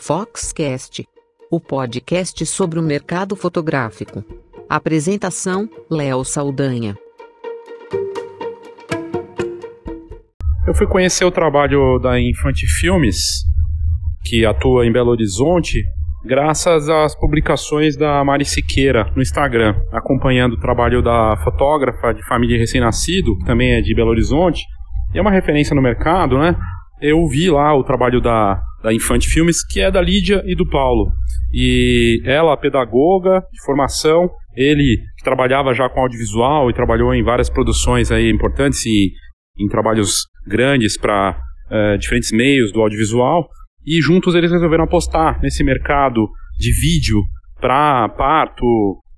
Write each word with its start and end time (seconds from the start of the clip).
Foxcast, 0.00 1.04
o 1.50 1.60
podcast 1.60 2.46
sobre 2.46 2.78
o 2.78 2.82
mercado 2.82 3.34
fotográfico. 3.34 4.24
Apresentação: 4.68 5.68
Léo 5.90 6.24
Saldanha. 6.24 6.96
Eu 10.66 10.74
fui 10.74 10.86
conhecer 10.86 11.24
o 11.24 11.30
trabalho 11.30 11.98
da 11.98 12.18
Infante 12.18 12.66
Filmes, 12.78 13.16
que 14.24 14.46
atua 14.46 14.86
em 14.86 14.92
Belo 14.92 15.10
Horizonte, 15.10 15.82
graças 16.24 16.88
às 16.88 17.18
publicações 17.18 17.96
da 17.96 18.22
Mari 18.24 18.44
Siqueira 18.44 19.10
no 19.16 19.20
Instagram, 19.20 19.74
acompanhando 19.92 20.52
o 20.52 20.60
trabalho 20.60 21.02
da 21.02 21.36
fotógrafa 21.42 22.12
de 22.14 22.24
família 22.26 22.56
recém-nascido, 22.56 23.36
que 23.38 23.44
também 23.44 23.72
é 23.72 23.80
de 23.80 23.94
Belo 23.94 24.10
Horizonte, 24.10 24.62
é 25.12 25.20
uma 25.20 25.30
referência 25.30 25.74
no 25.74 25.82
mercado, 25.82 26.38
né? 26.38 26.54
Eu 27.00 27.26
vi 27.28 27.50
lá 27.50 27.74
o 27.74 27.84
trabalho 27.84 28.20
da, 28.20 28.60
da 28.82 28.92
Infante 28.92 29.28
Filmes, 29.28 29.64
que 29.64 29.80
é 29.80 29.90
da 29.90 30.00
Lídia 30.00 30.42
e 30.46 30.54
do 30.54 30.68
Paulo. 30.68 31.10
E 31.52 32.20
ela, 32.24 32.56
pedagoga 32.56 33.40
de 33.52 33.60
formação, 33.64 34.30
ele 34.54 35.02
que 35.16 35.24
trabalhava 35.24 35.72
já 35.74 35.88
com 35.88 36.00
audiovisual 36.00 36.70
e 36.70 36.74
trabalhou 36.74 37.14
em 37.14 37.22
várias 37.22 37.48
produções 37.48 38.10
aí 38.10 38.30
importantes 38.30 38.84
e 38.86 39.12
em 39.58 39.68
trabalhos 39.68 40.26
grandes 40.46 40.98
para 40.98 41.30
uh, 41.70 41.74
eh, 41.74 41.96
diferentes 41.98 42.30
meios 42.30 42.72
do 42.72 42.80
audiovisual. 42.80 43.48
E 43.84 44.00
juntos 44.00 44.34
eles 44.34 44.52
resolveram 44.52 44.84
apostar 44.84 45.40
nesse 45.42 45.64
mercado 45.64 46.28
de 46.58 46.70
vídeo 46.72 47.20
para 47.60 48.08
parto, 48.10 48.64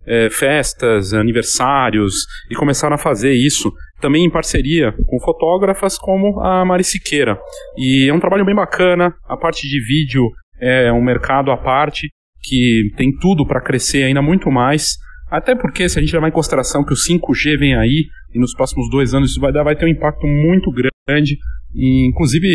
é, 0.06 0.30
festas, 0.30 1.12
aniversários 1.12 2.14
e 2.50 2.54
começaram 2.54 2.94
a 2.94 2.98
fazer 2.98 3.32
isso 3.32 3.72
também 4.00 4.24
em 4.24 4.30
parceria 4.30 4.92
com 5.06 5.20
fotógrafas 5.20 5.98
como 5.98 6.40
a 6.40 6.64
Mari 6.64 6.84
Siqueira. 6.84 7.38
E 7.76 8.08
é 8.08 8.14
um 8.14 8.20
trabalho 8.20 8.44
bem 8.44 8.54
bacana, 8.54 9.14
a 9.28 9.36
parte 9.36 9.68
de 9.68 9.80
vídeo 9.84 10.22
é 10.60 10.92
um 10.92 11.02
mercado 11.02 11.50
à 11.50 11.56
parte 11.56 12.08
que 12.42 12.90
tem 12.96 13.10
tudo 13.18 13.46
para 13.46 13.62
crescer 13.62 14.04
ainda 14.04 14.22
muito 14.22 14.50
mais. 14.50 14.96
Até 15.30 15.54
porque, 15.54 15.88
se 15.88 15.98
a 15.98 16.02
gente 16.02 16.12
levar 16.12 16.28
em 16.28 16.32
consideração 16.32 16.84
que 16.84 16.92
o 16.92 16.96
5G 16.96 17.58
vem 17.58 17.76
aí, 17.76 18.06
e 18.34 18.38
nos 18.38 18.54
próximos 18.54 18.90
dois 18.90 19.14
anos 19.14 19.30
isso 19.30 19.40
vai, 19.40 19.52
dar, 19.52 19.62
vai 19.62 19.76
ter 19.76 19.84
um 19.84 19.88
impacto 19.88 20.26
muito 20.26 20.70
grande, 20.72 21.36
e 21.74 22.08
inclusive 22.08 22.48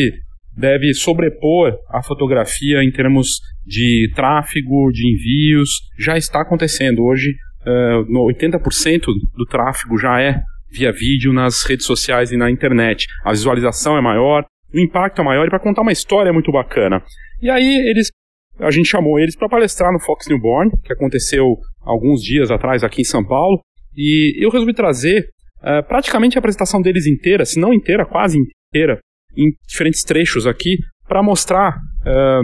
deve 0.58 0.94
sobrepor 0.94 1.74
a 1.90 2.02
fotografia 2.02 2.84
em 2.84 2.92
termos 2.92 3.40
de 3.66 4.12
tráfego, 4.16 4.92
de 4.92 5.08
envios. 5.08 5.70
Já 6.00 6.18
está 6.18 6.42
acontecendo. 6.42 7.04
Hoje, 7.04 7.34
uh, 7.66 8.28
80% 8.28 9.06
do 9.36 9.46
tráfego 9.46 9.98
já 9.98 10.22
é 10.22 10.42
via 10.76 10.92
vídeo 10.92 11.32
nas 11.32 11.64
redes 11.64 11.86
sociais 11.86 12.32
e 12.32 12.38
na 12.38 12.52
internet. 12.52 13.08
A 13.24 13.32
visualização 13.32 13.98
é 13.98 14.02
maior, 14.02 14.46
o 14.74 14.80
impacto 14.80 15.22
é 15.22 15.24
maior 15.24 15.46
e 15.48 15.50
para 15.50 15.60
contar 15.60 15.82
uma 15.82 15.92
história 15.92 16.30
é 16.30 16.34
muito 16.34 16.52
bacana. 16.52 17.02
E 17.42 17.50
aí 17.50 17.90
eles 17.90 18.12
a 18.60 18.72
gente 18.72 18.88
chamou 18.88 19.20
eles 19.20 19.36
para 19.36 19.50
palestrar 19.50 19.92
no 19.92 20.00
Fox 20.00 20.28
Newborn, 20.28 20.72
que 20.84 20.94
aconteceu 20.94 21.58
alguns 21.82 22.22
dias 22.22 22.50
atrás 22.50 22.84
aqui 22.84 23.02
em 23.02 23.06
São 23.06 23.26
Paulo, 23.26 23.60
e 23.96 24.44
eu 24.44 24.50
resolvi 24.50 24.74
trazer 24.74 25.28
uh, 25.60 25.86
praticamente 25.88 26.38
a 26.38 26.40
apresentação 26.40 26.82
deles 26.82 27.06
inteira, 27.06 27.46
se 27.46 27.60
não 27.60 27.74
inteira, 27.74 28.06
quase 28.06 28.38
inteira, 28.38 29.00
em 29.36 29.52
diferentes 29.68 30.04
trechos 30.04 30.48
aqui, 30.48 30.78
para 31.06 31.22
mostrar 31.22 31.76
uh, 31.76 32.42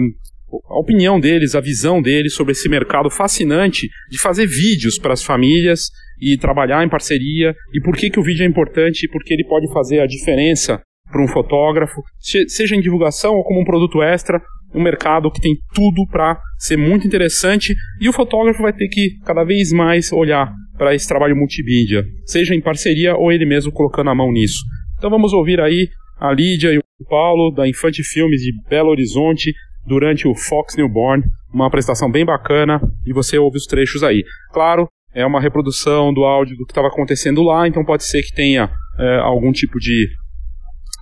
a 0.68 0.78
opinião 0.78 1.18
deles, 1.18 1.54
a 1.54 1.60
visão 1.60 2.00
deles 2.00 2.34
sobre 2.34 2.52
esse 2.52 2.68
mercado 2.68 3.10
fascinante 3.10 3.88
de 4.10 4.18
fazer 4.18 4.46
vídeos 4.46 4.98
para 4.98 5.12
as 5.12 5.22
famílias 5.22 5.90
e 6.20 6.36
trabalhar 6.36 6.84
em 6.84 6.88
parceria, 6.88 7.54
e 7.74 7.80
por 7.80 7.96
que, 7.96 8.10
que 8.10 8.20
o 8.20 8.22
vídeo 8.22 8.44
é 8.44 8.46
importante 8.46 9.04
e 9.04 9.08
por 9.08 9.22
que 9.24 9.34
ele 9.34 9.44
pode 9.44 9.72
fazer 9.72 10.00
a 10.00 10.06
diferença 10.06 10.80
para 11.10 11.22
um 11.22 11.28
fotógrafo, 11.28 12.00
seja 12.48 12.74
em 12.74 12.80
divulgação 12.80 13.34
ou 13.34 13.44
como 13.44 13.60
um 13.60 13.64
produto 13.64 14.02
extra, 14.02 14.40
um 14.74 14.82
mercado 14.82 15.30
que 15.30 15.40
tem 15.40 15.54
tudo 15.74 16.06
para 16.10 16.40
ser 16.58 16.78
muito 16.78 17.06
interessante 17.06 17.74
e 18.00 18.08
o 18.08 18.12
fotógrafo 18.12 18.62
vai 18.62 18.72
ter 18.72 18.88
que 18.88 19.18
cada 19.24 19.44
vez 19.44 19.72
mais 19.72 20.10
olhar 20.12 20.50
para 20.78 20.94
esse 20.94 21.06
trabalho 21.06 21.36
multimídia, 21.36 22.04
seja 22.24 22.54
em 22.54 22.60
parceria 22.60 23.14
ou 23.14 23.30
ele 23.30 23.44
mesmo 23.44 23.70
colocando 23.70 24.10
a 24.10 24.14
mão 24.14 24.32
nisso. 24.32 24.60
Então 24.96 25.10
vamos 25.10 25.32
ouvir 25.32 25.60
aí 25.60 25.88
a 26.18 26.32
Lídia 26.32 26.72
e 26.72 26.78
o 26.78 26.82
Paulo 27.08 27.50
da 27.50 27.68
Infante 27.68 28.02
Filmes 28.02 28.40
de 28.40 28.52
Belo 28.68 28.90
Horizonte 28.90 29.52
durante 29.86 30.26
o 30.26 30.34
Fox 30.34 30.76
Newborn, 30.76 31.24
uma 31.52 31.66
apresentação 31.66 32.10
bem 32.10 32.24
bacana 32.24 32.80
e 33.06 33.12
você 33.12 33.38
ouve 33.38 33.56
os 33.56 33.66
trechos 33.66 34.02
aí. 34.02 34.24
Claro, 34.52 34.88
é 35.14 35.26
uma 35.26 35.40
reprodução 35.40 36.12
do 36.12 36.24
áudio 36.24 36.56
do 36.56 36.64
que 36.64 36.72
estava 36.72 36.88
acontecendo 36.88 37.42
lá, 37.42 37.68
então 37.68 37.84
pode 37.84 38.04
ser 38.04 38.22
que 38.22 38.34
tenha 38.34 38.70
é, 38.98 39.18
algum 39.18 39.52
tipo 39.52 39.78
de 39.78 40.08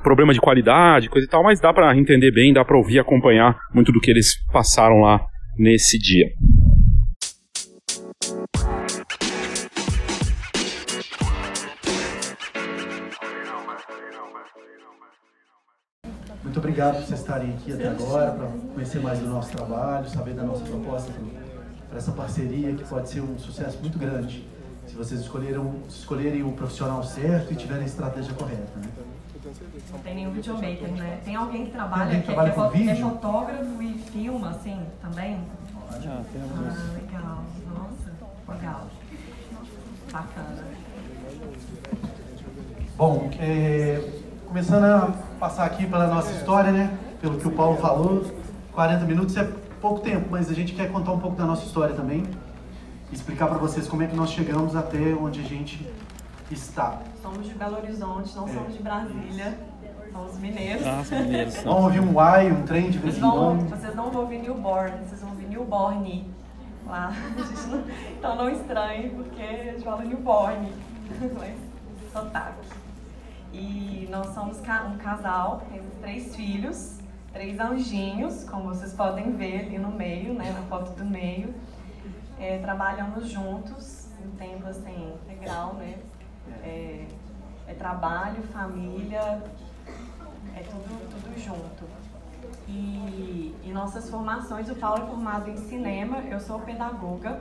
problema 0.02 0.32
de 0.32 0.40
qualidade, 0.40 1.08
coisa 1.08 1.26
e 1.26 1.30
tal, 1.30 1.42
mas 1.42 1.60
dá 1.60 1.72
para 1.72 1.96
entender 1.96 2.32
bem, 2.32 2.52
dá 2.52 2.64
para 2.64 2.76
ouvir, 2.76 2.98
acompanhar 2.98 3.56
muito 3.72 3.92
do 3.92 4.00
que 4.00 4.10
eles 4.10 4.34
passaram 4.50 5.00
lá 5.00 5.20
nesse 5.58 5.98
dia. 5.98 6.26
Obrigado 16.80 16.94
por 16.94 17.06
vocês 17.06 17.20
estarem 17.20 17.50
aqui 17.50 17.72
até 17.74 17.88
agora, 17.88 18.32
para 18.32 18.48
conhecer 18.74 19.00
mais 19.00 19.18
do 19.18 19.28
nosso 19.28 19.50
trabalho, 19.50 20.08
saber 20.08 20.34
da 20.34 20.42
nossa 20.42 20.64
proposta 20.64 21.12
para 21.88 21.98
essa 21.98 22.12
parceria 22.12 22.74
que 22.74 22.84
pode 22.84 23.08
ser 23.08 23.20
um 23.20 23.38
sucesso 23.38 23.78
muito 23.80 23.98
grande 23.98 24.48
se 24.86 24.94
vocês 24.94 25.20
escolheram, 25.20 25.74
escolherem 25.88 26.42
o 26.42 26.52
profissional 26.52 27.02
certo 27.04 27.52
e 27.52 27.56
tiverem 27.56 27.82
a 27.82 27.86
estratégia 27.86 28.32
correta. 28.34 28.72
Né? 28.76 28.88
Não 29.92 29.98
tem 30.00 30.14
nenhum 30.14 30.30
videomaker, 30.32 30.88
né? 30.92 31.20
Tem 31.24 31.36
alguém 31.36 31.66
que 31.66 31.72
trabalha, 31.72 32.04
alguém 32.04 32.20
que, 32.20 32.26
trabalha 32.26 32.52
que 32.52 32.60
é, 32.60 32.68
vídeo? 32.70 32.90
é 32.90 32.96
fotógrafo 32.96 33.82
e 33.82 33.98
filma, 34.12 34.50
assim, 34.50 34.80
também? 35.00 35.40
Já, 36.02 36.22
temos. 36.32 36.50
Ah, 36.58 36.92
legal. 36.94 37.44
Nossa, 37.68 38.52
legal. 38.52 38.86
Bacana. 40.12 40.64
Bom, 42.96 43.30
é, 43.38 44.10
começando 44.46 44.84
a 44.84 45.29
passar 45.40 45.64
aqui 45.64 45.86
pela 45.86 46.06
nossa 46.06 46.30
história, 46.32 46.70
né? 46.70 46.96
Pelo 47.18 47.38
que 47.38 47.48
o 47.48 47.50
Paulo 47.50 47.78
falou, 47.78 48.24
40 48.74 49.06
minutos 49.06 49.34
é 49.38 49.50
pouco 49.80 50.00
tempo, 50.00 50.28
mas 50.30 50.50
a 50.50 50.54
gente 50.54 50.74
quer 50.74 50.92
contar 50.92 51.12
um 51.12 51.18
pouco 51.18 51.34
da 51.34 51.46
nossa 51.46 51.64
história 51.64 51.94
também. 51.94 52.24
Explicar 53.10 53.48
para 53.48 53.56
vocês 53.56 53.88
como 53.88 54.02
é 54.02 54.06
que 54.06 54.14
nós 54.14 54.30
chegamos 54.30 54.76
até 54.76 55.14
onde 55.14 55.40
a 55.40 55.42
gente 55.42 55.90
está. 56.50 57.00
Somos 57.22 57.46
de 57.46 57.54
Belo 57.54 57.78
Horizonte, 57.78 58.36
não 58.36 58.46
é. 58.46 58.52
somos 58.52 58.74
de 58.74 58.82
Brasília. 58.82 59.58
Somos 60.12 60.38
mineiros. 60.38 60.86
Ah, 60.86 61.02
mineiros. 61.22 61.56
Vamos 61.62 61.84
ouvir 61.84 62.00
um 62.00 62.12
Y, 62.12 62.52
um 62.52 62.62
trem 62.62 62.90
de 62.90 62.98
vez 62.98 63.16
em 63.16 63.20
quando. 63.20 63.68
Vocês 63.70 63.94
não 63.94 64.10
vão 64.10 64.22
ouvir 64.22 64.38
Newborn, 64.38 64.92
vocês 65.06 65.20
vão 65.20 65.30
ouvir 65.30 65.46
Newborn 65.46 66.30
lá. 66.86 67.12
então 68.18 68.36
não 68.36 68.50
estranhe, 68.50 69.08
porque 69.10 69.42
a 69.42 69.72
gente 69.72 69.84
fala 69.84 70.04
Newborn. 70.04 70.70
Mas 71.38 71.54
sotaque. 72.12 72.79
E 73.52 74.08
nós 74.10 74.28
somos 74.28 74.58
um 74.58 74.98
casal, 74.98 75.62
temos 75.70 75.92
três 76.00 76.34
filhos, 76.34 76.98
três 77.32 77.58
anjinhos, 77.58 78.44
como 78.44 78.68
vocês 78.68 78.92
podem 78.92 79.32
ver 79.32 79.66
ali 79.66 79.78
no 79.78 79.90
meio, 79.90 80.34
né, 80.34 80.52
na 80.52 80.62
foto 80.62 80.92
do 80.92 81.04
meio. 81.04 81.54
É, 82.38 82.58
trabalhamos 82.58 83.28
juntos, 83.28 84.08
em 84.24 84.30
tempo 84.36 84.66
assim, 84.66 85.14
integral, 85.24 85.74
né? 85.74 85.98
É, 86.62 87.06
é 87.66 87.74
trabalho, 87.74 88.42
família, 88.44 89.42
é 90.56 90.62
tudo, 90.62 91.10
tudo 91.10 91.38
junto. 91.38 91.84
E, 92.66 93.54
e 93.62 93.72
nossas 93.72 94.08
formações, 94.08 94.70
o 94.70 94.74
Paulo 94.74 95.04
é 95.04 95.06
formado 95.06 95.50
em 95.50 95.56
cinema, 95.56 96.18
eu 96.18 96.40
sou 96.40 96.60
pedagoga, 96.60 97.40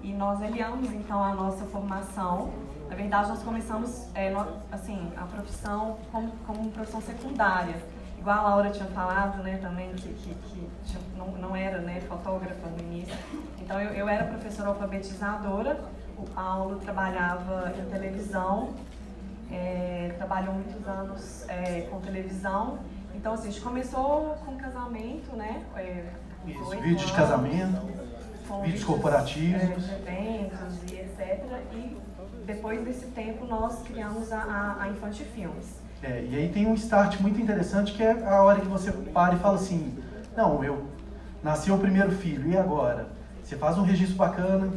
e 0.00 0.12
nós 0.12 0.42
aliamos 0.42 0.90
então 0.92 1.22
a 1.22 1.34
nossa 1.34 1.64
formação 1.66 2.52
na 2.88 2.96
verdade, 2.96 3.28
nós 3.28 3.42
começamos 3.42 4.08
é, 4.14 4.32
assim, 4.72 5.12
a 5.16 5.24
profissão 5.24 5.98
como, 6.10 6.32
como 6.46 6.70
profissão 6.70 7.00
secundária. 7.00 7.76
Igual 8.18 8.38
a 8.38 8.48
Laura 8.50 8.70
tinha 8.70 8.88
falado 8.88 9.42
né, 9.42 9.58
também, 9.62 9.92
que, 9.94 10.08
que, 10.08 10.34
que 10.34 10.98
não, 11.16 11.28
não 11.32 11.54
era 11.54 11.78
né, 11.78 12.00
fotógrafa 12.00 12.66
no 12.68 12.78
início. 12.78 13.16
Então, 13.60 13.80
eu, 13.80 13.92
eu 13.92 14.08
era 14.08 14.24
professora 14.24 14.70
alfabetizadora, 14.70 15.80
o 16.16 16.24
Paulo 16.30 16.76
trabalhava 16.76 17.72
em 17.78 17.84
televisão, 17.90 18.74
é, 19.52 20.14
trabalhou 20.16 20.54
muitos 20.54 20.86
anos 20.88 21.48
é, 21.48 21.82
com 21.82 22.00
televisão. 22.00 22.78
Então, 23.14 23.34
assim, 23.34 23.48
a 23.48 23.50
gente 23.50 23.62
começou 23.62 24.36
com 24.44 24.56
casamento, 24.56 25.36
né? 25.36 25.62
É, 25.76 26.04
Isso, 26.46 26.70
vídeos 26.70 27.06
de 27.06 27.12
casamento, 27.12 27.86
vídeos 28.62 28.84
corporativos. 28.84 29.88
É, 30.06 30.44
eventos 30.46 30.90
e 30.90 30.96
etc. 30.96 31.44
E 31.72 32.07
depois 32.48 32.82
desse 32.82 33.04
tempo 33.08 33.44
nós 33.44 33.82
criamos 33.82 34.32
a, 34.32 34.38
a, 34.38 34.82
a 34.84 34.88
Infante 34.88 35.22
Filmes. 35.22 35.66
É, 36.02 36.26
e 36.30 36.34
aí 36.34 36.48
tem 36.48 36.66
um 36.66 36.72
start 36.74 37.20
muito 37.20 37.38
interessante 37.38 37.92
que 37.92 38.02
é 38.02 38.26
a 38.26 38.42
hora 38.42 38.58
que 38.60 38.66
você 38.66 38.90
para 38.90 39.34
e 39.34 39.38
fala 39.38 39.56
assim, 39.56 39.98
não, 40.34 40.64
eu 40.64 40.86
nasci 41.42 41.70
o 41.70 41.76
primeiro 41.76 42.10
filho, 42.10 42.50
e 42.50 42.56
agora? 42.56 43.08
Você 43.44 43.54
faz 43.56 43.76
um 43.76 43.82
registro 43.82 44.16
bacana, 44.16 44.72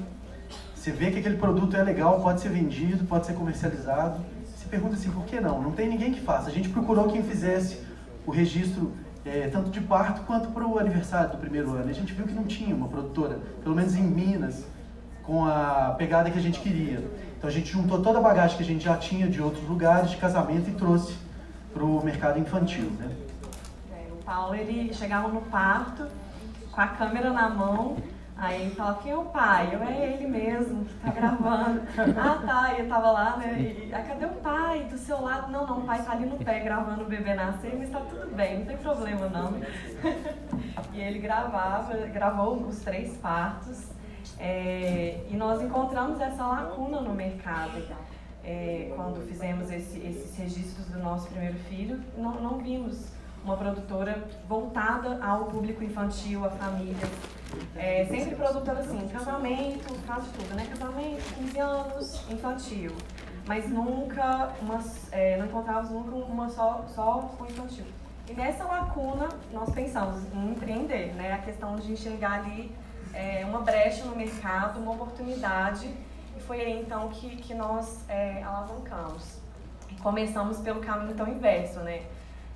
você 0.75 0.91
vê 0.91 1.12
que 1.12 1.19
aquele 1.19 1.38
produto 1.38 1.77
é 1.77 1.81
legal, 1.83 2.19
pode 2.19 2.41
ser 2.41 2.50
vendido, 2.50 3.06
pode 3.06 3.25
ser 3.25 3.33
comercializado. 3.33 4.19
Você 4.45 4.68
pergunta 4.68 4.95
assim, 4.95 5.09
por 5.09 5.23
que 5.25 5.39
não? 5.39 5.62
Não 5.62 5.71
tem 5.71 5.88
ninguém 5.88 6.12
que 6.12 6.19
faça. 6.19 6.50
A 6.50 6.51
gente 6.51 6.68
procurou 6.69 7.07
quem 7.07 7.23
fizesse 7.23 7.79
o 8.25 8.31
registro 8.31 8.91
é, 9.23 9.47
tanto 9.47 9.69
de 9.69 9.79
parto 9.79 10.21
quanto 10.23 10.50
para 10.50 10.65
o 10.65 10.77
aniversário 10.77 11.31
do 11.31 11.38
primeiro 11.38 11.71
ano. 11.73 11.88
E 11.88 11.91
a 11.91 11.94
gente 11.94 12.12
viu 12.13 12.25
que 12.25 12.33
não 12.33 12.44
tinha 12.44 12.75
uma 12.75 12.88
produtora, 12.88 13.39
pelo 13.63 13.75
menos 13.75 13.95
em 13.95 14.01
Minas, 14.01 14.65
com 15.23 15.45
a 15.45 15.94
pegada 15.97 16.29
que 16.29 16.38
a 16.38 16.41
gente 16.41 16.59
queria. 16.59 17.00
Então 17.42 17.50
a 17.50 17.54
gente 17.54 17.72
juntou 17.72 18.00
toda 18.04 18.20
a 18.20 18.22
bagagem 18.22 18.56
que 18.56 18.62
a 18.62 18.66
gente 18.66 18.86
já 18.86 18.96
tinha 18.96 19.28
de 19.28 19.42
outros 19.42 19.68
lugares 19.68 20.12
de 20.12 20.18
casamento 20.18 20.70
e 20.70 20.74
trouxe 20.74 21.18
para 21.74 21.84
o 21.84 22.06
mercado 22.06 22.38
infantil. 22.38 22.86
Né? 23.00 23.10
É, 23.92 24.12
o 24.12 24.18
Paulo 24.18 24.54
ele 24.54 24.94
chegava 24.94 25.28
no 25.28 25.42
parto 25.42 26.06
com 26.72 26.80
a 26.80 26.88
câmera 26.88 27.34
na 27.34 27.50
mão 27.50 27.98
Aí 28.42 28.64
ele 28.64 28.72
fala, 28.72 28.96
quem 29.04 29.12
é 29.12 29.16
o 29.16 29.26
pai? 29.26 29.70
Eu, 29.72 29.84
é 29.84 30.14
ele 30.14 30.26
mesmo, 30.26 30.84
que 30.84 30.94
tá 30.96 31.12
gravando. 31.12 31.82
ah, 32.18 32.42
tá, 32.44 32.74
e 32.74 32.82
eu 32.82 32.90
tava 32.90 33.12
lá, 33.12 33.38
né? 33.38 33.60
E, 33.60 33.94
ah, 33.94 34.02
cadê 34.02 34.26
o 34.26 34.30
pai? 34.30 34.84
Do 34.86 34.98
seu 34.98 35.22
lado? 35.22 35.52
Não, 35.52 35.68
não, 35.68 35.80
o 35.82 35.84
pai 35.84 36.02
tá 36.02 36.14
ali 36.14 36.26
no 36.26 36.38
pé 36.38 36.60
gravando 36.60 37.04
o 37.04 37.08
bebê 37.08 37.36
nascer, 37.36 37.76
mas 37.78 37.92
tá 37.92 38.00
tudo 38.00 38.36
bem, 38.36 38.60
não 38.60 38.66
tem 38.66 38.78
problema 38.78 39.30
não. 39.30 39.62
e 40.92 41.00
ele 41.00 41.20
gravava, 41.20 41.96
gravou 42.08 42.66
os 42.66 42.80
três 42.80 43.16
partos. 43.18 43.92
É, 44.42 45.24
e 45.30 45.38
nós 45.38 45.62
encontramos 45.62 46.20
essa 46.20 46.44
lacuna 46.44 47.00
no 47.00 47.14
mercado. 47.14 47.80
É, 48.44 48.92
quando 48.96 49.24
fizemos 49.28 49.70
esse, 49.70 50.00
esses 50.00 50.36
registros 50.36 50.88
do 50.88 50.98
nosso 50.98 51.28
primeiro 51.28 51.60
filho, 51.70 52.02
não, 52.18 52.42
não 52.42 52.58
vimos 52.58 53.06
uma 53.46 53.56
produtora 53.56 54.28
voltada 54.50 55.24
ao 55.24 55.46
público 55.46 55.84
infantil, 55.84 56.44
à 56.44 56.50
família. 56.50 57.08
É, 57.76 58.06
sempre 58.06 58.36
produtora 58.36 58.80
assim, 58.80 59.08
casamento, 59.10 59.94
faz 60.08 60.26
tudo, 60.32 60.56
né? 60.56 60.66
Casamento, 60.66 61.36
15 61.36 61.60
anos, 61.60 62.32
infantil. 62.32 62.96
Mas 63.46 63.70
nunca, 63.70 64.54
uma, 64.60 64.80
é, 65.12 65.38
não 65.38 65.46
encontrávamos 65.46 65.92
nunca 65.92 66.16
uma 66.16 66.50
só, 66.50 66.84
só 66.96 67.32
com 67.38 67.46
infantil. 67.46 67.86
E 68.28 68.34
nessa 68.34 68.64
lacuna, 68.64 69.30
nós 69.52 69.70
pensamos 69.72 70.24
em 70.34 70.52
empreender, 70.52 71.14
né? 71.14 71.34
A 71.34 71.40
questão 71.40 71.76
de 71.76 71.92
enxergar 71.92 72.40
ali 72.40 72.72
é, 73.13 73.46
uma 73.46 73.62
brecha 73.62 74.06
no 74.06 74.16
mercado, 74.16 74.80
uma 74.80 74.92
oportunidade. 74.92 75.88
E 76.38 76.40
foi 76.42 76.62
aí 76.62 76.81
então 76.81 77.10
que, 77.10 77.36
que 77.38 77.54
nós 77.54 78.04
é, 78.10 78.42
alavancamos. 78.44 79.40
E 79.90 79.96
começamos 79.96 80.60
pelo 80.60 80.80
caminho 80.81 81.12
então 81.12 81.28
inverso, 81.28 81.80
né? 81.80 82.04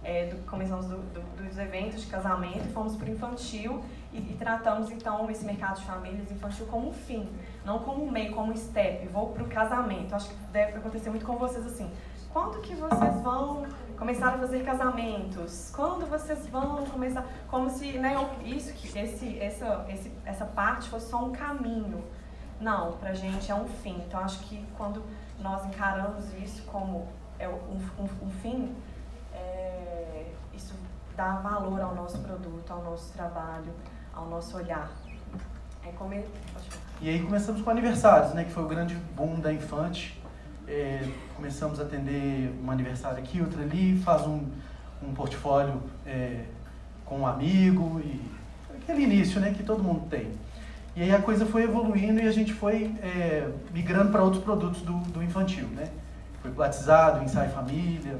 é, 0.06 0.28
do, 0.28 0.46
começamos 0.46 0.86
do, 0.86 0.98
do, 0.98 1.22
dos 1.44 1.58
eventos 1.58 2.02
de 2.02 2.08
casamento 2.08 2.72
fomos 2.72 2.96
para 2.96 3.10
o 3.10 3.12
infantil 3.12 3.84
e, 4.14 4.20
e, 4.20 4.36
tratamos 4.38 4.92
então 4.92 5.30
esse 5.32 5.44
mercado 5.44 5.80
de 5.80 5.86
famílias 5.86 6.32
infantil 6.32 6.68
como 6.68 6.90
um 6.90 6.94
fim, 6.94 7.28
não 7.66 7.80
como 7.80 8.06
um 8.06 8.12
meio, 8.12 8.32
como 8.34 8.54
um 8.54 8.56
step. 8.56 9.08
Vou 9.08 9.30
para 9.30 9.44
o 9.44 9.48
casamento. 9.48 10.16
Acho 10.16 10.30
que 10.30 10.36
deve 10.54 10.78
acontecer 10.78 11.10
muito 11.10 11.26
com 11.26 11.36
vocês 11.36 11.66
assim. 11.66 11.92
Quando 12.32 12.62
que 12.62 12.76
vocês 12.76 13.22
vão 13.22 13.66
começar 13.98 14.30
a 14.30 14.38
fazer 14.38 14.64
casamentos? 14.64 15.72
Quando 15.76 16.06
vocês 16.06 16.48
vão 16.48 16.86
começar? 16.86 17.26
Como 17.50 17.70
se 17.70 17.98
né, 17.98 18.16
isso, 18.44 18.72
esse, 18.98 19.40
essa, 19.40 19.86
esse, 19.90 20.12
essa 20.26 20.46
parte 20.46 20.90
fosse 20.90 21.10
só 21.10 21.24
um 21.24 21.32
caminho. 21.32 22.04
Não, 22.60 22.94
para 22.94 23.14
gente 23.14 23.52
é 23.52 23.56
um 23.56 23.68
fim. 23.68 24.02
Então 24.08 24.20
acho 24.20 24.40
que 24.40 24.66
quando 24.78 25.04
nós 25.40 25.66
encaramos 25.66 26.34
isso 26.42 26.64
como 26.64 27.08
é 27.38 27.48
um, 27.48 27.80
um, 28.00 28.26
um 28.26 28.30
fim, 28.30 28.76
é, 29.34 30.26
isso 30.54 30.74
dá 31.16 31.36
valor 31.36 31.82
ao 31.82 31.96
nosso 31.96 32.20
produto, 32.20 32.72
ao 32.72 32.84
nosso 32.84 33.12
trabalho, 33.14 33.74
ao 34.14 34.28
nosso 34.28 34.58
olhar. 34.58 34.90
É 35.86 35.92
comer... 35.92 36.28
E 37.02 37.10
aí 37.10 37.22
começamos 37.22 37.62
com 37.62 37.70
aniversários, 37.70 38.34
né, 38.34 38.46
que 38.46 38.52
foi 38.52 38.64
o 38.64 38.68
grande 38.68 38.96
boom 38.96 39.40
da 39.40 39.52
Infante. 39.52 40.22
É, 40.68 41.08
começamos 41.36 41.80
a 41.80 41.84
atender 41.84 42.52
um 42.64 42.72
aniversário 42.72 43.20
aqui, 43.20 43.40
outro 43.40 43.62
ali, 43.62 44.00
faz 44.04 44.26
um, 44.26 44.44
um 45.04 45.14
portfólio 45.14 45.82
é, 46.06 46.46
com 47.06 47.20
um 47.20 47.28
amigo 47.28 48.02
e 48.04 48.20
aquele 48.76 49.04
início, 49.04 49.40
né, 49.40 49.54
que 49.56 49.64
todo 49.64 49.84
mundo 49.84 50.08
tem. 50.10 50.32
E 50.96 51.02
aí 51.02 51.14
a 51.14 51.22
coisa 51.22 51.46
foi 51.46 51.64
evoluindo 51.64 52.22
e 52.22 52.28
a 52.28 52.32
gente 52.32 52.54
foi 52.54 52.96
é, 53.02 53.50
migrando 53.74 54.12
para 54.12 54.24
outros 54.24 54.44
produtos 54.44 54.82
do, 54.82 54.94
do 55.12 55.22
infantil, 55.22 55.68
né? 55.68 55.90
Foi 56.42 56.50
batizado, 56.52 57.24
ensaio 57.24 57.52
família, 57.52 58.18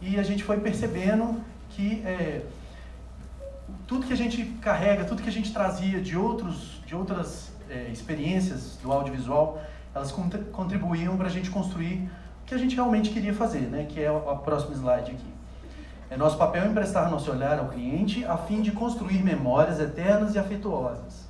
e 0.00 0.18
a 0.18 0.22
gente 0.22 0.44
foi 0.44 0.60
percebendo 0.60 1.40
que 1.70 2.02
é, 2.06 2.42
tudo 3.86 4.06
que 4.06 4.12
a 4.12 4.16
gente 4.16 4.44
carrega, 4.60 5.04
tudo 5.04 5.22
que 5.22 5.28
a 5.28 5.32
gente 5.32 5.52
trazia 5.52 6.00
de, 6.00 6.16
outros, 6.16 6.80
de 6.86 6.94
outras 6.94 7.50
é, 7.68 7.88
experiências 7.90 8.78
do 8.82 8.92
audiovisual, 8.92 9.60
elas 9.94 10.12
contribuíam 10.52 11.16
para 11.16 11.26
a 11.26 11.30
gente 11.30 11.50
construir 11.50 12.10
o 12.42 12.46
que 12.46 12.54
a 12.54 12.58
gente 12.58 12.74
realmente 12.74 13.10
queria 13.10 13.32
fazer, 13.32 13.60
né? 13.60 13.86
que 13.88 14.00
é 14.00 14.08
a 14.08 14.34
próxima 14.34 14.74
slide 14.74 15.12
aqui. 15.12 15.34
É 16.10 16.16
nosso 16.16 16.36
papel 16.36 16.66
emprestar 16.66 17.10
nosso 17.10 17.30
olhar 17.30 17.58
ao 17.58 17.68
cliente 17.68 18.24
a 18.24 18.36
fim 18.36 18.60
de 18.60 18.70
construir 18.72 19.22
memórias 19.22 19.80
eternas 19.80 20.34
e 20.34 20.38
afetuosas. 20.38 21.26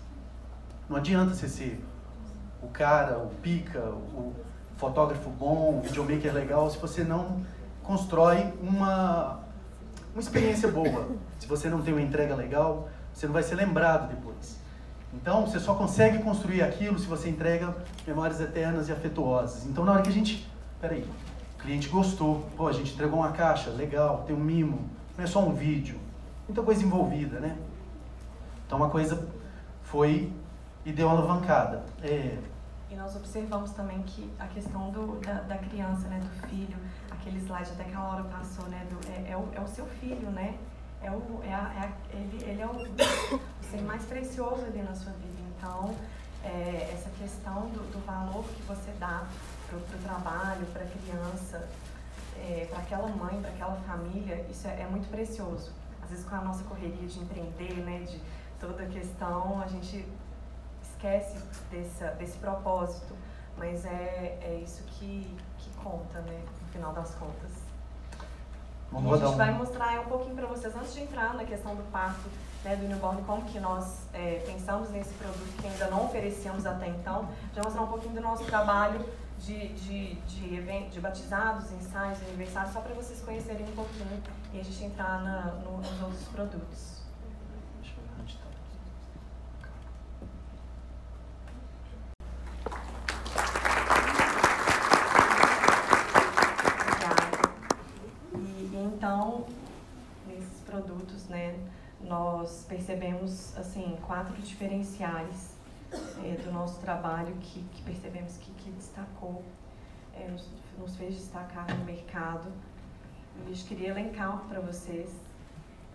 Não 0.89 0.97
adianta 0.97 1.35
você 1.35 1.49
ser 1.49 1.85
o 2.63 2.69
cara, 2.69 3.19
o 3.19 3.29
pica, 3.43 3.81
o 3.81 4.33
fotógrafo 4.77 5.31
bom, 5.31 5.79
o 5.79 5.81
videomaker 5.83 6.33
legal, 6.33 6.69
se 6.71 6.79
você 6.79 7.05
não 7.05 7.43
constrói 7.83 8.53
uma, 8.61 9.41
uma 10.13 10.21
experiência 10.21 10.69
boa. 10.69 11.09
Se 11.39 11.47
você 11.47 11.69
não 11.69 11.83
tem 11.83 11.95
uma 11.95 12.03
entrega 12.03 12.35
legal, 12.35 12.89
você 13.13 13.27
não 13.27 13.33
vai 13.33 13.43
ser 13.43 13.55
lembrado 13.55 14.09
depois. 14.09 14.59
Então, 15.15 15.47
você 15.47 15.61
só 15.61 15.75
consegue 15.75 16.23
construir 16.23 16.63
aquilo 16.63 16.99
se 16.99 17.07
você 17.07 17.29
entrega 17.29 17.75
memórias 18.07 18.41
eternas 18.41 18.89
e 18.89 18.93
afetuosas. 18.93 19.65
Então, 19.67 19.85
na 19.85 19.93
hora 19.93 20.03
que 20.03 20.09
a 20.09 20.13
gente. 20.13 20.47
Peraí, 20.81 21.03
o 21.55 21.63
cliente 21.63 21.89
gostou, 21.89 22.47
pô, 22.57 22.67
a 22.67 22.73
gente 22.73 22.93
entregou 22.93 23.21
uma 23.21 23.33
caixa, 23.33 23.71
legal, 23.71 24.25
tem 24.27 24.37
um 24.37 24.41
mimo, 24.41 24.91
não 25.17 25.25
é 25.25 25.27
só 25.27 25.41
um 25.41 25.55
vídeo. 25.55 25.99
Muita 26.47 26.63
coisa 26.63 26.85
envolvida, 26.85 27.41
né? 27.41 27.57
Então, 28.67 28.77
uma 28.77 28.91
coisa 28.91 29.27
foi 29.83 30.31
e 30.85 30.93
deu 30.93 31.07
uma 31.07 31.17
alavancada. 31.17 31.83
É... 32.03 32.37
E 32.91 32.97
nós 32.97 33.17
observamos 33.17 33.71
também 33.71 34.03
que 34.03 34.31
a 34.39 34.47
questão 34.47 34.91
do, 34.91 35.19
da, 35.21 35.41
da 35.41 35.57
criança, 35.57 36.07
né, 36.09 36.21
do 36.21 36.49
filho, 36.49 36.77
aquele 37.11 37.39
slide 37.39 37.71
até 37.73 37.85
que 37.85 37.95
a 37.95 38.03
Laura 38.03 38.25
passou, 38.25 38.67
né? 38.69 38.87
Do, 38.91 38.99
é, 39.11 39.33
é, 39.33 39.37
o, 39.37 39.49
é 39.55 39.61
o 39.61 39.67
seu 39.67 39.87
filho, 39.87 40.31
né? 40.31 40.55
É 41.03 41.11
o, 41.11 41.41
é 41.43 41.55
a, 41.55 41.73
é 41.75 41.87
a, 41.87 42.17
ele, 42.17 42.45
ele 42.45 42.61
é 42.61 42.67
o 42.67 42.73
ser 43.75 43.83
mais 43.83 44.05
precioso 44.05 44.65
ali 44.65 44.83
na 44.83 44.95
sua 44.95 45.13
vida. 45.13 45.43
Então, 45.57 45.95
é, 46.45 46.91
essa 46.93 47.11
questão 47.19 47.69
do, 47.71 47.91
do, 47.91 48.07
valor 48.07 48.45
que 48.45 48.63
você 48.63 48.93
dá 48.99 49.27
para 49.69 49.79
o 49.79 50.03
trabalho, 50.03 50.67
para 50.67 50.83
a 50.83 50.87
criança, 50.87 51.69
é, 52.37 52.67
para 52.71 52.79
aquela 52.79 53.09
mãe, 53.09 53.41
para 53.41 53.51
aquela 53.51 53.77
família, 53.87 54.47
isso 54.51 54.67
é, 54.69 54.83
é, 54.83 54.87
muito 54.87 55.09
precioso. 55.11 55.73
Às 56.03 56.11
vezes, 56.11 56.25
com 56.25 56.35
a 56.35 56.41
nossa 56.41 56.63
correria 56.65 57.09
de 57.09 57.19
empreender, 57.19 57.75
né? 57.85 58.01
De 58.01 58.21
toda 58.61 58.83
a 58.83 58.87
questão, 58.87 59.61
a 59.61 59.67
gente 59.67 60.07
esquece 60.83 61.39
desse, 61.71 62.05
desse 62.19 62.39
propósito. 62.39 63.15
Mas 63.57 63.85
é, 63.85 64.39
é 64.43 64.61
isso 64.63 64.83
que, 64.83 65.37
que 65.59 65.71
conta, 65.83 66.21
né? 66.21 66.43
final 66.73 66.93
das 66.93 67.15
contas. 67.15 67.53
Vamos 68.91 69.13
e 69.13 69.15
a 69.15 69.27
gente 69.27 69.35
um... 69.35 69.39
vai 69.39 69.53
mostrar 69.53 70.01
um 70.01 70.07
pouquinho 70.07 70.35
para 70.35 70.47
vocês, 70.47 70.75
antes 70.75 70.93
de 70.93 71.03
entrar 71.03 71.35
na 71.35 71.45
questão 71.45 71.75
do 71.75 71.83
parto 71.93 72.29
né, 72.65 72.77
do 72.77 72.89
newborn, 72.89 73.23
como 73.23 73.45
que 73.45 73.61
nós 73.61 74.09
é, 74.13 74.43
pensamos 74.47 74.91
nesse 74.91 75.13
produto 75.15 75.61
que 75.61 75.67
ainda 75.67 75.87
não 75.89 76.07
oferecíamos 76.07 76.65
até 76.65 76.89
então. 76.89 77.29
Já 77.55 77.63
mostrar 77.63 77.83
um 77.83 77.89
pouquinho 77.89 78.15
do 78.15 78.21
nosso 78.23 78.45
trabalho 78.45 79.05
de, 79.39 79.69
de, 79.75 80.15
de, 80.15 80.55
event, 80.55 80.91
de 80.91 81.01
batizados, 81.01 81.71
ensaios, 81.73 82.19
aniversários, 82.23 82.73
só 82.73 82.81
para 82.81 82.95
vocês 82.95 83.21
conhecerem 83.21 83.67
um 83.69 83.73
pouquinho 83.73 84.23
e 84.53 84.61
a 84.61 84.63
gente 84.63 84.85
entrar 84.85 85.23
na, 85.23 85.43
no, 85.63 85.77
nos 85.79 86.03
outros 86.03 86.29
produtos. 86.29 86.95
Então, 98.73 99.47
nesses 100.27 100.61
produtos, 100.65 101.29
né, 101.29 101.55
nós 102.01 102.65
percebemos 102.69 103.57
assim 103.57 103.97
quatro 104.07 104.35
diferenciais 104.43 105.55
é, 106.23 106.37
do 106.43 106.53
nosso 106.53 106.81
trabalho 106.81 107.35
que, 107.41 107.63
que 107.73 107.83
percebemos 107.83 108.37
que, 108.37 108.51
que 108.53 108.71
destacou, 108.71 109.43
é, 110.15 110.29
nos, 110.29 110.49
nos, 110.79 110.97
fez 110.97 111.15
destacar 111.15 111.67
no 111.77 111.85
mercado. 111.85 112.51
E 113.47 113.51
eu 113.51 113.57
queria 113.67 113.89
elencar 113.91 114.39
para 114.49 114.61
vocês. 114.61 115.11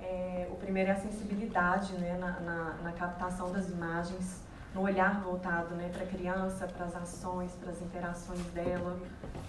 É, 0.01 0.47
o 0.49 0.55
primeiro 0.55 0.89
é 0.89 0.93
a 0.93 0.99
sensibilidade 0.99 1.93
né, 1.93 2.17
na, 2.17 2.39
na, 2.39 2.73
na 2.81 2.91
captação 2.93 3.51
das 3.51 3.69
imagens, 3.69 4.41
no 4.73 4.81
olhar 4.81 5.21
voltado 5.21 5.75
né, 5.75 5.89
para 5.91 6.03
a 6.03 6.07
criança, 6.07 6.67
para 6.67 6.85
as 6.85 6.95
ações, 6.95 7.51
para 7.53 7.71
as 7.71 7.81
interações 7.81 8.45
dela 8.51 8.97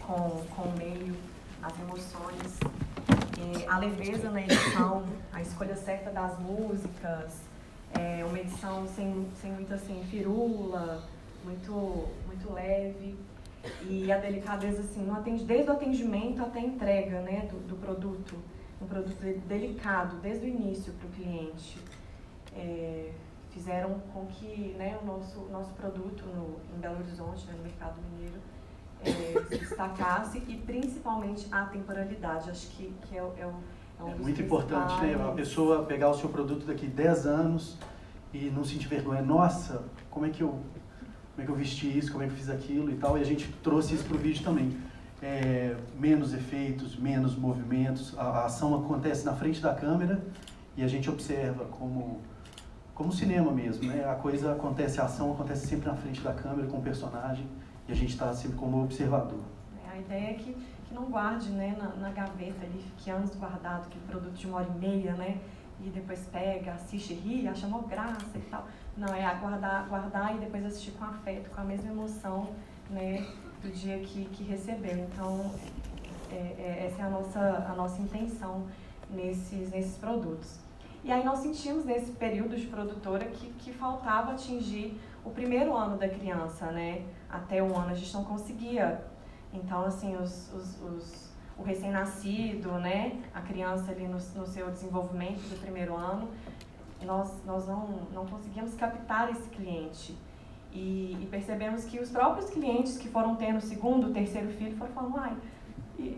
com, 0.01 0.45
com 0.55 0.63
o 0.63 0.77
meio, 0.77 1.17
as 1.63 1.79
emoções 1.79 2.59
é, 3.41 3.69
a 3.69 3.79
leveza 3.79 4.31
na 4.31 4.43
edição, 4.43 5.05
a 5.33 5.41
escolha 5.41 5.75
certa 5.77 6.11
das 6.11 6.39
músicas, 6.39 7.41
é, 7.99 8.25
uma 8.25 8.39
edição 8.39 8.87
sem, 8.89 9.27
sem 9.41 9.53
muita 9.53 9.75
assim, 9.75 10.05
firula, 10.11 11.03
muito, 11.45 12.09
muito 12.27 12.53
leve. 12.53 13.17
E 13.83 14.11
a 14.11 14.19
delicadeza, 14.19 14.81
assim, 14.81 15.05
no 15.05 15.15
atend... 15.15 15.45
desde 15.45 15.71
o 15.71 15.75
atendimento 15.75 16.43
até 16.43 16.61
a 16.61 16.63
entrega 16.63 17.21
né, 17.21 17.47
do, 17.51 17.59
do 17.69 17.77
produto. 17.77 18.37
um 18.81 18.87
produto 18.87 19.21
delicado 19.47 20.17
desde 20.21 20.47
o 20.47 20.49
início 20.49 20.93
para 20.95 21.09
o 21.09 21.11
cliente. 21.11 21.79
É, 22.57 23.11
fizeram 23.51 24.01
com 24.13 24.27
que 24.27 24.75
né, 24.79 24.99
o 25.03 25.05
nosso, 25.05 25.41
nosso 25.51 25.73
produto 25.75 26.25
no, 26.27 26.57
em 26.75 26.81
Belo 26.81 26.99
Horizonte, 27.01 27.47
né, 27.47 27.55
no 27.57 27.63
mercado 27.63 27.97
mineiro, 28.11 28.41
é, 29.05 29.43
se 29.49 29.59
destacasse 29.59 30.39
e 30.49 30.57
principalmente 30.57 31.47
a 31.51 31.65
temporalidade. 31.67 32.51
Acho 32.51 32.69
que, 32.69 32.93
que 33.03 33.17
é, 33.17 33.21
é, 33.21 33.43
é 33.43 33.47
um 33.47 33.55
é 34.09 34.15
muito 34.15 34.41
importante, 34.41 34.95
né? 35.03 35.15
A 35.15 35.33
pessoa 35.33 35.85
pegar 35.85 36.09
o 36.11 36.15
seu 36.15 36.29
produto 36.29 36.67
daqui 36.67 36.87
10 36.87 37.27
anos 37.27 37.77
e 38.33 38.51
não 38.51 38.65
sentir 38.65 38.89
vergonha. 38.89 39.21
Nossa, 39.21 39.83
como 40.11 40.27
é 40.27 40.31
que 40.31 40.43
eu, 40.43 40.49
como 40.49 41.39
é 41.39 41.45
que 41.45 41.51
eu 41.51 41.55
vesti 41.55 41.99
isso, 41.99 42.11
como 42.11 42.25
é 42.25 42.27
que 42.27 42.33
eu 42.33 42.37
fiz 42.37 42.49
aquilo 42.49 42.91
e 42.91 42.97
tal. 42.97 43.19
E 43.19 43.21
a 43.21 43.25
gente 43.25 43.53
trouxe 43.63 43.95
isso 43.95 44.05
para 44.05 44.17
o 44.17 44.19
vídeo 44.19 44.43
também. 44.43 44.77
É, 45.23 45.77
menos 45.99 46.33
efeitos, 46.33 46.97
menos 46.97 47.37
movimentos. 47.37 48.19
A, 48.19 48.23
a 48.23 48.45
ação 48.47 48.75
acontece 48.75 49.25
na 49.25 49.35
frente 49.35 49.61
da 49.61 49.75
câmera 49.75 50.23
e 50.77 50.83
a 50.83 50.89
gente 50.89 51.11
observa 51.11 51.67
como 51.67 52.21
como 52.95 53.13
cinema 53.13 53.51
mesmo, 53.51 53.87
né? 53.87 54.05
A 54.05 54.15
coisa 54.15 54.53
acontece, 54.53 55.01
a 55.01 55.05
ação 55.05 55.33
acontece 55.33 55.67
sempre 55.67 55.89
na 55.89 55.95
frente 55.95 56.21
da 56.21 56.35
câmera 56.35 56.69
com 56.69 56.77
o 56.77 56.83
personagem 56.83 57.47
e 57.89 57.93
a 57.93 57.95
gente 57.95 58.11
está 58.11 58.33
sempre 58.33 58.57
como 58.57 58.83
observador. 58.83 59.41
É, 59.87 59.97
a 59.97 59.99
ideia 59.99 60.31
é 60.31 60.35
que, 60.35 60.53
que 60.53 60.95
não 60.95 61.05
guarde 61.05 61.51
né, 61.51 61.77
na, 61.79 61.89
na 61.97 62.11
gaveta 62.11 62.65
ali, 62.65 62.83
fique 62.83 63.11
anos 63.11 63.35
guardado, 63.35 63.87
aquele 63.87 64.05
produto 64.07 64.35
de 64.35 64.47
uma 64.47 64.59
hora 64.59 64.69
e 64.69 64.79
meia, 64.79 65.15
né? 65.15 65.41
E 65.83 65.89
depois 65.89 66.21
pega, 66.31 66.75
assiste, 66.75 67.15
ri, 67.15 67.49
acha 67.49 67.67
uma 67.67 67.83
graça 67.83 68.37
e 68.37 68.43
tal. 68.51 68.67
Não, 68.97 69.09
é 69.15 69.35
guardar, 69.37 69.89
guardar 69.89 70.37
e 70.37 70.39
depois 70.39 70.65
assistir 70.67 70.93
com 70.93 71.05
afeto, 71.05 71.49
com 71.51 71.61
a 71.61 71.65
mesma 71.65 71.91
emoção, 71.91 72.51
né? 72.91 73.27
Do 73.63 73.71
dia 73.71 73.99
que, 73.99 74.27
que 74.27 74.45
recebeu. 74.45 74.99
Então, 74.99 75.51
é, 76.31 76.35
é, 76.35 76.87
essa 76.87 77.03
é 77.03 77.05
a 77.07 77.11
nossa, 77.11 77.67
a 77.71 77.75
nossa 77.75 78.01
intenção 78.03 78.67
nesses, 79.11 79.71
nesses 79.71 79.97
produtos. 79.97 80.59
E 81.03 81.11
aí 81.11 81.25
nós 81.25 81.39
sentimos 81.39 81.85
nesse 81.85 82.13
período 82.13 82.57
de 82.57 82.67
produtora 82.67 83.25
que, 83.25 83.51
que 83.53 83.73
faltava 83.73 84.33
atingir 84.33 85.01
o 85.25 85.31
primeiro 85.31 85.75
ano 85.75 85.97
da 85.97 86.09
criança, 86.09 86.67
né? 86.67 87.03
Até 87.31 87.63
um 87.63 87.77
ano 87.77 87.91
a 87.91 87.95
gente 87.95 88.13
não 88.15 88.25
conseguia. 88.25 89.03
Então, 89.53 89.85
assim, 89.85 90.17
os, 90.17 90.53
os, 90.53 90.83
os 90.83 91.31
o 91.61 91.63
recém-nascido, 91.63 92.73
né? 92.79 93.13
A 93.35 93.41
criança 93.41 93.91
ali 93.91 94.07
no, 94.07 94.15
no 94.15 94.47
seu 94.47 94.71
desenvolvimento 94.71 95.41
do 95.51 95.61
primeiro 95.61 95.95
ano, 95.95 96.29
nós, 97.03 97.45
nós 97.45 97.69
não, 97.69 97.87
não 98.13 98.27
conseguimos 98.27 98.75
captar 98.75 99.31
esse 99.31 99.49
cliente. 99.51 100.17
E, 100.73 101.19
e 101.21 101.29
percebemos 101.31 101.85
que 101.85 101.99
os 101.99 102.11
próprios 102.11 102.49
clientes 102.49 102.97
que 102.97 103.09
foram 103.09 103.37
tendo 103.37 103.59
o 103.59 103.61
segundo, 103.61 104.13
terceiro 104.13 104.49
filho 104.51 104.77
foram 104.77 104.93
falando, 104.93 105.19
ai, 105.19 105.37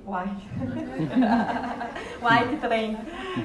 Uai. 0.07 0.29
Uai, 2.23 2.49
que 2.49 2.57
trem. 2.59 2.97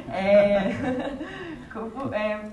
É, 0.09 0.69
é, 2.13 2.51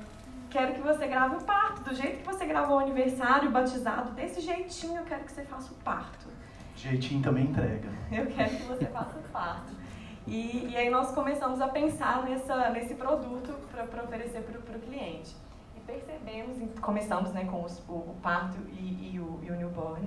quero 0.54 0.73
que 0.73 0.80
você 0.80 1.08
grave 1.08 1.34
o 1.34 1.42
parto. 1.42 1.82
Do 1.82 1.94
jeito 1.94 2.18
que 2.18 2.25
você 2.25 2.46
gravou 2.46 2.76
o 2.76 2.78
aniversário, 2.78 3.49
o 3.49 3.52
batizado, 3.52 4.12
desse 4.12 4.40
jeitinho 4.40 4.99
eu 4.99 5.04
quero 5.04 5.25
que 5.25 5.32
você 5.32 5.42
faça 5.42 5.73
o 5.73 5.76
parto. 5.78 6.28
Jeitinho 6.76 7.20
também 7.20 7.46
entrega. 7.46 7.88
Eu 8.12 8.26
quero 8.26 8.50
que 8.50 8.62
você 8.62 8.87
faça 8.87 9.18
o 9.18 9.23
parto. 9.30 9.73
E, 10.26 10.68
e 10.70 10.76
aí 10.76 10.88
nós 10.88 11.11
começamos 11.11 11.61
a 11.61 11.66
pensar 11.66 12.23
nessa, 12.23 12.70
nesse 12.70 12.94
produto 12.94 13.52
para 13.68 14.04
oferecer 14.04 14.42
para 14.42 14.76
o 14.76 14.80
cliente. 14.80 15.34
E 15.76 15.80
percebemos, 15.80 16.56
começamos 16.80 17.32
né, 17.32 17.44
com 17.46 17.64
os, 17.64 17.80
o, 17.88 17.92
o, 17.92 18.16
parto 18.23 18.56
e, 18.70 19.12
e, 19.12 19.20
o, 19.20 19.40
e 19.42 19.50
o 19.50 19.56
newborn. 19.56 20.06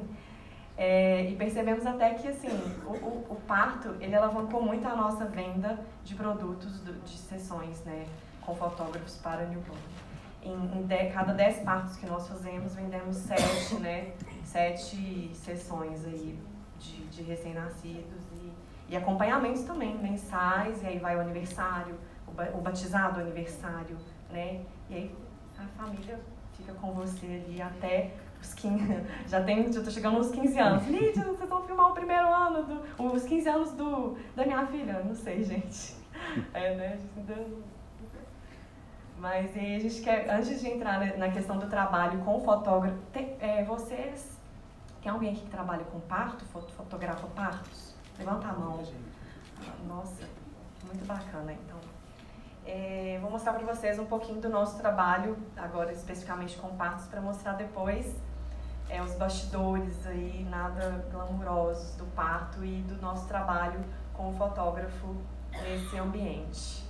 É, 0.78 1.30
e 1.30 1.36
percebemos 1.36 1.86
até 1.86 2.14
que 2.14 2.28
assim, 2.28 2.50
o, 2.86 2.92
o, 2.92 3.28
o, 3.32 3.36
parto 3.48 3.96
ele 4.00 4.16
alavancou 4.16 4.64
muito 4.64 4.88
a 4.88 4.96
nossa 4.96 5.26
venda 5.26 5.80
de 6.04 6.16
produtos 6.16 6.84
de 7.04 7.18
sessões 7.18 7.84
né, 7.84 8.06
com 8.42 8.56
fotógrafos 8.56 9.18
para 9.18 9.46
newborn. 9.46 10.07
Em, 10.48 10.80
em 10.80 10.84
de, 10.84 11.10
cada 11.10 11.34
10 11.34 11.60
partos 11.60 11.98
que 11.98 12.06
nós 12.06 12.28
fazemos, 12.28 12.74
vendemos 12.74 13.18
7, 13.18 13.76
né, 13.76 14.14
sete 14.46 15.30
sessões 15.34 16.06
aí 16.06 16.40
de, 16.80 17.06
de 17.08 17.24
recém-nascidos 17.24 18.24
e, 18.32 18.54
e 18.90 18.96
acompanhamentos 18.96 19.64
também, 19.64 19.98
mensais, 19.98 20.82
e 20.84 20.88
aí 20.88 21.00
vai 21.00 21.18
o 21.18 21.20
aniversário, 21.20 21.96
o, 22.26 22.58
o 22.58 22.62
batizado 22.62 23.20
o 23.20 23.22
aniversário, 23.22 23.98
né? 24.32 24.62
E 24.90 24.96
aí 24.96 25.16
a 25.58 25.66
família 25.84 26.20
fica 26.54 26.74
com 26.74 26.94
você 26.94 27.26
ali 27.26 27.62
até 27.62 28.14
os 28.42 28.54
15, 28.54 29.04
já 29.28 29.44
tem, 29.44 29.72
já 29.72 29.84
tô 29.84 29.92
chegando 29.92 30.18
nos 30.18 30.32
15 30.32 30.60
anos. 30.60 30.88
Lídia, 30.88 31.24
vocês 31.24 31.50
vão 31.50 31.64
filmar 31.64 31.92
o 31.92 31.94
primeiro 31.94 32.34
ano, 32.34 32.64
do, 32.64 33.14
os 33.14 33.24
15 33.24 33.50
anos 33.50 33.72
do, 33.74 34.18
da 34.36 34.46
minha 34.46 34.66
filha? 34.68 35.02
Não 35.04 35.14
sei, 35.14 35.44
gente. 35.44 35.98
É, 36.54 36.76
né? 36.76 36.94
A 36.94 36.98
gente 36.98 37.32
ainda... 37.32 37.48
Mas 39.18 39.56
aí 39.58 39.76
a 39.76 39.80
gente 39.80 40.02
quer, 40.02 40.30
antes 40.30 40.60
de 40.60 40.70
entrar 40.70 41.18
na 41.18 41.30
questão 41.30 41.58
do 41.58 41.68
trabalho 41.68 42.20
com 42.20 42.38
o 42.38 42.42
fotógrafo, 42.42 42.98
tem, 43.12 43.36
é, 43.40 43.64
vocês, 43.64 44.40
tem 45.02 45.12
alguém 45.12 45.32
aqui 45.32 45.42
que 45.42 45.50
trabalha 45.50 45.84
com 45.86 46.00
parto, 46.02 46.46
fotografa 46.46 47.26
partos? 47.28 47.96
Levanta 48.18 48.48
a 48.48 48.54
mão. 48.54 48.84
Nossa, 49.88 50.24
muito 50.86 51.06
bacana, 51.06 51.52
então. 51.52 51.80
É, 52.66 53.18
vou 53.22 53.32
mostrar 53.32 53.54
para 53.54 53.66
vocês 53.66 53.98
um 53.98 54.06
pouquinho 54.06 54.40
do 54.40 54.50
nosso 54.50 54.78
trabalho, 54.78 55.38
agora 55.56 55.92
especificamente 55.92 56.58
com 56.58 56.76
partos, 56.76 57.08
para 57.08 57.22
mostrar 57.22 57.54
depois 57.54 58.16
é, 58.90 59.02
os 59.02 59.14
bastidores 59.16 60.06
aí, 60.06 60.46
nada 60.50 61.06
glamurosos 61.12 61.96
do 61.96 62.06
parto 62.08 62.64
e 62.64 62.82
do 62.84 63.02
nosso 63.02 63.28
trabalho 63.28 63.84
com 64.14 64.30
o 64.30 64.34
fotógrafo 64.34 65.16
nesse 65.64 65.98
ambiente. 65.98 66.87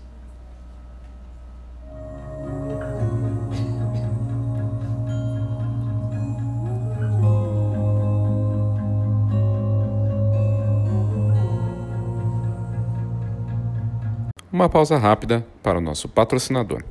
Uma 14.57 14.67
pausa 14.69 14.97
rápida 14.97 15.45
para 15.61 15.77
o 15.77 15.81
nosso 15.81 16.09
patrocinador. 16.09 16.83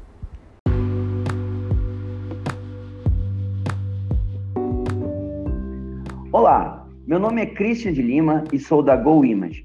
Olá, 6.30 6.86
meu 7.06 7.18
nome 7.18 7.42
é 7.42 7.46
Christian 7.46 7.92
de 7.92 8.02
Lima 8.02 8.44
e 8.52 8.58
sou 8.60 8.84
da 8.84 8.94
Go 8.94 9.24
Image. 9.24 9.64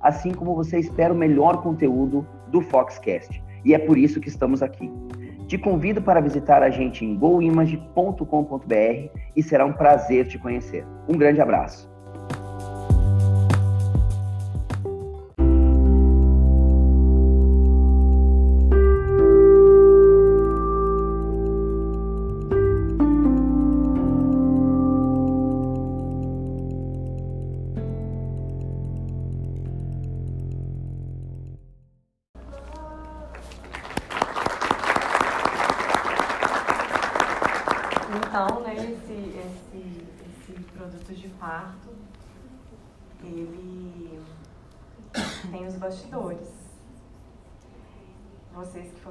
assim 0.00 0.32
como 0.32 0.54
você 0.54 0.78
espera 0.78 1.12
o 1.12 1.16
melhor 1.16 1.62
conteúdo 1.62 2.26
do 2.48 2.60
Foxcast, 2.60 3.42
e 3.64 3.74
é 3.74 3.78
por 3.78 3.98
isso 3.98 4.20
que 4.20 4.28
estamos 4.28 4.62
aqui. 4.62 4.90
Te 5.46 5.58
convido 5.58 6.00
para 6.00 6.20
visitar 6.20 6.62
a 6.62 6.70
gente 6.70 7.04
em 7.04 7.16
goimage.com.br 7.16 9.08
e 9.34 9.42
será 9.42 9.66
um 9.66 9.72
prazer 9.72 10.28
te 10.28 10.38
conhecer. 10.38 10.86
Um 11.08 11.18
grande 11.18 11.40
abraço. 11.40 11.89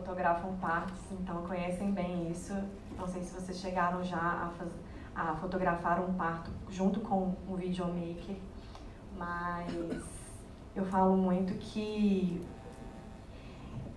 Fotografam 0.09 0.55
partes, 0.57 1.11
então 1.11 1.43
conhecem 1.43 1.91
bem 1.91 2.31
isso. 2.31 2.53
Não 2.97 3.07
sei 3.07 3.21
se 3.21 3.33
vocês 3.33 3.59
chegaram 3.59 4.03
já 4.03 4.17
a, 4.17 4.49
faz, 4.57 4.71
a 5.15 5.35
fotografar 5.35 5.99
um 5.99 6.13
parto 6.13 6.51
junto 6.69 6.99
com 7.01 7.35
um 7.47 7.55
videomaker, 7.55 8.35
mas 9.17 10.03
eu 10.75 10.85
falo 10.85 11.15
muito 11.15 11.53
que 11.55 12.41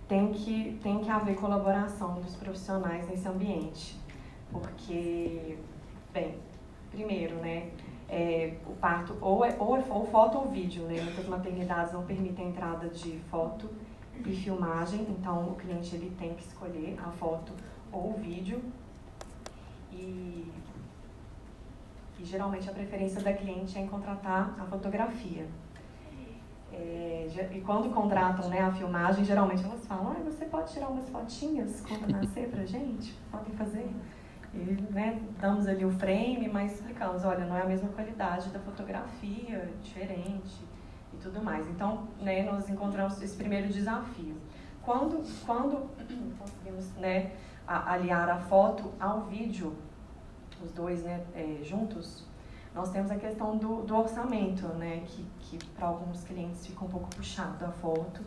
tem 0.09 0.33
que, 0.33 0.79
tem 0.83 1.01
que 1.01 1.09
haver 1.09 1.37
colaboração 1.37 2.21
dos 2.21 2.37
profissionais 2.37 3.09
nesse 3.09 3.27
ambiente, 3.27 3.99
porque, 4.51 5.59
bem, 6.13 6.37
primeiro, 6.91 7.37
né, 7.37 7.71
é, 8.09 8.55
o 8.67 8.75
parto 8.75 9.17
ou 9.21 9.45
é, 9.45 9.57
ou 9.59 9.77
é 9.77 9.85
ou 9.89 10.07
foto 10.07 10.39
ou 10.39 10.51
vídeo, 10.51 10.85
né, 10.85 11.01
muitas 11.01 11.27
maternidades 11.27 11.93
não 11.93 12.05
permitem 12.05 12.47
a 12.47 12.49
entrada 12.51 12.89
de 12.89 13.19
foto 13.31 13.71
e 14.25 14.37
filmagem, 14.37 15.07
então 15.09 15.49
o 15.49 15.55
cliente 15.57 15.97
ele 15.97 16.15
tem 16.19 16.35
que 16.35 16.43
escolher 16.43 16.99
a 17.03 17.11
foto 17.11 17.53
ou 17.91 18.11
o 18.11 18.15
vídeo 18.15 18.63
e, 19.91 20.51
e 22.19 22.25
geralmente 22.25 22.69
a 22.69 22.73
preferência 22.73 23.21
da 23.21 23.33
cliente 23.33 23.77
é 23.79 23.81
em 23.81 23.89
contratar 23.89 24.55
a 24.59 24.65
fotografia. 24.65 25.47
É, 26.73 27.29
e 27.53 27.61
quando 27.61 27.93
contratam 27.93 28.49
né, 28.49 28.61
a 28.61 28.73
filmagem, 28.73 29.25
geralmente 29.25 29.63
elas 29.63 29.87
falam, 29.87 30.13
ah, 30.13 30.21
você 30.25 30.47
pode 30.47 30.73
tirar 30.73 30.89
umas 30.89 31.09
fotinhas 31.11 31.83
quando 31.87 32.09
nascer 32.11 32.49
pra 32.49 32.65
gente? 32.65 33.13
Podem 33.31 33.55
fazer? 33.55 33.89
E 34.55 34.59
né, 34.93 35.21
damos 35.41 35.67
ali 35.67 35.85
o 35.85 35.91
frame, 35.91 36.49
mas 36.49 36.75
explicamos, 36.75 37.25
olha, 37.25 37.47
não 37.47 37.57
é 37.57 37.63
a 37.63 37.67
mesma 37.67 37.89
qualidade 37.89 38.51
da 38.51 38.59
fotografia, 38.61 39.71
diferente 39.83 40.61
e 41.13 41.17
tudo 41.17 41.43
mais. 41.43 41.67
Então, 41.69 42.09
né, 42.21 42.43
nós 42.43 42.69
encontramos 42.69 43.21
esse 43.23 43.35
primeiro 43.35 43.69
desafio. 43.69 44.37
Quando, 44.83 45.25
quando 45.47 45.89
conseguimos 46.39 46.91
né, 46.97 47.33
aliar 47.67 48.29
a 48.29 48.39
foto 48.39 48.93
ao 49.01 49.23
vídeo, 49.23 49.75
os 50.63 50.71
dois 50.73 51.03
né, 51.03 51.25
é, 51.35 51.61
juntos, 51.63 52.27
nós 52.75 52.91
temos 52.91 53.11
a 53.11 53.17
questão 53.17 53.57
do, 53.57 53.83
do 53.83 53.97
orçamento, 53.97 54.67
né, 54.69 55.03
que, 55.07 55.25
que 55.41 55.65
para 55.71 55.87
alguns 55.87 56.25
clientes 56.25 56.67
fica 56.67 56.85
um 56.85 56.89
pouco 56.89 57.09
puxado 57.09 57.65
a 57.65 57.71
foto 57.71 58.23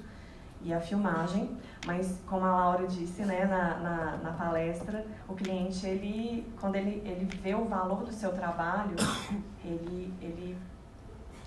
e 0.65 0.73
a 0.73 0.81
filmagem, 0.81 1.55
mas 1.85 2.19
como 2.25 2.43
a 2.43 2.55
Laura 2.55 2.87
disse 2.87 3.23
né, 3.23 3.45
na, 3.45 3.75
na, 3.77 4.17
na, 4.17 4.31
palestra, 4.31 5.05
o 5.29 5.35
cliente, 5.35 5.85
ele, 5.85 6.51
quando 6.59 6.75
ele, 6.75 7.03
ele 7.05 7.25
vê 7.25 7.53
o 7.53 7.65
valor 7.65 8.03
do 8.03 8.11
seu 8.11 8.33
trabalho, 8.33 8.95
ele, 9.63 10.11
ele, 10.19 10.57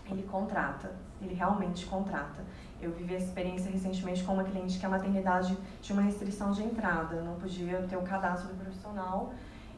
ele 0.08 0.22
contrata, 0.22 0.92
ele 1.20 1.34
realmente 1.34 1.84
contrata. 1.86 2.44
Eu 2.80 2.92
vivi 2.92 3.16
a 3.16 3.18
experiência 3.18 3.68
recentemente 3.68 4.22
com 4.22 4.34
uma 4.34 4.44
cliente 4.44 4.78
que 4.78 4.86
a 4.86 4.88
maternidade 4.88 5.58
tinha 5.82 5.98
uma 5.98 6.04
restrição 6.04 6.52
de 6.52 6.62
entrada, 6.62 7.20
não 7.20 7.34
podia 7.34 7.82
ter 7.88 7.96
o 7.96 8.02
cadastro 8.02 8.54
do 8.54 8.62
profissional, 8.62 9.34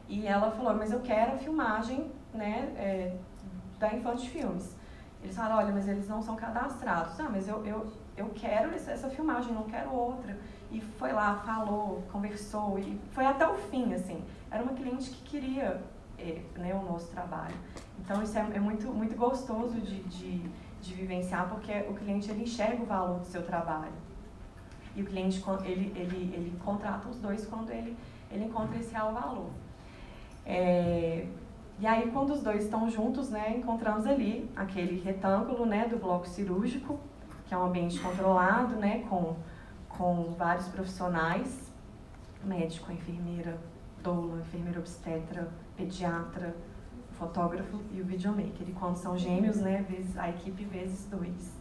e 0.07 0.27
ela 0.27 0.51
falou, 0.51 0.75
mas 0.75 0.91
eu 0.91 0.99
quero 0.99 1.33
a 1.33 1.37
filmagem 1.37 2.11
né, 2.31 2.71
é, 2.77 3.17
da 3.79 3.91
Infante 3.91 4.29
Filmes. 4.29 4.75
Eles 5.23 5.35
falaram, 5.35 5.57
olha, 5.57 5.73
mas 5.73 5.87
eles 5.87 6.07
não 6.07 6.21
são 6.21 6.35
cadastrados. 6.35 7.19
Ah, 7.19 7.29
mas 7.29 7.47
eu, 7.47 7.65
eu, 7.65 7.91
eu 8.21 8.29
quero 8.35 8.73
essa 8.73 9.09
filmagem, 9.09 9.53
não 9.53 9.63
quero 9.63 9.91
outra. 9.91 10.37
E 10.71 10.79
foi 10.79 11.11
lá, 11.11 11.35
falou, 11.45 12.03
conversou, 12.11 12.79
e 12.79 12.97
foi 13.11 13.25
até 13.25 13.45
o 13.47 13.55
fim, 13.55 13.93
assim. 13.93 14.23
Era 14.49 14.63
uma 14.63 14.73
cliente 14.73 15.09
que 15.09 15.23
queria 15.23 15.81
é, 16.17 16.41
né, 16.55 16.73
o 16.73 16.83
nosso 16.83 17.07
trabalho. 17.11 17.55
Então, 17.99 18.21
isso 18.23 18.37
é, 18.37 18.47
é 18.53 18.59
muito, 18.59 18.87
muito 18.87 19.15
gostoso 19.15 19.79
de, 19.81 20.03
de, 20.03 20.49
de 20.81 20.93
vivenciar, 20.93 21.49
porque 21.49 21.73
o 21.89 21.93
cliente, 21.93 22.29
ele 22.29 22.43
enxerga 22.43 22.81
o 22.81 22.85
valor 22.85 23.19
do 23.19 23.25
seu 23.25 23.43
trabalho. 23.43 23.93
E 24.95 25.01
o 25.01 25.05
cliente, 25.05 25.43
ele, 25.65 25.91
ele, 25.95 26.33
ele 26.33 26.59
contrata 26.63 27.09
os 27.09 27.17
dois 27.17 27.45
quando 27.45 27.71
ele, 27.71 27.97
ele 28.29 28.45
encontra 28.45 28.77
esse 28.77 28.93
real 28.93 29.13
valor. 29.13 29.49
É, 30.45 31.25
e 31.79 31.87
aí, 31.87 32.11
quando 32.11 32.31
os 32.31 32.41
dois 32.43 32.63
estão 32.63 32.89
juntos, 32.89 33.29
né, 33.29 33.57
encontramos 33.57 34.05
ali 34.05 34.49
aquele 34.55 35.01
retângulo 35.01 35.65
né, 35.65 35.87
do 35.87 35.97
bloco 35.97 36.27
cirúrgico, 36.27 36.99
que 37.51 37.55
é 37.55 37.57
um 37.57 37.65
ambiente 37.65 37.99
controlado, 37.99 38.77
né, 38.77 39.05
com, 39.09 39.35
com 39.89 40.33
vários 40.37 40.69
profissionais, 40.69 41.69
médico, 42.45 42.93
enfermeira, 42.93 43.57
doula, 44.01 44.39
enfermeira 44.39 44.79
obstetra, 44.79 45.49
pediatra, 45.75 46.55
fotógrafo 47.11 47.81
e 47.91 47.99
o 47.99 48.05
videomaker. 48.05 48.69
E 48.69 48.71
quando 48.71 48.95
são 48.95 49.17
gêmeos, 49.17 49.57
né, 49.57 49.85
a 50.15 50.29
equipe 50.29 50.63
vezes 50.63 51.07
dois. 51.07 51.51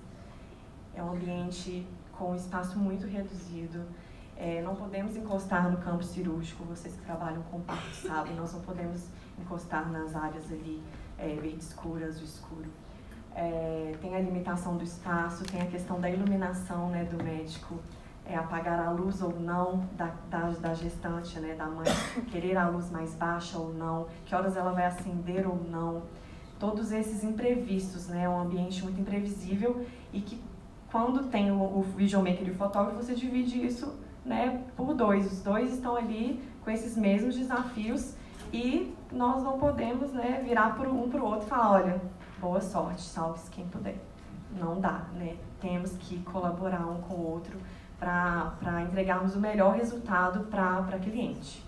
É 0.95 1.03
um 1.03 1.11
ambiente 1.11 1.85
com 2.13 2.37
espaço 2.37 2.79
muito 2.79 3.09
reduzido, 3.09 3.85
é, 4.37 4.63
não 4.63 4.77
podemos 4.77 5.17
encostar 5.17 5.69
no 5.69 5.79
campo 5.79 6.05
cirúrgico, 6.05 6.63
vocês 6.63 6.95
que 6.95 7.03
trabalham 7.03 7.43
com 7.51 7.61
parto 7.63 7.93
sabem, 7.97 8.37
nós 8.37 8.53
não 8.53 8.61
podemos 8.61 9.09
encostar 9.37 9.91
nas 9.91 10.15
áreas 10.15 10.53
ali 10.53 10.81
é, 11.19 11.35
verde 11.35 11.65
escura, 11.65 12.07
azul 12.07 12.23
escuro. 12.23 12.71
É, 13.35 13.95
tem 14.01 14.15
a 14.17 14.21
limitação 14.21 14.77
do 14.77 14.85
espaço, 14.85 15.45
tem 15.45 15.63
a 15.63 15.67
questão 15.67 16.01
da 16.01 16.11
iluminação 16.11 16.89
né, 16.89 17.05
do 17.05 17.23
médico, 17.23 17.79
é, 18.27 18.37
apagar 18.37 18.81
a 18.81 18.91
luz 18.91 19.23
ou 19.23 19.39
não 19.39 19.85
da, 19.97 20.13
da, 20.29 20.51
da, 20.51 20.75
gestante, 20.75 21.39
né, 21.39 21.55
da 21.55 21.67
mãe, 21.67 21.87
querer 22.31 22.57
a 22.57 22.69
luz 22.69 22.91
mais 22.91 23.15
baixa 23.15 23.59
ou 23.59 23.73
não, 23.73 24.07
que 24.27 24.35
horas 24.35 24.57
ela 24.57 24.73
vai 24.73 24.87
acender 24.87 25.47
ou 25.49 25.61
não. 25.71 26.03
Todos 26.59 26.93
esses 26.93 27.25
imprevistos, 27.25 28.09
né, 28.09 28.25
é 28.25 28.29
um 28.29 28.41
ambiente 28.41 28.83
muito 28.83 29.01
imprevisível 29.01 29.85
e 30.13 30.21
que 30.21 30.41
quando 30.91 31.29
tem 31.29 31.51
o, 31.51 31.61
o 31.61 31.83
videomaker 31.97 32.47
e 32.47 32.51
o 32.51 32.55
fotógrafo, 32.55 32.97
você 32.97 33.15
divide 33.15 33.65
isso 33.65 33.95
né, 34.25 34.63
por 34.77 34.95
dois. 34.95 35.33
Os 35.33 35.43
dois 35.43 35.73
estão 35.73 35.97
ali 35.97 36.43
com 36.65 36.71
esses 36.71 36.97
mesmos 36.97 37.37
desafios 37.37 38.15
e 38.53 38.95
nós 39.13 39.43
não 39.43 39.59
podemos 39.59 40.13
né, 40.13 40.43
virar 40.45 40.77
por 40.77 40.87
um 40.87 41.09
para 41.09 41.21
o 41.21 41.25
outro 41.25 41.47
e 41.47 41.49
falar, 41.49 41.71
olha, 41.73 42.01
boa 42.41 42.61
sorte, 42.61 43.03
salve-se 43.03 43.51
quem 43.51 43.67
puder. 43.67 43.97
Não 44.59 44.81
dá, 44.81 45.05
né? 45.15 45.37
Temos 45.61 45.93
que 45.93 46.19
colaborar 46.23 46.87
um 46.87 47.01
com 47.03 47.15
o 47.15 47.31
outro 47.31 47.59
para 47.99 48.83
entregarmos 48.83 49.37
o 49.37 49.41
melhor 49.41 49.77
resultado 49.77 50.47
para 50.47 50.99
cliente. 50.99 51.63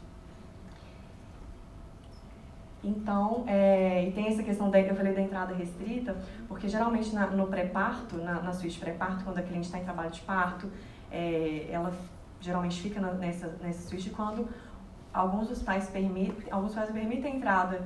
Então, 2.82 3.44
é, 3.46 4.08
e 4.08 4.12
tem 4.12 4.26
essa 4.26 4.42
questão 4.42 4.68
da, 4.68 4.80
eu 4.80 4.96
falei 4.96 5.14
da 5.14 5.20
entrada 5.20 5.54
restrita, 5.54 6.16
porque 6.48 6.68
geralmente 6.68 7.14
na, 7.14 7.28
no 7.28 7.46
pré-parto, 7.46 8.16
na, 8.16 8.42
na 8.42 8.52
suíte 8.52 8.80
pré-parto, 8.80 9.22
quando 9.22 9.38
a 9.38 9.42
cliente 9.42 9.66
está 9.66 9.78
em 9.78 9.85
trabalho 9.85 10.11
de 10.11 10.20
parto, 10.22 10.68
é, 11.11 11.68
ela 11.70 11.92
geralmente 12.40 12.80
fica 12.80 13.00
nessa, 13.00 13.46
nessa 13.62 13.88
suíte 13.88 14.11
quando 14.11 14.48
alguns 15.14 15.48
dos 15.48 15.62
pais 15.62 15.88
permitem, 15.90 16.50
alguns 16.50 16.74
pais 16.74 16.90
permitem 16.90 17.35
a 17.35 17.37
entrada 17.37 17.82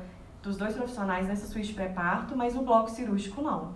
dos 0.47 0.57
dois 0.57 0.75
profissionais 0.75 1.27
nessa 1.27 1.47
suíte 1.47 1.75
pré-parto, 1.75 2.37
mas 2.37 2.55
no 2.55 2.63
bloco 2.63 2.89
cirúrgico 2.89 3.43
não. 3.43 3.75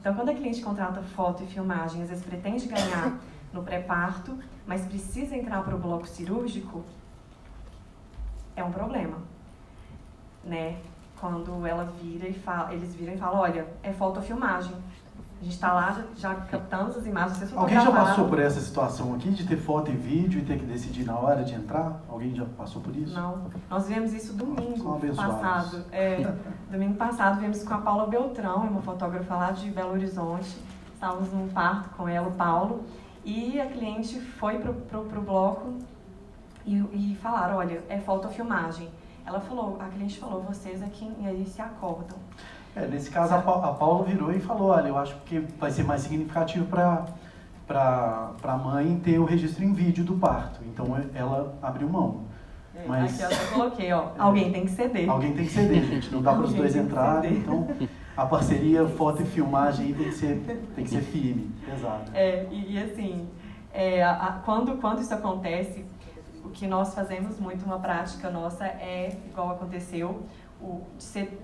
Então, 0.00 0.14
quando 0.14 0.28
a 0.28 0.34
cliente 0.34 0.62
contrata 0.62 1.02
foto 1.02 1.42
e 1.42 1.46
filmagem, 1.46 2.02
às 2.02 2.08
vezes 2.08 2.24
pretende 2.24 2.66
ganhar 2.66 3.18
no 3.52 3.62
pré-parto, 3.62 4.38
mas 4.64 4.86
precisa 4.86 5.36
entrar 5.36 5.62
para 5.64 5.74
o 5.74 5.78
bloco 5.78 6.06
cirúrgico, 6.06 6.84
é 8.54 8.62
um 8.62 8.70
problema, 8.70 9.18
né? 10.44 10.78
Quando 11.18 11.66
ela 11.66 11.84
vira 12.00 12.28
e 12.28 12.32
fala, 12.32 12.72
eles 12.72 12.94
viram 12.94 13.14
e 13.14 13.16
falam, 13.16 13.40
olha, 13.40 13.66
é 13.82 13.92
fotofilmagem. 13.92 14.74
A 15.42 15.44
gente 15.44 15.54
está 15.54 15.72
lá, 15.72 15.90
já, 15.90 16.04
já, 16.16 16.34
captamos 16.36 16.96
as 16.96 17.04
imagens, 17.04 17.36
vocês 17.36 17.52
Alguém 17.52 17.80
já 17.80 17.90
passou 17.90 18.28
por 18.28 18.38
essa 18.38 18.60
situação 18.60 19.12
aqui 19.12 19.28
de 19.32 19.44
ter 19.44 19.56
foto 19.56 19.90
e 19.90 19.94
vídeo 19.96 20.38
e 20.38 20.44
ter 20.44 20.56
que 20.56 20.64
decidir 20.64 21.04
na 21.04 21.18
hora 21.18 21.42
de 21.42 21.52
entrar? 21.52 22.00
Alguém 22.08 22.32
já 22.32 22.44
passou 22.56 22.80
por 22.80 22.94
isso? 22.94 23.12
Não. 23.12 23.50
Nós 23.68 23.88
vimos 23.88 24.12
isso 24.12 24.34
domingo 24.38 25.00
passado. 25.16 25.84
É, 25.90 26.32
domingo 26.70 26.94
passado 26.94 27.40
vimos 27.40 27.64
com 27.64 27.74
a 27.74 27.78
Paula 27.78 28.06
Beltrão, 28.06 28.58
uma 28.58 28.82
fotógrafa 28.82 29.34
lá 29.34 29.50
de 29.50 29.68
Belo 29.72 29.90
Horizonte. 29.94 30.56
Estávamos 30.94 31.32
num 31.32 31.48
parto 31.48 31.88
com 31.96 32.08
ela, 32.08 32.28
o 32.28 32.32
Paulo, 32.34 32.84
e 33.24 33.60
a 33.60 33.66
cliente 33.66 34.20
foi 34.20 34.60
pro, 34.60 34.72
pro, 34.72 35.04
pro 35.06 35.22
bloco 35.22 35.74
e, 36.64 36.76
e 36.92 37.18
falaram, 37.20 37.56
olha, 37.56 37.82
é 37.88 37.98
fotofilmagem. 37.98 38.88
Ela 39.26 39.40
falou, 39.40 39.76
a 39.80 39.86
cliente 39.86 40.20
falou, 40.20 40.40
vocês 40.42 40.80
aqui 40.84 41.12
é 41.24 41.26
aí 41.26 41.44
se 41.44 41.60
acordam. 41.60 42.16
É, 42.74 42.86
nesse 42.86 43.10
caso, 43.10 43.34
a, 43.34 43.38
pa 43.38 43.68
a 43.68 43.72
Paula 43.72 44.04
virou 44.04 44.32
e 44.32 44.40
falou: 44.40 44.70
olha, 44.70 44.88
eu 44.88 44.96
acho 44.96 45.14
que 45.26 45.40
vai 45.58 45.70
ser 45.70 45.84
mais 45.84 46.02
significativo 46.02 46.66
para 46.66 47.06
para 47.66 48.34
a 48.42 48.56
mãe 48.56 49.00
ter 49.02 49.18
o 49.18 49.24
registro 49.24 49.64
em 49.64 49.72
vídeo 49.72 50.04
do 50.04 50.14
parto. 50.14 50.60
Então 50.66 50.96
é, 50.96 51.06
ela 51.14 51.54
abriu 51.62 51.88
mão. 51.88 52.22
É, 52.74 52.84
Mas, 52.86 53.14
aqui 53.14 53.32
eu 53.32 53.38
já 53.38 53.52
coloquei, 53.52 53.92
ó. 53.92 54.08
É, 54.18 54.20
alguém 54.20 54.52
tem 54.52 54.64
que 54.64 54.70
ceder. 54.70 55.08
Alguém 55.08 55.32
tem 55.32 55.46
que 55.46 55.52
ceder, 55.52 55.84
gente. 55.86 56.12
Não 56.12 56.22
dá 56.22 56.34
para 56.34 56.44
os 56.44 56.52
dois 56.52 56.76
entrarem. 56.76 57.34
Então 57.34 57.68
a 58.16 58.26
parceria 58.26 58.86
foto 58.86 59.22
e 59.22 59.24
filmagem 59.24 59.94
tem 59.94 60.08
que 60.08 60.14
ser, 60.14 60.68
tem 60.74 60.84
que 60.84 60.90
ser 60.90 61.00
firme, 61.00 61.50
pesada. 61.64 62.04
É, 62.14 62.46
e, 62.50 62.74
e 62.74 62.82
assim, 62.82 63.28
é, 63.72 64.02
a, 64.02 64.12
a, 64.12 64.32
quando, 64.44 64.78
quando 64.80 65.00
isso 65.00 65.14
acontece, 65.14 65.84
o 66.44 66.50
que 66.50 66.66
nós 66.66 66.94
fazemos 66.94 67.38
muito, 67.38 67.64
uma 67.64 67.78
prática 67.78 68.28
nossa 68.28 68.66
é, 68.66 69.16
igual 69.30 69.50
aconteceu, 69.52 70.22
o, 70.62 70.86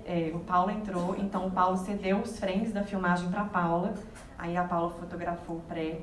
é, 0.07 0.31
o 0.33 0.40
Paulo 0.40 0.70
entrou, 0.70 1.16
então 1.18 1.46
o 1.46 1.50
Paulo 1.50 1.76
cedeu 1.76 2.18
os 2.18 2.38
frames 2.38 2.72
da 2.72 2.85
filmagem 2.85 3.28
para 3.31 3.44
Paula, 3.44 3.94
aí 4.38 4.57
a 4.57 4.64
Paula 4.64 4.90
fotografou 4.90 5.57
o 5.57 5.61
pré, 5.61 6.00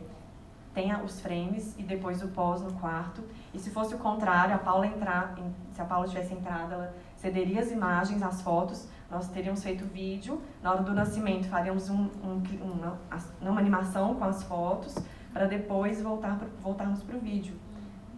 tem 0.73 0.93
os 1.01 1.21
frames 1.21 1.73
e 1.79 1.83
depois 1.83 2.21
o 2.21 2.27
pós 2.27 2.61
no 2.61 2.73
quarto. 2.73 3.23
E 3.53 3.59
se 3.59 3.69
fosse 3.69 3.95
o 3.95 3.97
contrário, 3.97 4.53
a 4.53 4.57
Paula 4.57 4.85
entrar, 4.85 5.33
se 5.73 5.81
a 5.81 5.85
Paula 5.85 6.05
tivesse 6.05 6.33
entrado, 6.33 6.73
ela 6.73 6.93
cederia 7.15 7.61
as 7.61 7.71
imagens, 7.71 8.21
as 8.21 8.41
fotos, 8.41 8.87
nós 9.09 9.29
teríamos 9.29 9.63
feito 9.63 9.85
vídeo, 9.85 10.41
na 10.61 10.71
hora 10.71 10.83
do 10.83 10.93
nascimento 10.93 11.47
faríamos 11.47 11.89
um, 11.89 12.09
um, 12.21 12.43
uma, 12.61 12.99
uma 13.41 13.59
animação 13.59 14.15
com 14.15 14.25
as 14.25 14.43
fotos, 14.43 14.95
para 15.31 15.45
depois 15.45 16.01
voltar, 16.01 16.37
voltarmos 16.61 17.01
para 17.03 17.15
o 17.15 17.19
vídeo. 17.19 17.55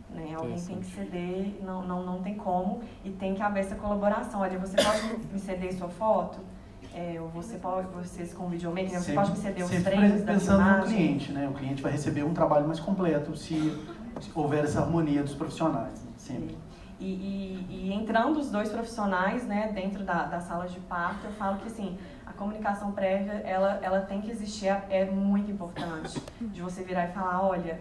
Né? 0.10 0.34
Alguém 0.36 0.60
tem 0.60 0.80
que 0.80 0.86
ceder, 0.86 1.56
não, 1.63 1.86
não, 1.86 2.06
não 2.06 2.22
tem 2.22 2.36
como, 2.36 2.82
e 3.04 3.10
tem 3.10 3.36
que 3.36 3.41
haver 3.41 3.62
essa 3.62 3.76
colaboração. 3.76 4.41
Olha, 4.41 4.58
você 4.58 4.76
pode 4.76 5.32
me 5.32 5.39
ceder 5.39 5.74
sua 5.74 5.89
foto? 5.89 6.39
É, 6.93 7.20
ou 7.22 7.28
você 7.28 7.58
pode, 7.58 7.88
vocês 7.89 8.34
com 8.34 8.48
videomaker, 8.48 9.00
você 9.00 9.13
pode 9.13 9.32
me 9.32 9.38
ceder 9.38 9.65
os 9.65 9.84
treinos 9.84 10.22
da 10.22 10.34
pensando 10.34 10.63
no 10.63 10.86
cliente, 10.86 11.32
né? 11.32 11.48
O 11.48 11.54
cliente 11.54 11.82
vai 11.82 11.91
receber 11.91 12.24
um 12.24 12.34
trabalho 12.34 12.65
mais 12.65 12.80
completo 12.80 13.36
se, 13.36 13.56
se 14.20 14.32
houver 14.34 14.63
essa 14.63 14.82
harmonia 14.82 15.22
dos 15.22 15.36
profissionais, 15.36 16.04
né? 16.04 16.12
sempre. 16.17 16.58
E, 17.00 17.06
e, 17.06 17.67
e 17.70 17.93
entrando 17.93 18.39
os 18.39 18.50
dois 18.50 18.70
profissionais 18.70 19.46
né, 19.46 19.72
dentro 19.74 20.04
da, 20.04 20.24
da 20.24 20.39
sala 20.39 20.67
de 20.67 20.80
parto, 20.80 21.26
eu 21.26 21.32
falo 21.34 21.58
que 21.58 21.67
assim, 21.67 21.96
a 22.26 22.34
comunicação 22.34 22.91
prévia 22.91 23.34
ela, 23.46 23.80
ela 23.84 24.02
tem 24.02 24.20
que 24.20 24.32
existir, 24.32 24.76
é 24.89 25.06
muito 25.06 25.52
importante. 25.52 26.20
De 26.41 26.62
você 26.62 26.84
virar 26.84 27.10
e 27.10 27.12
falar, 27.12 27.43
olha, 27.43 27.80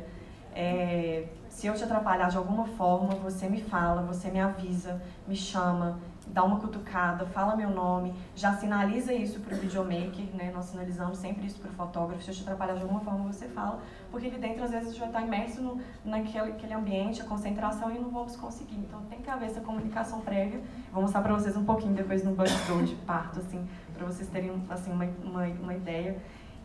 é, 0.55 1.25
se 1.57 1.66
eu 1.66 1.73
te 1.73 1.83
atrapalhar 1.83 2.29
de 2.29 2.37
alguma 2.37 2.66
forma, 2.66 3.14
você 3.14 3.49
me 3.49 3.62
fala, 3.62 4.03
você 4.03 4.31
me 4.31 4.38
avisa, 4.38 5.01
me 5.27 5.35
chama, 5.35 5.99
dá 6.27 6.45
uma 6.45 6.61
cutucada, 6.61 7.25
fala 7.25 7.57
meu 7.57 7.71
nome, 7.71 8.14
já 8.35 8.53
sinaliza 8.53 9.11
isso 9.14 9.40
para 9.40 9.55
o 9.55 9.59
videomaker, 9.59 10.27
né? 10.35 10.51
Nós 10.55 10.66
sinalizamos 10.66 11.16
sempre 11.16 11.47
isso 11.47 11.59
para 11.59 11.71
o 11.71 11.73
fotógrafo. 11.73 12.23
Se 12.23 12.31
eu 12.31 12.35
te 12.35 12.42
atrapalhar 12.42 12.75
de 12.75 12.83
alguma 12.83 13.01
forma, 13.01 13.33
você 13.33 13.49
fala, 13.49 13.81
porque 14.11 14.27
ali 14.27 14.37
dentro 14.37 14.64
às 14.64 14.71
vezes 14.71 14.99
vai 14.99 15.09
estar 15.09 15.23
imerso 15.23 15.62
no, 15.62 15.81
naquele 16.05 16.51
aquele 16.51 16.75
ambiente, 16.75 17.23
a 17.23 17.25
concentração 17.25 17.90
e 17.90 17.99
não 17.99 18.11
vamos 18.11 18.37
conseguir. 18.37 18.77
Então 18.77 19.01
tem 19.09 19.23
que 19.23 19.31
haver 19.31 19.47
essa 19.47 19.62
comunicação 19.62 20.21
prévia. 20.21 20.61
Vou 20.92 21.01
mostrar 21.01 21.23
para 21.23 21.33
vocês 21.33 21.57
um 21.57 21.64
pouquinho 21.64 21.95
depois 21.95 22.23
no 22.23 22.35
bastidor 22.35 22.83
de 22.83 22.95
parto, 22.97 23.38
assim, 23.38 23.66
para 23.97 24.05
vocês 24.05 24.29
terem 24.29 24.62
assim 24.69 24.92
uma, 24.92 25.07
uma, 25.25 25.47
uma 25.47 25.75
ideia. 25.75 26.19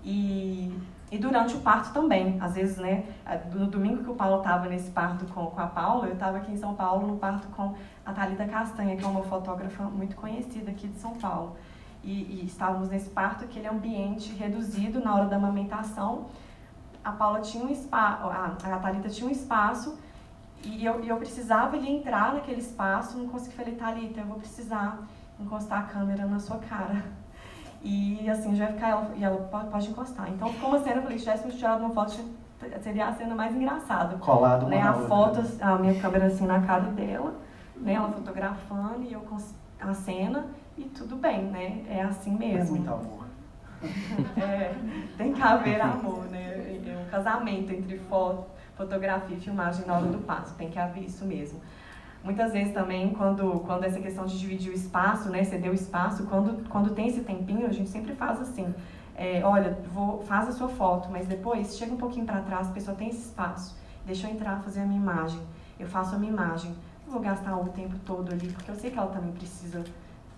E, 0.04 0.78
e 1.12 1.18
durante 1.18 1.56
o 1.56 1.60
parto 1.60 1.92
também. 1.92 2.38
Às 2.40 2.56
vezes, 2.56 2.78
né, 2.78 3.04
no 3.54 3.68
domingo 3.68 4.04
que 4.04 4.10
o 4.10 4.16
Paulo 4.16 4.38
estava 4.38 4.70
nesse 4.70 4.90
parto 4.92 5.26
com, 5.26 5.48
com 5.48 5.60
a 5.60 5.68
Paula, 5.68 6.08
eu 6.08 6.14
estava 6.14 6.38
aqui 6.38 6.54
em 6.54 6.58
São 6.58 6.74
Paulo 6.74 7.06
no 7.06 7.18
parto 7.18 7.50
com 7.50 7.76
a 8.06 8.14
Thalita 8.14 8.46
Castanha, 8.46 8.96
que 8.96 9.04
é 9.04 9.08
uma 9.08 9.24
fotógrafa 9.24 9.84
muito 9.84 10.16
conhecida 10.16 10.72
aqui 10.72 10.88
de 10.88 10.98
São 10.98 11.14
Paulo. 11.16 11.58
E, 12.02 12.42
e 12.42 12.46
estávamos 12.46 12.90
nesse 12.90 13.10
parto, 13.10 13.44
aquele 13.44 13.68
ambiente 13.68 14.34
reduzido 14.34 15.02
na 15.02 15.14
hora 15.14 15.26
da 15.26 15.36
amamentação. 15.36 16.28
A 17.04 17.12
Paula 17.12 17.42
tinha 17.42 17.66
um 17.66 17.70
espaço, 17.70 18.28
a, 18.28 18.56
a 18.74 18.80
Thalita 18.80 19.10
tinha 19.10 19.28
um 19.28 19.32
espaço 19.32 20.00
e 20.64 20.86
eu, 20.86 21.04
eu 21.04 21.18
precisava 21.18 21.76
ali 21.76 21.92
entrar 21.92 22.34
naquele 22.34 22.62
espaço, 22.62 23.18
não 23.18 23.28
consegui. 23.28 23.56
Falei, 23.56 23.76
Thalita, 23.76 24.22
eu 24.22 24.26
vou 24.26 24.38
precisar 24.38 25.00
encostar 25.38 25.80
a 25.80 25.84
câmera 25.84 26.26
na 26.26 26.40
sua 26.40 26.58
cara 26.60 27.04
e 27.84 28.30
assim, 28.30 28.56
já 28.56 28.66
vai 28.66 28.74
ficar 28.74 28.90
ela, 28.90 29.12
e 29.16 29.24
ela 29.24 29.38
pode, 29.72 29.90
encostar. 29.90 30.30
Então 30.30 30.52
ficou 30.54 30.70
uma 30.70 30.80
cena, 30.80 30.98
eu 30.98 31.02
falei, 31.04 31.18
se 31.18 31.26
tivéssemos 31.26 31.56
tirado 31.56 31.80
uma 31.80 31.90
foto, 31.90 32.24
seria 32.82 33.08
a 33.08 33.14
cena 33.14 33.34
mais 33.34 33.56
engraçada. 33.56 34.18
Colado 34.18 34.68
né? 34.68 34.82
A 34.82 34.94
foto, 34.94 35.42
a 35.60 35.78
minha 35.78 36.00
câmera 36.00 36.28
assim 36.28 36.46
na 36.46 36.62
cara 36.62 36.84
dela, 36.92 37.34
né? 37.76 37.94
Ela 37.94 38.12
fotografando 38.12 39.04
e 39.04 39.14
eu 39.14 39.22
com 39.22 39.38
a 39.80 39.94
cena 39.94 40.46
e 40.78 40.84
tudo 40.84 41.16
bem, 41.16 41.44
né? 41.46 41.84
É 41.90 42.02
assim 42.02 42.36
É 42.36 42.38
mesmo. 42.38 42.76
muito 42.76 42.90
amor. 42.92 43.22
É, 44.38 44.76
tem 45.18 45.34
que 45.34 45.42
haver 45.42 45.82
amor, 45.82 46.26
né? 46.26 46.80
É 46.86 47.04
um 47.04 47.10
casamento 47.10 47.72
entre 47.74 47.98
foto, 47.98 48.46
fotografia 48.76 49.36
e 49.36 49.40
filmagem 49.40 49.86
na 49.88 49.96
hora 49.96 50.06
do 50.06 50.20
passo, 50.20 50.54
tem 50.54 50.70
que 50.70 50.78
haver 50.78 51.04
isso 51.04 51.26
mesmo. 51.26 51.60
Muitas 52.24 52.54
vezes 52.54 52.74
também, 52.74 53.10
quando, 53.10 53.62
quando 53.62 53.84
essa 53.84 54.00
questão 54.00 54.26
de 54.26 54.38
dividir 54.38 54.72
o 54.72 54.76
espaço, 54.76 55.30
né, 55.30 55.44
ceder 55.44 55.72
o 55.72 55.74
espaço, 55.74 56.24
quando, 56.28 56.70
quando 56.70 56.94
tem 56.94 57.08
esse 57.08 57.22
tempinho, 57.22 57.66
a 57.66 57.72
gente 57.72 57.90
sempre 57.90 58.14
faz 58.14 58.40
assim, 58.40 58.74
é, 59.16 59.42
olha, 59.44 59.78
vou, 59.92 60.22
faz 60.24 60.48
a 60.48 60.52
sua 60.52 60.68
foto, 60.68 61.10
mas 61.12 61.26
depois 61.26 61.76
chega 61.78 61.92
um 61.92 61.98
pouquinho 61.98 62.26
para 62.26 62.42
trás, 62.42 62.70
a 62.70 62.72
pessoa 62.72 62.96
tem 62.96 63.10
esse 63.10 63.22
espaço, 63.22 63.76
deixa 64.06 64.28
eu 64.28 64.32
entrar, 64.32 64.62
fazer 64.62 64.82
a 64.82 64.86
minha 64.86 65.00
imagem, 65.00 65.42
eu 65.80 65.88
faço 65.88 66.14
a 66.14 66.20
minha 66.20 66.32
imagem, 66.32 66.76
não 67.06 67.14
vou 67.14 67.22
gastar 67.22 67.58
o 67.58 67.70
tempo 67.70 67.96
todo 68.06 68.32
ali, 68.32 68.50
porque 68.50 68.70
eu 68.70 68.76
sei 68.76 68.92
que 68.92 69.00
ela 69.00 69.12
também 69.12 69.32
precisa, 69.32 69.84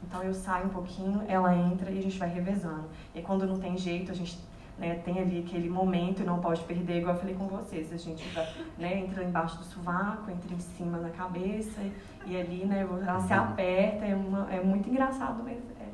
então 0.07 0.23
eu 0.23 0.33
saio 0.33 0.67
um 0.67 0.69
pouquinho, 0.69 1.21
ela 1.27 1.53
entra 1.53 1.91
e 1.91 1.99
a 1.99 2.01
gente 2.01 2.17
vai 2.17 2.29
revezando. 2.29 2.85
E 3.13 3.21
quando 3.21 3.45
não 3.45 3.59
tem 3.59 3.77
jeito, 3.77 4.11
a 4.11 4.15
gente 4.15 4.37
né, 4.77 4.95
tem 5.05 5.19
ali 5.19 5.39
aquele 5.39 5.69
momento 5.69 6.21
e 6.21 6.25
não 6.25 6.39
pode 6.39 6.61
perder, 6.63 6.99
igual 6.99 7.15
eu 7.15 7.19
falei 7.19 7.35
com 7.35 7.47
vocês, 7.47 7.93
a 7.93 7.97
gente 7.97 8.27
vai, 8.29 8.47
né, 8.77 8.99
entra 8.99 9.23
embaixo 9.23 9.57
do 9.57 9.63
sovaco, 9.63 10.31
entra 10.31 10.53
em 10.53 10.59
cima 10.59 10.97
na 10.97 11.09
cabeça 11.09 11.81
e 12.25 12.35
ali, 12.35 12.65
né, 12.65 12.81
ela 12.81 13.19
se 13.21 13.33
aperta, 13.33 14.05
é, 14.05 14.15
uma, 14.15 14.51
é 14.51 14.61
muito 14.61 14.89
engraçado, 14.89 15.43
mas 15.43 15.57
é, 15.79 15.87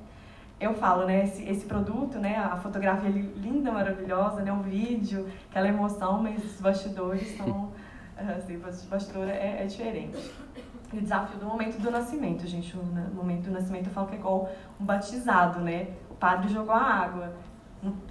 eu 0.60 0.74
falo, 0.74 1.06
né, 1.06 1.26
esse, 1.26 1.44
esse 1.44 1.66
produto, 1.66 2.18
né, 2.20 2.38
a 2.38 2.56
fotografia 2.56 3.10
linda, 3.10 3.72
maravilhosa, 3.72 4.42
né, 4.42 4.52
o 4.52 4.62
vídeo, 4.62 5.28
aquela 5.50 5.68
emoção, 5.68 6.24
mas 6.24 6.44
os 6.44 6.62
bastidores 6.62 7.36
são, 7.36 7.72
assim, 8.38 8.56
o 8.56 8.90
bastidor 8.90 9.28
é, 9.28 9.62
é 9.62 9.66
diferente. 9.66 10.18
E 10.92 10.98
o 10.98 11.02
desafio 11.02 11.38
do 11.38 11.46
momento 11.46 11.80
do 11.80 11.92
nascimento, 11.92 12.48
gente, 12.48 12.76
o 12.76 13.14
momento 13.14 13.44
do 13.44 13.52
nascimento 13.52 13.88
eu 13.88 13.94
falo 13.94 14.08
que 14.08 14.16
é 14.16 14.18
igual 14.18 14.50
um 14.80 14.86
batizado, 14.86 15.60
né, 15.60 15.90
o 16.10 16.16
padre 16.16 16.52
jogou 16.52 16.74
a 16.74 16.82
água, 16.82 17.34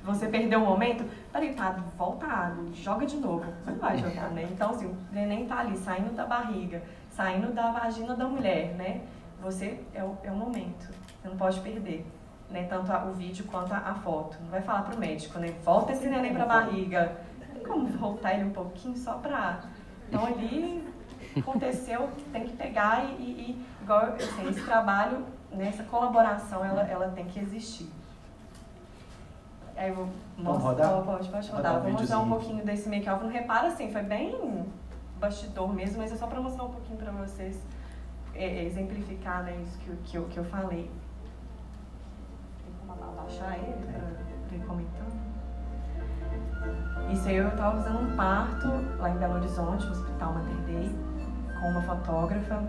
você 0.02 0.28
perdeu 0.28 0.60
um 0.60 0.66
momento, 0.66 1.04
peraí, 1.30 1.54
padre, 1.54 1.82
volta 1.96 2.26
a 2.26 2.46
água, 2.46 2.64
joga 2.72 3.04
de 3.04 3.16
novo. 3.16 3.44
Você 3.64 3.70
não 3.70 3.78
vai 3.78 3.98
jogar, 3.98 4.30
né? 4.30 4.48
Então, 4.50 4.70
assim, 4.70 4.86
o 4.86 4.96
neném 5.12 5.46
tá 5.46 5.58
ali, 5.58 5.76
saindo 5.76 6.14
da 6.14 6.24
barriga, 6.24 6.82
saindo 7.10 7.52
da 7.52 7.70
vagina 7.70 8.14
da 8.14 8.26
mulher, 8.26 8.74
né? 8.74 9.02
Você 9.42 9.80
é 9.94 10.02
o, 10.02 10.16
é 10.22 10.30
o 10.30 10.36
momento, 10.36 10.88
você 11.20 11.28
não 11.28 11.36
pode 11.36 11.60
perder. 11.60 12.06
Né? 12.50 12.64
Tanto 12.64 12.90
a, 12.90 13.04
o 13.04 13.12
vídeo 13.12 13.44
quanto 13.44 13.74
a, 13.74 13.76
a, 13.76 13.94
foto. 13.94 14.38
Não 14.40 14.48
vai 14.48 14.62
falar 14.62 14.82
pro 14.82 14.98
médico, 14.98 15.38
né? 15.38 15.54
Volta 15.62 15.92
esse 15.92 16.08
neném 16.08 16.32
pra 16.32 16.46
barriga. 16.46 17.18
Tem 17.52 17.62
como 17.62 17.86
voltar 17.88 18.34
ele 18.34 18.44
um 18.44 18.52
pouquinho 18.52 18.96
só 18.96 19.18
pra. 19.18 19.60
Então 20.08 20.24
ali 20.24 20.82
aconteceu, 21.36 22.08
tem 22.32 22.44
que 22.44 22.56
pegar 22.56 23.04
e, 23.04 23.22
e, 23.22 23.50
e 23.50 23.66
igual 23.82 24.14
assim, 24.14 24.48
esse 24.48 24.64
trabalho, 24.64 25.26
né, 25.52 25.72
colaboração, 25.90 26.64
ela, 26.64 26.82
ela 26.82 27.08
tem 27.08 27.26
que 27.26 27.38
existir. 27.38 27.97
Aí 29.78 29.90
eu 29.90 29.94
vou 29.94 30.08
mostrar, 30.36 30.88
rodar? 30.88 31.02
pode, 31.04 31.28
pode 31.28 31.50
Rodar 31.52 31.72
rodar. 31.74 31.78
um 31.78 31.82
vou 31.92 32.00
mostrar 32.00 32.18
um 32.18 32.28
pouquinho 32.28 32.64
desse 32.64 32.88
make-off. 32.88 33.22
Não 33.22 33.30
repara 33.30 33.68
assim, 33.68 33.92
foi 33.92 34.02
bem 34.02 34.66
bastidor 35.20 35.72
mesmo, 35.72 35.98
mas 35.98 36.12
é 36.12 36.16
só 36.16 36.26
pra 36.26 36.40
mostrar 36.40 36.64
um 36.64 36.70
pouquinho 36.70 36.98
pra 36.98 37.12
vocês 37.12 37.62
é, 38.34 38.44
é, 38.44 38.64
exemplificar 38.64 39.44
né, 39.44 39.56
isso 39.62 39.78
que, 39.78 39.88
eu- 39.88 39.96
que, 40.04 40.16
eu, 40.16 40.24
que 40.24 40.36
eu 40.38 40.44
falei. 40.44 40.90
Tem 42.64 42.72
como 42.80 42.92
abaixar 42.92 43.54
ele 43.56 43.86
pra, 43.86 44.00
pra 44.48 44.56
ir 44.56 44.60
comentando? 44.66 45.18
Isso 47.12 47.28
aí 47.28 47.36
eu 47.36 47.50
tava 47.56 47.82
fazendo 47.82 48.00
um 48.00 48.16
parto 48.16 48.66
lá 48.98 49.10
em 49.10 49.16
Belo 49.16 49.34
Horizonte, 49.36 49.86
no 49.86 49.92
Hospital 49.92 50.34
Mater 50.34 50.56
Dei, 50.66 50.98
com 51.60 51.68
uma 51.68 51.82
fotógrafa. 51.82 52.62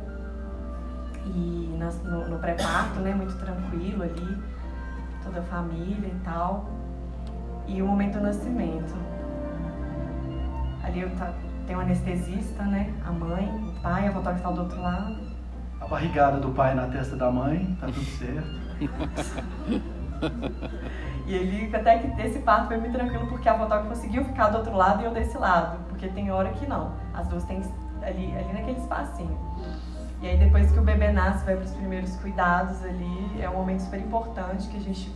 E 1.25 1.75
no, 2.05 2.29
no 2.29 2.39
pré-parto, 2.39 2.99
né, 2.99 3.13
muito 3.13 3.37
tranquilo 3.37 4.03
ali, 4.03 4.37
toda 5.23 5.39
a 5.39 5.43
família 5.43 6.07
e 6.07 6.19
tal. 6.23 6.65
E 7.69 7.81
o 7.81 7.87
momento 7.87 8.13
do 8.17 8.21
nascimento. 8.23 8.95
Ali 10.83 11.01
eu 11.01 11.09
ta- 11.15 11.33
tem 11.67 11.75
um 11.75 11.79
anestesista, 11.81 12.63
né, 12.63 12.91
a 13.05 13.11
mãe, 13.11 13.47
o 13.47 13.81
pai, 13.81 14.07
a 14.07 14.11
fotógrafa 14.11 14.43
tá 14.43 14.51
do 14.51 14.61
outro 14.61 14.81
lado. 14.81 15.15
A 15.79 15.87
barrigada 15.87 16.39
do 16.39 16.49
pai 16.49 16.73
na 16.73 16.87
testa 16.87 17.15
da 17.15 17.31
mãe, 17.31 17.77
tá 17.79 17.85
tudo 17.87 18.03
certo. 18.17 18.59
E 21.27 21.33
ele, 21.33 21.73
até 21.75 21.99
que 21.99 22.21
esse 22.21 22.39
parto 22.39 22.67
foi 22.67 22.77
muito 22.77 22.93
tranquilo, 22.93 23.27
porque 23.27 23.47
a 23.47 23.53
fotógrafa 23.53 23.87
conseguiu 23.89 24.25
ficar 24.25 24.49
do 24.49 24.57
outro 24.57 24.75
lado 24.75 25.03
e 25.03 25.05
eu 25.05 25.13
desse 25.13 25.37
lado. 25.37 25.77
Porque 25.87 26.07
tem 26.07 26.31
hora 26.31 26.49
que 26.49 26.65
não. 26.67 26.93
As 27.13 27.27
duas 27.27 27.43
têm 27.43 27.61
ali, 28.01 28.35
ali 28.35 28.51
naquele 28.53 28.79
espacinho. 28.79 29.37
E 30.21 30.27
aí 30.27 30.37
depois 30.37 30.71
que 30.71 30.79
o 30.79 30.81
bebê 30.81 31.11
nasce, 31.11 31.45
vai 31.45 31.55
para 31.55 31.65
os 31.65 31.71
primeiros 31.71 32.15
cuidados 32.17 32.83
ali. 32.83 33.39
É 33.39 33.47
um 33.49 33.53
momento 33.53 33.81
super 33.81 33.99
importante 33.99 34.67
que 34.69 34.77
a 34.77 34.81
gente 34.81 35.15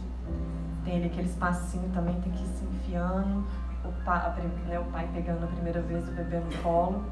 tem 0.83 1.05
aquele 1.05 1.27
espacinho 1.27 1.89
também, 1.93 2.19
tem 2.21 2.31
que 2.31 2.43
ir 2.43 2.47
se 2.47 2.65
enfiando. 2.65 3.45
O 3.83 4.67
né, 4.67 4.79
o 4.79 4.85
pai 4.85 5.09
pegando 5.13 5.43
a 5.43 5.47
primeira 5.47 5.81
vez 5.81 6.07
o 6.07 6.11
bebê 6.11 6.39
no 6.39 6.61
colo. 6.61 7.03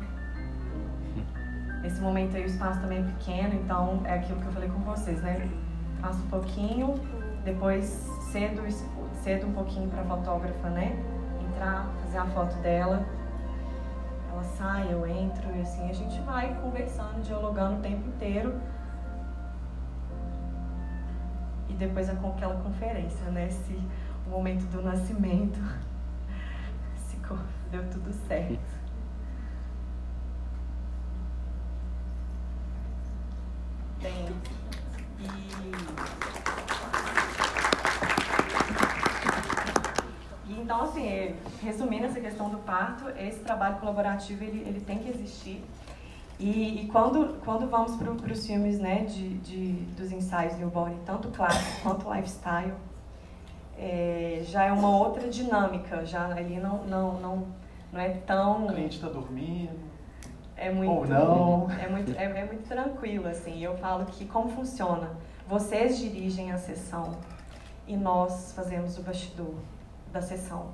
Nesse 1.81 1.99
momento 1.99 2.35
aí 2.35 2.43
o 2.43 2.45
espaço 2.45 2.79
também 2.79 2.99
é 2.99 3.03
pequeno, 3.03 3.55
então 3.55 4.01
é 4.05 4.13
aquilo 4.13 4.39
que 4.39 4.45
eu 4.45 4.51
falei 4.51 4.69
com 4.69 4.79
vocês, 4.79 5.21
né? 5.21 5.49
Faço 5.99 6.19
um 6.19 6.27
pouquinho, 6.27 6.95
depois 7.43 7.85
cedo, 8.31 8.61
cedo 9.23 9.47
um 9.47 9.53
pouquinho 9.53 9.89
para 9.89 10.01
a 10.01 10.05
fotógrafa, 10.05 10.69
né? 10.69 10.95
Entrar, 11.49 11.89
fazer 12.03 12.17
a 12.19 12.25
foto 12.27 12.55
dela. 12.57 13.03
Ela 14.31 14.43
sai, 14.43 14.93
eu 14.93 15.05
entro 15.05 15.53
e 15.55 15.61
assim 15.61 15.89
a 15.89 15.93
gente 15.93 16.21
vai 16.21 16.55
conversando, 16.61 17.21
dialogando 17.21 17.79
o 17.79 17.81
tempo 17.81 18.07
inteiro. 18.07 18.53
Depois 21.81 22.07
aquela 22.07 22.61
conferência, 22.61 23.25
né? 23.31 23.49
Se 23.49 23.73
o 24.27 24.29
momento 24.29 24.63
do 24.67 24.83
nascimento 24.83 25.59
se 26.95 27.17
deu 27.71 27.89
tudo 27.89 28.13
certo. 28.27 28.81
E 33.99 34.31
E 40.47 40.59
então, 40.59 40.81
assim, 40.83 41.35
resumindo 41.63 42.05
essa 42.05 42.19
questão 42.19 42.49
do 42.49 42.57
parto, 42.59 43.09
esse 43.17 43.39
trabalho 43.39 43.77
colaborativo 43.77 44.43
ele, 44.43 44.67
ele 44.67 44.81
tem 44.81 44.99
que 44.99 45.09
existir. 45.09 45.63
E, 46.41 46.81
e 46.81 46.87
quando, 46.87 47.39
quando 47.45 47.69
vamos 47.69 47.95
para 47.95 48.33
os 48.33 48.47
filmes 48.47 48.79
né, 48.79 49.03
de, 49.03 49.37
de, 49.37 49.73
dos 49.95 50.11
ensaios 50.11 50.57
newborn, 50.57 50.97
tanto 51.05 51.27
clássico 51.27 51.81
quanto 51.83 52.11
lifestyle, 52.11 52.73
é, 53.77 54.41
já 54.43 54.63
é 54.63 54.71
uma 54.71 54.89
outra 54.89 55.29
dinâmica, 55.29 56.03
já 56.03 56.25
ali 56.25 56.59
não, 56.59 56.83
não, 56.85 57.21
não, 57.21 57.47
não 57.93 57.99
é 57.99 58.09
tão... 58.09 58.65
O 58.65 58.73
cliente 58.73 58.95
está 58.95 59.07
dormindo. 59.07 59.79
É 60.57 60.71
muito, 60.71 60.91
Ou 60.91 61.07
não. 61.07 61.71
É 61.79 61.87
muito, 61.87 62.11
é, 62.17 62.23
é 62.23 62.45
muito 62.45 62.67
tranquilo, 62.67 63.27
assim. 63.27 63.63
Eu 63.63 63.77
falo 63.77 64.05
que 64.05 64.25
como 64.25 64.49
funciona? 64.49 65.11
Vocês 65.47 65.99
dirigem 65.99 66.51
a 66.51 66.57
sessão 66.57 67.17
e 67.87 67.95
nós 67.95 68.51
fazemos 68.55 68.97
o 68.97 69.03
bastidor 69.03 69.53
da 70.11 70.21
sessão. 70.21 70.69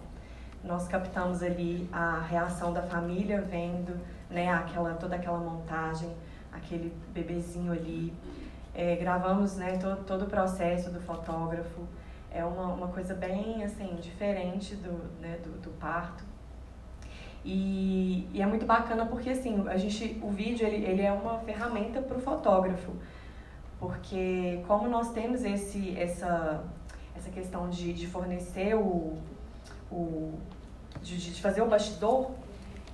Nós 0.64 0.88
captamos 0.88 1.44
ali 1.44 1.90
a 1.92 2.22
reação 2.22 2.72
da 2.72 2.84
família 2.84 3.42
vendo 3.42 4.00
né, 4.30 4.50
aquela, 4.50 4.94
toda 4.96 5.16
aquela 5.16 5.38
montagem, 5.38 6.16
aquele 6.52 6.94
bebezinho 7.14 7.72
ali. 7.72 8.14
É, 8.74 8.96
gravamos 8.96 9.56
né, 9.56 9.78
todo, 9.78 10.04
todo 10.06 10.22
o 10.24 10.28
processo 10.28 10.92
do 10.92 11.00
fotógrafo. 11.00 11.82
É 12.32 12.44
uma, 12.46 12.74
uma 12.74 12.88
coisa 12.90 13.14
bem 13.14 13.64
assim, 13.64 13.96
diferente 13.96 14.76
do, 14.76 15.20
né, 15.20 15.40
do, 15.44 15.60
do 15.62 15.70
parto. 15.80 16.24
E, 17.44 18.28
e, 18.34 18.42
é 18.42 18.46
muito 18.46 18.66
bacana 18.66 19.06
porque 19.06 19.30
assim, 19.30 19.68
a 19.70 19.78
gente, 19.78 20.20
o 20.22 20.30
vídeo 20.30 20.68
ele, 20.68 20.86
ele 20.86 21.02
é 21.02 21.12
uma 21.12 21.40
ferramenta 21.40 22.02
para 22.02 22.18
o 22.18 22.20
fotógrafo. 22.20 22.92
Porque 23.80 24.64
como 24.68 24.90
nós 24.90 25.12
temos 25.12 25.44
esse, 25.44 25.98
essa, 25.98 26.64
essa 27.16 27.30
questão 27.30 27.70
de, 27.70 27.94
de 27.94 28.08
fornecer 28.08 28.76
o, 28.76 29.18
o 29.92 30.34
de, 31.02 31.18
de 31.18 31.42
fazer 31.42 31.62
o 31.62 31.68
bastidor, 31.68 32.32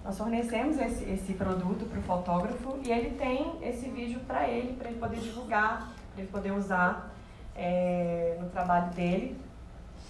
nós 0.03 0.17
fornecemos 0.17 0.77
esse, 0.77 1.09
esse 1.09 1.33
produto 1.33 1.85
para 1.85 1.99
o 1.99 2.03
fotógrafo 2.03 2.77
e 2.83 2.91
ele 2.91 3.11
tem 3.17 3.57
esse 3.61 3.87
vídeo 3.89 4.19
para 4.27 4.47
ele, 4.47 4.73
para 4.73 4.89
ele 4.89 4.99
poder 4.99 5.19
divulgar, 5.19 5.93
para 6.11 6.21
ele 6.21 6.31
poder 6.31 6.51
usar 6.51 7.13
é, 7.55 8.37
no 8.41 8.49
trabalho 8.49 8.91
dele. 8.93 9.39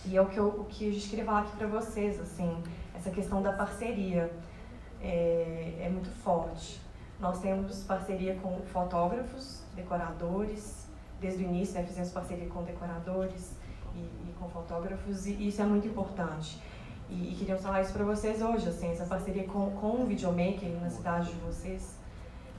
E 0.06 0.18
é 0.18 0.22
o 0.22 0.26
que, 0.26 0.38
eu, 0.38 0.48
o 0.48 0.66
que 0.66 0.92
gente 0.92 1.10
queria 1.10 1.24
falar 1.24 1.42
aqui 1.42 1.56
para 1.56 1.68
vocês, 1.68 2.20
assim, 2.20 2.62
essa 2.96 3.12
questão 3.12 3.42
da 3.42 3.54
parceria 3.54 4.32
é, 5.02 5.76
é 5.80 5.90
muito 5.90 6.10
forte. 6.10 6.82
Nós 7.20 7.40
temos 7.40 7.84
parceria 7.84 8.36
com 8.36 8.60
fotógrafos, 8.64 9.62
decoradores, 9.76 10.88
desde 11.22 11.44
o 11.44 11.48
início 11.48 11.76
né, 11.76 11.86
fizemos 11.86 12.12
parceria 12.12 12.48
com 12.48 12.64
decoradores 12.64 13.54
e, 13.96 14.00
e 14.00 14.36
com 14.40 14.50
fotógrafos 14.50 15.26
e 15.26 15.48
isso 15.48 15.62
é 15.62 15.66
muito 15.66 15.88
importante. 15.88 16.60
E, 17.14 17.32
e 17.32 17.36
queríamos 17.38 17.64
falar 17.64 17.82
isso 17.82 17.94
para 17.94 18.04
vocês 18.04 18.42
hoje, 18.42 18.68
assim, 18.68 18.90
essa 18.90 19.06
parceria 19.06 19.44
com, 19.44 19.70
com 19.72 20.02
o 20.02 20.06
videomaker 20.06 20.70
na 20.82 20.90
cidade 20.90 21.32
de 21.32 21.40
vocês, 21.42 21.96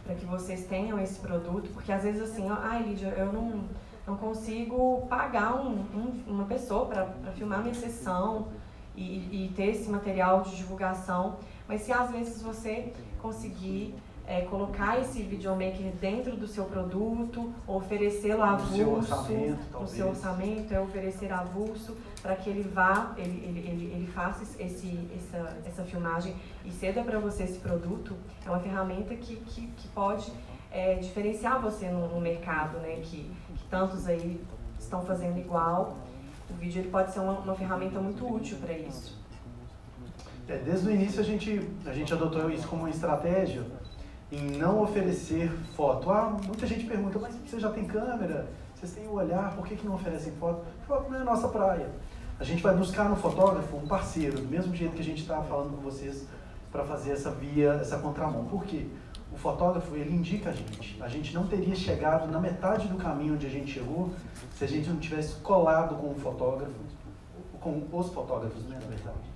para 0.05 0.15
que 0.15 0.25
vocês 0.25 0.67
tenham 0.67 0.99
esse 1.01 1.19
produto, 1.19 1.71
porque 1.73 1.91
às 1.91 2.03
vezes 2.05 2.23
assim, 2.23 2.49
ai 2.49 2.79
ah, 2.79 2.87
Lídia, 2.87 3.09
eu 3.09 3.33
não, 3.33 3.65
não 4.07 4.17
consigo 4.17 5.07
pagar 5.09 5.55
um, 5.57 5.73
um, 5.73 6.23
uma 6.27 6.45
pessoa 6.45 6.87
para 6.87 7.33
filmar 7.33 7.63
minha 7.63 7.75
sessão 7.75 8.49
e, 8.95 9.47
e 9.47 9.53
ter 9.57 9.71
esse 9.71 9.91
material 9.91 10.43
de 10.43 10.55
divulgação, 10.57 11.37
mas 11.67 11.81
se 11.83 11.93
às 11.93 12.11
vezes 12.11 12.41
você 12.41 12.93
conseguir 13.21 13.95
é, 14.27 14.43
colocar 14.43 14.99
esse 14.99 15.23
videomaker 15.23 15.93
dentro 16.01 16.37
do 16.37 16.47
seu 16.47 16.65
produto, 16.65 17.53
oferecê-lo 17.67 18.43
avulso, 18.43 18.75
seu 18.75 18.93
orçamento, 18.95 19.81
no 19.81 19.87
seu 19.87 20.09
orçamento 20.09 20.73
é 20.73 20.81
oferecer 20.81 21.31
avulso 21.31 21.97
para 22.23 22.35
que 22.35 22.49
ele 22.49 22.63
vá, 22.63 23.13
ele, 23.19 23.45
ele, 23.45 23.59
ele, 23.69 23.93
ele 23.95 24.07
faça 24.07 24.43
esse, 24.59 25.09
essa, 25.15 25.59
essa 25.67 25.85
filmagem 25.85 26.35
e 26.65 26.71
ceda 26.71 27.03
para 27.03 27.19
você 27.19 27.43
esse 27.43 27.59
produto, 27.59 28.17
é 28.47 28.49
uma 28.49 28.61
ferramenta 28.61 29.15
que, 29.15 29.37
que, 29.37 29.67
que 29.67 29.89
pode 29.89 30.33
é, 30.71 30.95
diferenciar 30.95 31.61
você 31.61 31.89
no, 31.89 32.09
no 32.09 32.21
mercado, 32.21 32.79
né? 32.79 32.97
Que, 33.03 33.31
que, 33.57 33.65
tantos 33.71 34.07
aí 34.07 34.41
estão 34.79 35.03
fazendo 35.03 35.39
igual. 35.39 35.99
O 36.51 36.55
vídeo 36.55 36.81
ele 36.81 36.91
pode 36.91 37.13
ser 37.13 37.21
uma, 37.21 37.39
uma 37.39 37.55
ferramenta 37.55 38.01
muito 38.01 38.27
útil 38.27 38.57
para 38.59 38.73
isso. 38.73 39.17
É, 40.49 40.59
desde 40.59 40.89
o 40.89 40.91
início 40.91 41.21
a 41.21 41.25
gente, 41.25 41.69
a 41.87 41.93
gente 41.93 42.13
adotou 42.13 42.51
isso 42.51 42.67
como 42.69 42.83
uma 42.83 42.91
estratégia 42.91 43.65
em 44.31 44.57
não 44.57 44.83
oferecer 44.83 45.51
foto. 45.77 46.11
Ah, 46.11 46.37
muita 46.45 46.67
gente 46.67 46.87
pergunta, 46.87 47.19
mas 47.19 47.35
você 47.35 47.61
já 47.61 47.71
tem 47.71 47.85
câmera? 47.85 48.49
Vocês 48.75 48.93
têm 48.93 49.07
o 49.07 49.15
olhar, 49.15 49.55
por 49.55 49.67
que, 49.67 49.77
que 49.77 49.87
não 49.87 49.95
oferecem 49.95 50.33
foto? 50.35 50.65
Foto 50.87 51.11
não 51.11 51.21
é 51.21 51.25
nossa 51.25 51.49
praia. 51.49 51.89
A 52.39 52.45
gente 52.45 52.63
vai 52.63 52.75
buscar 52.75 53.09
no 53.09 53.17
fotógrafo 53.17 53.77
um 53.77 53.87
parceiro, 53.87 54.41
do 54.41 54.49
mesmo 54.49 54.75
jeito 54.75 54.95
que 54.95 55.01
a 55.01 55.05
gente 55.05 55.23
está 55.23 55.41
falando 55.43 55.77
com 55.77 55.83
vocês 55.83 56.27
para 56.73 56.85
fazer 56.85 57.13
essa 57.13 57.31
via, 57.31 57.79
essa 57.81 57.99
contramão. 57.99 58.45
Por 58.47 58.65
quê? 58.65 58.87
O 59.33 59.37
fotógrafo, 59.37 59.95
ele 59.95 60.15
indica 60.15 60.51
a 60.51 60.53
gente. 60.53 61.01
A 61.01 61.09
gente 61.09 61.33
não 61.33 61.47
teria 61.47 61.75
chegado 61.75 62.31
na 62.31 62.41
metade 62.41 62.89
do 62.89 62.97
caminho 62.97 63.35
onde 63.35 63.47
a 63.47 63.51
gente 63.51 63.73
chegou 63.73 64.11
se 64.55 64.65
a 64.65 64.69
gente 64.69 64.89
não 64.89 64.99
tivesse 64.99 65.37
colado 65.37 65.95
com 65.97 66.11
o 66.11 66.15
fotógrafo, 66.17 66.73
com 67.61 67.87
os 67.93 68.09
fotógrafos, 68.11 68.65
né, 68.65 68.79
na 68.81 68.89
verdade 68.89 69.34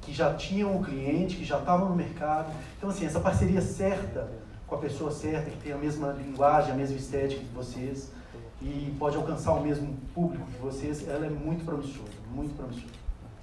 que 0.00 0.12
já 0.12 0.34
tinham 0.34 0.76
o 0.76 0.84
cliente, 0.84 1.36
que 1.36 1.44
já 1.44 1.58
estavam 1.58 1.88
no 1.88 1.94
mercado. 1.94 2.52
Então, 2.76 2.90
assim, 2.90 3.06
essa 3.06 3.20
parceria 3.20 3.60
certa 3.60 4.28
com 4.68 4.74
a 4.74 4.78
pessoa 4.78 5.10
certa, 5.10 5.50
que 5.50 5.56
tem 5.56 5.72
a 5.72 5.78
mesma 5.78 6.12
linguagem, 6.12 6.72
a 6.72 6.74
mesma 6.74 6.96
estética 6.96 7.40
que 7.40 7.54
vocês 7.54 8.12
e 8.60 8.94
pode 8.98 9.16
alcançar 9.16 9.52
o 9.52 9.62
mesmo 9.62 9.96
público 10.14 10.44
que 10.46 10.58
vocês, 10.58 11.08
ela 11.08 11.26
é 11.26 11.30
muito 11.30 11.64
promissora, 11.64 12.10
muito 12.30 12.54
promissora. 12.54 12.92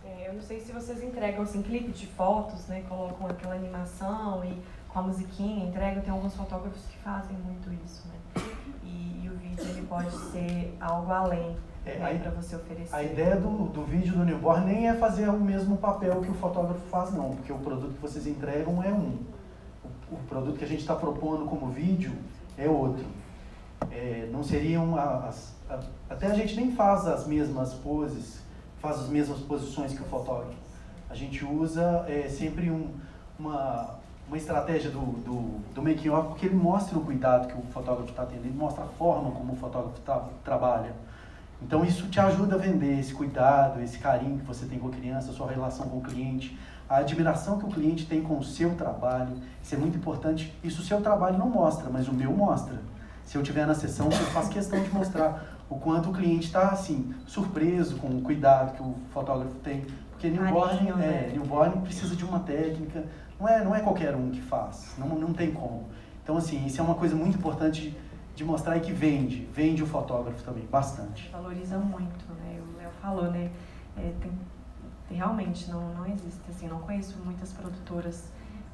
É, 0.06 0.28
eu 0.28 0.34
não 0.34 0.42
sei 0.42 0.60
se 0.60 0.72
vocês 0.72 1.02
entregam 1.02 1.42
assim, 1.42 1.62
clipe 1.64 1.92
de 1.92 2.06
fotos, 2.06 2.68
né? 2.68 2.84
Colocam 2.88 3.28
aquela 3.28 3.56
animação 3.56 4.44
e 4.46 4.62
com 4.90 5.00
a 5.00 5.02
musiquinha, 5.02 5.66
entregam. 5.66 6.04
Tem 6.04 6.12
alguns 6.12 6.36
fotógrafos 6.36 6.82
que 6.86 6.98
fazem 6.98 7.36
muito 7.38 7.72
isso, 7.86 8.08
né? 8.10 8.44
E, 8.84 9.24
e 9.24 9.30
o 9.30 9.38
vídeo 9.38 9.64
ele 9.70 9.88
pode 9.88 10.12
ser 10.32 10.76
algo 10.82 11.12
além 11.12 11.56
é, 11.86 11.98
né, 11.98 12.20
para 12.20 12.32
você 12.32 12.56
oferecer. 12.56 12.96
A 12.96 13.04
ideia 13.04 13.36
do, 13.36 13.68
do 13.70 13.84
vídeo 13.86 14.14
do 14.14 14.26
newborn 14.26 14.66
nem 14.66 14.90
é 14.90 14.96
fazer 14.96 15.30
o 15.30 15.40
mesmo 15.40 15.78
papel 15.78 16.22
que 16.22 16.32
o 16.32 16.34
fotógrafo 16.34 16.82
faz, 16.90 17.14
não, 17.14 17.36
porque 17.36 17.54
o 17.54 17.60
produto 17.60 17.94
que 17.94 18.02
vocês 18.02 18.26
entregam 18.26 18.82
é 18.84 18.92
um. 18.92 19.20
O, 20.12 20.16
o 20.16 20.18
produto 20.28 20.58
que 20.58 20.66
a 20.66 20.68
gente 20.68 20.82
está 20.82 20.96
propondo 20.96 21.46
como 21.46 21.68
vídeo 21.68 22.12
é 22.58 22.68
outro. 22.68 23.06
É, 23.92 24.28
não 24.32 24.44
seriam 24.44 24.98
as. 24.98 25.54
A, 25.70 25.80
até 26.10 26.28
a 26.28 26.34
gente 26.34 26.56
nem 26.56 26.72
faz 26.72 27.06
as 27.06 27.28
mesmas 27.28 27.74
poses, 27.74 28.42
faz 28.80 29.00
as 29.00 29.08
mesmas 29.08 29.40
posições 29.40 29.94
que 29.94 30.02
o 30.02 30.06
fotógrafo. 30.06 30.66
A 31.10 31.14
gente 31.14 31.46
usa 31.46 32.04
é, 32.08 32.28
sempre 32.28 32.72
um, 32.72 32.90
uma, 33.38 33.96
uma 34.28 34.38
estratégia 34.38 34.90
do, 34.90 35.00
do, 35.00 35.60
do 35.74 35.84
making 35.84 36.10
off 36.10 36.30
porque 36.30 36.48
ele 36.48 36.56
mostra 36.56 36.98
o 36.98 37.06
cuidado 37.06 37.48
que 37.48 37.58
o 37.58 37.62
fotógrafo 37.72 38.10
está 38.10 38.26
tendo, 38.26 38.44
ele 38.44 38.58
mostra 38.58 38.84
a 38.84 38.88
forma 38.88 39.32
como 39.32 39.54
o 39.54 39.56
fotógrafo 39.56 40.00
tá, 40.02 40.28
trabalha. 40.44 40.94
Então 41.66 41.84
isso 41.84 42.08
te 42.10 42.20
ajuda 42.20 42.56
a 42.56 42.58
vender 42.60 43.00
esse 43.00 43.12
cuidado, 43.12 43.82
esse 43.82 43.98
carinho 43.98 44.38
que 44.38 44.46
você 44.46 44.68
tem 44.68 44.78
com 44.78 44.88
a 44.88 44.92
criança, 44.92 45.32
a 45.32 45.34
sua 45.34 45.50
relação 45.50 45.90
com 45.90 45.98
o 45.98 46.02
cliente, 46.02 46.56
a 46.88 46.98
admiração 46.98 47.58
que 47.58 47.66
o 47.66 47.70
cliente 47.70 48.06
tem 48.06 48.22
com 48.22 48.38
o 48.38 48.44
seu 48.44 48.76
trabalho. 48.76 49.36
Isso 49.64 49.74
é 49.74 49.78
muito 49.78 49.98
importante. 49.98 50.56
Isso 50.64 50.84
o 50.84 50.86
seu 50.86 51.02
trabalho 51.02 51.40
não 51.40 51.50
mostra, 51.50 51.90
mas 51.90 52.08
o 52.08 52.14
meu 52.14 52.32
mostra. 52.32 52.80
Se 53.24 53.36
eu 53.36 53.42
tiver 53.42 53.66
na 53.66 53.74
sessão, 53.74 54.06
eu 54.06 54.12
faço 54.12 54.52
questão 54.52 54.80
de 54.80 54.90
mostrar 54.92 55.58
o 55.68 55.78
quanto 55.78 56.12
o 56.12 56.14
cliente 56.14 56.46
está 56.46 56.68
assim 56.68 57.12
surpreso 57.26 57.96
com 57.96 58.10
o 58.10 58.22
cuidado 58.22 58.76
que 58.76 58.84
o 58.84 58.94
fotógrafo 59.12 59.56
tem, 59.64 59.88
porque 60.12 60.30
newborn, 60.30 60.90
é, 60.90 60.94
né? 60.94 61.30
newborn 61.34 61.82
precisa 61.82 62.16
de 62.16 62.24
uma 62.24 62.42
técnica. 62.42 63.06
Não 63.40 63.50
é, 63.50 63.64
não 63.64 63.76
é 63.76 63.80
qualquer 63.80 64.16
um 64.16 64.30
que 64.30 64.40
faz. 64.40 64.94
Não, 65.00 65.08
não 65.08 65.34
tem 65.34 65.52
como. 65.52 65.86
Então 66.24 66.38
assim, 66.38 66.64
isso 66.68 66.80
é 66.80 66.84
uma 66.84 66.94
coisa 66.94 67.16
muito 67.16 67.40
importante 67.40 67.98
de 68.36 68.44
mostrar 68.44 68.80
que 68.82 68.92
vende, 68.92 69.46
vende 69.54 69.82
o 69.82 69.88
fotógrafo 69.88 70.44
também, 70.44 70.66
bastante. 70.66 71.30
Valoriza 71.30 71.78
muito, 71.78 72.26
né? 72.34 72.62
O 72.62 72.78
Léo 72.78 72.92
falou, 73.02 73.32
né? 73.32 73.50
É, 73.98 74.14
tem, 74.22 74.32
tem, 75.08 75.18
realmente 75.18 75.70
não, 75.72 75.94
não 75.94 76.06
existe, 76.06 76.42
assim, 76.50 76.68
não 76.68 76.80
conheço 76.80 77.18
muitas 77.24 77.54
produtoras 77.54 78.30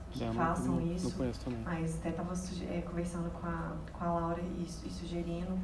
que 0.10 0.24
é, 0.24 0.32
façam 0.32 0.76
não, 0.76 0.82
isso. 0.82 1.10
Não 1.10 1.18
conheço 1.18 1.42
também. 1.42 1.62
Mas 1.64 1.96
até 2.00 2.10
estava 2.10 2.34
é, 2.72 2.82
conversando 2.82 3.30
com 3.30 3.46
a, 3.46 3.74
com 3.94 4.04
a 4.04 4.12
Laura 4.12 4.42
e, 4.42 4.64
e 4.64 4.90
sugerindo 4.90 5.58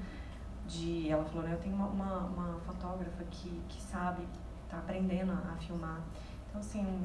de. 0.68 1.10
Ela 1.10 1.26
falou, 1.26 1.44
né? 1.44 1.54
Eu 1.54 1.60
tenho 1.60 1.76
uma, 1.76 1.88
uma, 1.88 2.18
uma 2.20 2.60
fotógrafa 2.60 3.24
que, 3.32 3.50
que 3.68 3.82
sabe, 3.82 4.22
está 4.66 4.78
aprendendo 4.78 5.32
a, 5.32 5.54
a 5.54 5.58
filmar. 5.58 6.02
Então, 6.48 6.62
assim, 6.62 7.02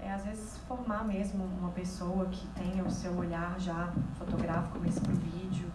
é 0.00 0.12
às 0.12 0.24
vezes 0.24 0.58
formar 0.66 1.04
mesmo 1.04 1.44
uma 1.44 1.70
pessoa 1.70 2.26
que 2.26 2.46
tenha 2.48 2.82
o 2.82 2.90
seu 2.90 3.16
olhar 3.16 3.60
já 3.60 3.92
fotográfico 4.18 4.80
mesmo 4.80 5.02
para 5.02 5.12
o 5.12 5.16
vídeo 5.16 5.70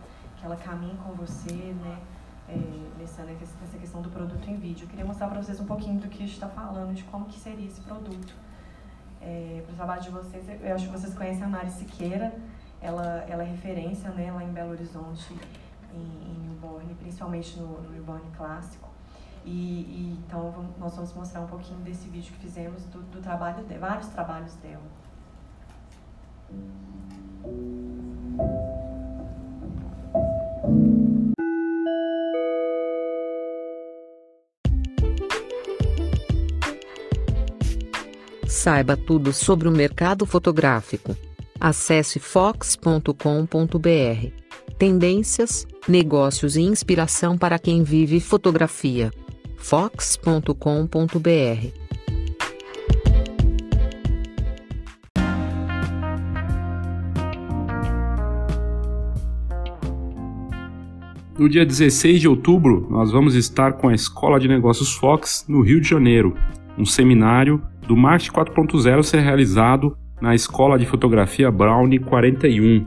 ela 0.45 0.55
caminhe 0.55 0.95
com 0.97 1.13
você, 1.13 1.53
né? 1.53 1.99
É, 2.47 2.55
nessa, 2.99 3.23
nessa 3.23 3.77
questão 3.79 4.03
do 4.03 4.09
produto 4.09 4.47
em 4.47 4.55
vídeo. 4.55 4.83
Eu 4.83 4.87
queria 4.87 5.03
mostrar 5.03 5.27
para 5.27 5.41
vocês 5.41 5.59
um 5.59 5.65
pouquinho 5.65 5.99
do 5.99 6.07
que 6.07 6.17
a 6.17 6.25
gente 6.25 6.33
está 6.33 6.47
falando, 6.47 6.93
de 6.93 7.03
como 7.05 7.25
que 7.25 7.39
seria 7.39 7.65
esse 7.65 7.81
produto. 7.81 8.35
É, 9.19 9.63
para 9.65 9.73
o 9.73 9.75
trabalho 9.75 10.01
de 10.03 10.09
vocês, 10.11 10.47
eu 10.61 10.75
acho 10.75 10.85
que 10.85 10.91
vocês 10.91 11.15
conhecem 11.15 11.43
a 11.43 11.47
Mari 11.47 11.71
Siqueira, 11.71 12.35
ela, 12.79 13.25
ela 13.27 13.41
é 13.41 13.47
referência 13.47 14.11
né, 14.11 14.31
lá 14.31 14.43
em 14.43 14.53
Belo 14.53 14.71
Horizonte, 14.71 15.35
em, 15.91 15.97
em 15.97 16.39
Newborn, 16.47 16.93
principalmente 16.95 17.57
no, 17.57 17.81
no 17.81 17.89
Newborn 17.89 18.29
clássico. 18.37 18.89
E, 19.43 19.49
e, 19.49 20.19
então 20.23 20.71
nós 20.77 20.95
vamos 20.95 21.13
mostrar 21.13 21.41
um 21.41 21.47
pouquinho 21.47 21.79
desse 21.79 22.07
vídeo 22.09 22.31
que 22.33 22.39
fizemos 22.39 22.85
do, 22.85 23.01
do 23.01 23.21
trabalho 23.21 23.63
de 23.63 23.77
vários 23.79 24.07
trabalhos 24.09 24.53
dela. 24.55 24.83
Saiba 38.47 38.95
tudo 38.95 39.33
sobre 39.33 39.67
o 39.67 39.71
mercado 39.71 40.25
fotográfico. 40.25 41.15
Acesse 41.59 42.19
fox.com.br. 42.19 43.09
Tendências, 44.77 45.65
negócios 45.87 46.55
e 46.55 46.61
inspiração 46.61 47.37
para 47.37 47.57
quem 47.57 47.83
vive 47.83 48.19
fotografia. 48.19 49.11
fox.com.br. 49.57 50.55
No 61.37 61.49
dia 61.49 61.65
16 61.65 62.21
de 62.21 62.27
outubro, 62.29 62.87
nós 62.89 63.11
vamos 63.11 63.35
estar 63.35 63.73
com 63.73 63.89
a 63.89 63.93
Escola 63.93 64.39
de 64.39 64.47
Negócios 64.47 64.93
Fox 64.93 65.43
no 65.49 65.61
Rio 65.61 65.81
de 65.81 65.89
Janeiro, 65.89 66.33
um 66.77 66.85
seminário 66.85 67.61
do 67.87 67.95
Marketing 67.95 68.31
4.0 68.31 69.03
ser 69.03 69.19
realizado 69.19 69.95
na 70.21 70.33
Escola 70.33 70.77
de 70.77 70.85
Fotografia 70.85 71.51
Brownie 71.51 71.99
41. 71.99 72.85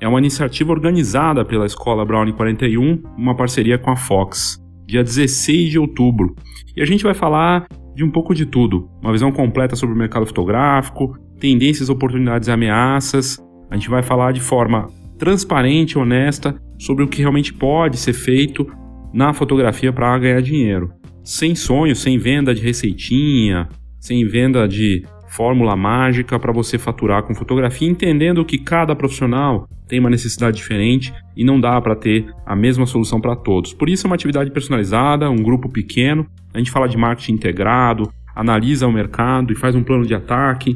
É 0.00 0.08
uma 0.08 0.18
iniciativa 0.18 0.72
organizada 0.72 1.44
pela 1.44 1.66
Escola 1.66 2.04
Brownie 2.04 2.32
41, 2.32 3.02
uma 3.16 3.36
parceria 3.36 3.78
com 3.78 3.90
a 3.90 3.96
Fox, 3.96 4.58
dia 4.86 5.04
16 5.04 5.70
de 5.70 5.78
outubro. 5.78 6.34
E 6.76 6.80
a 6.80 6.86
gente 6.86 7.04
vai 7.04 7.12
falar 7.14 7.66
de 7.94 8.02
um 8.02 8.10
pouco 8.10 8.34
de 8.34 8.46
tudo, 8.46 8.88
uma 9.02 9.12
visão 9.12 9.30
completa 9.30 9.76
sobre 9.76 9.94
o 9.94 9.98
mercado 9.98 10.24
fotográfico, 10.24 11.18
tendências, 11.38 11.90
oportunidades 11.90 12.48
e 12.48 12.50
ameaças. 12.50 13.38
A 13.70 13.76
gente 13.76 13.90
vai 13.90 14.02
falar 14.02 14.32
de 14.32 14.40
forma 14.40 14.86
transparente 15.18 15.92
e 15.92 15.98
honesta 15.98 16.58
sobre 16.78 17.04
o 17.04 17.08
que 17.08 17.20
realmente 17.20 17.52
pode 17.52 17.98
ser 17.98 18.14
feito 18.14 18.66
na 19.12 19.34
fotografia 19.34 19.92
para 19.92 20.18
ganhar 20.18 20.40
dinheiro. 20.40 20.92
Sem 21.22 21.54
sonho, 21.54 21.94
sem 21.94 22.16
venda 22.16 22.54
de 22.54 22.62
receitinha, 22.62 23.68
sem 24.00 24.26
venda 24.26 24.66
de 24.66 25.04
fórmula 25.28 25.76
mágica 25.76 26.38
para 26.38 26.52
você 26.52 26.76
faturar 26.76 27.22
com 27.22 27.34
fotografia, 27.34 27.88
entendendo 27.88 28.44
que 28.44 28.58
cada 28.58 28.96
profissional 28.96 29.68
tem 29.86 30.00
uma 30.00 30.10
necessidade 30.10 30.56
diferente 30.56 31.12
e 31.36 31.44
não 31.44 31.60
dá 31.60 31.80
para 31.80 31.94
ter 31.94 32.26
a 32.44 32.56
mesma 32.56 32.86
solução 32.86 33.20
para 33.20 33.36
todos. 33.36 33.72
Por 33.72 33.88
isso 33.88 34.06
é 34.06 34.08
uma 34.08 34.16
atividade 34.16 34.50
personalizada, 34.50 35.30
um 35.30 35.42
grupo 35.42 35.68
pequeno. 35.68 36.26
A 36.52 36.58
gente 36.58 36.70
fala 36.70 36.88
de 36.88 36.96
marketing 36.96 37.34
integrado, 37.34 38.10
analisa 38.34 38.86
o 38.86 38.92
mercado 38.92 39.52
e 39.52 39.56
faz 39.56 39.74
um 39.74 39.84
plano 39.84 40.04
de 40.04 40.14
ataque. 40.14 40.74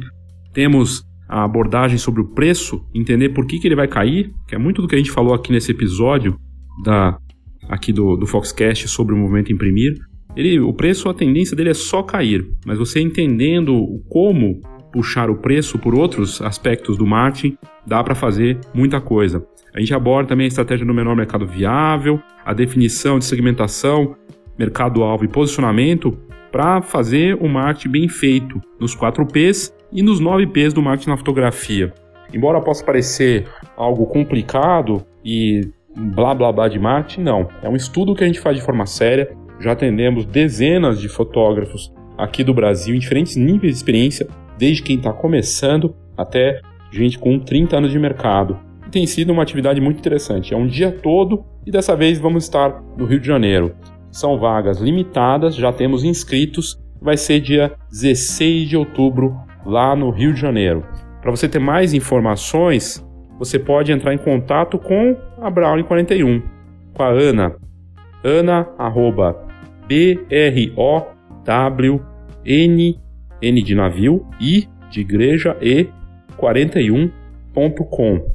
Temos 0.53 1.03
a 1.27 1.43
abordagem 1.43 1.97
sobre 1.97 2.21
o 2.21 2.33
preço, 2.33 2.85
entender 2.93 3.29
por 3.29 3.45
que, 3.45 3.59
que 3.59 3.67
ele 3.67 3.75
vai 3.75 3.87
cair, 3.87 4.31
que 4.47 4.55
é 4.55 4.57
muito 4.57 4.81
do 4.81 4.87
que 4.87 4.95
a 4.95 4.97
gente 4.97 5.11
falou 5.11 5.33
aqui 5.33 5.51
nesse 5.51 5.71
episódio 5.71 6.37
da 6.83 7.17
aqui 7.67 7.91
do, 7.91 8.15
do 8.15 8.27
Foxcast 8.27 8.87
sobre 8.87 9.15
o 9.15 9.17
movimento 9.17 9.51
imprimir. 9.51 9.95
Ele, 10.35 10.59
o 10.59 10.73
preço, 10.73 11.09
a 11.09 11.13
tendência 11.13 11.55
dele 11.55 11.69
é 11.69 11.73
só 11.73 12.03
cair, 12.03 12.45
mas 12.65 12.77
você 12.77 12.99
entendendo 12.99 14.01
como 14.09 14.59
puxar 14.91 15.29
o 15.29 15.35
preço 15.35 15.77
por 15.77 15.93
outros 15.95 16.41
aspectos 16.41 16.97
do 16.97 17.05
marketing, 17.05 17.57
dá 17.85 18.03
para 18.03 18.15
fazer 18.15 18.59
muita 18.73 18.99
coisa. 19.01 19.45
A 19.73 19.79
gente 19.79 19.93
aborda 19.93 20.29
também 20.29 20.45
a 20.45 20.47
estratégia 20.47 20.85
do 20.85 20.93
menor 20.93 21.15
mercado 21.15 21.45
viável, 21.45 22.19
a 22.45 22.53
definição 22.53 23.19
de 23.19 23.25
segmentação, 23.25 24.15
mercado-alvo 24.57 25.25
e 25.25 25.27
posicionamento 25.27 26.17
para 26.49 26.81
fazer 26.81 27.35
o 27.41 27.49
marketing 27.49 27.89
bem 27.89 28.07
feito 28.07 28.61
nos 28.79 28.95
4 28.95 29.25
Ps 29.25 29.73
e 29.91 30.01
nos 30.01 30.21
9 30.21 30.47
Ps 30.47 30.73
do 30.73 30.81
marketing 30.81 31.09
na 31.09 31.17
fotografia. 31.17 31.93
Embora 32.33 32.61
possa 32.61 32.83
parecer 32.85 33.45
algo 33.75 34.05
complicado 34.05 35.05
e 35.23 35.69
blá 35.95 36.33
blá 36.33 36.51
blá 36.53 36.69
de 36.69 36.79
marketing, 36.79 37.23
não. 37.23 37.49
É 37.61 37.67
um 37.67 37.75
estudo 37.75 38.15
que 38.15 38.23
a 38.23 38.27
gente 38.27 38.39
faz 38.39 38.55
de 38.55 38.63
forma 38.63 38.85
séria. 38.85 39.35
Já 39.59 39.71
atendemos 39.71 40.25
dezenas 40.25 40.99
de 40.99 41.07
fotógrafos 41.07 41.93
aqui 42.17 42.43
do 42.43 42.53
Brasil 42.53 42.95
em 42.95 42.99
diferentes 42.99 43.35
níveis 43.35 43.73
de 43.73 43.77
experiência, 43.77 44.27
desde 44.57 44.83
quem 44.83 44.97
está 44.97 45.11
começando 45.11 45.95
até 46.17 46.61
gente 46.91 47.19
com 47.19 47.39
30 47.39 47.77
anos 47.77 47.91
de 47.91 47.99
mercado. 47.99 48.59
E 48.87 48.89
tem 48.89 49.05
sido 49.05 49.31
uma 49.31 49.43
atividade 49.43 49.81
muito 49.81 49.99
interessante. 49.99 50.53
É 50.53 50.57
um 50.57 50.67
dia 50.67 50.91
todo 50.91 51.43
e 51.65 51.71
dessa 51.71 51.95
vez 51.95 52.19
vamos 52.19 52.43
estar 52.43 52.81
no 52.97 53.05
Rio 53.05 53.19
de 53.19 53.27
Janeiro. 53.27 53.75
São 54.11 54.39
vagas 54.39 54.79
limitadas, 54.79 55.55
já 55.55 55.73
temos 55.73 56.03
inscritos. 56.03 56.79
Vai 57.01 57.17
ser 57.17 57.39
dia 57.39 57.73
16 57.89 58.69
de 58.69 58.77
outubro 58.77 59.35
lá 59.65 59.95
no 59.95 60.09
Rio 60.09 60.33
de 60.33 60.39
Janeiro. 60.39 60.85
Para 61.21 61.31
você 61.31 61.49
ter 61.49 61.59
mais 61.59 61.93
informações, 61.93 63.05
você 63.37 63.59
pode 63.59 63.91
entrar 63.91 64.13
em 64.13 64.17
contato 64.17 64.77
com 64.77 65.17
a 65.41 65.49
Brownie 65.49 65.83
41, 65.83 66.41
com 66.93 67.03
a 67.03 67.09
Ana. 67.09 67.55
Ana, 68.23 68.67
arroba, 68.77 69.44
B-R-O-W-N, 69.87 70.99
N 73.41 73.61
de 73.61 73.75
navio, 73.75 74.25
I 74.39 74.67
de 74.89 75.01
igreja 75.01 75.57
e 75.61 75.89
41.com. 76.37 78.33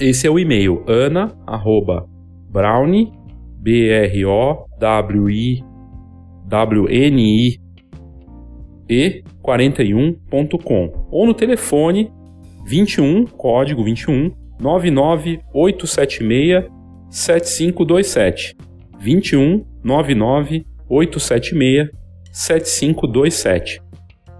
Esse 0.00 0.26
é 0.26 0.30
o 0.30 0.38
e-mail, 0.38 0.82
ana, 0.86 1.36
arroba, 1.46 2.08
brownie, 2.50 3.12
B-R-O-W-I, 3.58 5.62
W-N-I, 6.46 7.60
e 8.88 9.22
41.com 9.42 11.08
ou 11.10 11.26
no 11.26 11.34
telefone 11.34 12.10
21, 12.66 13.26
código 13.26 13.82
21 13.82 14.30
99876 14.60 16.64
7527. 17.10 18.56
21 18.98 19.64
99876 20.88 22.02
7527. 22.32 23.80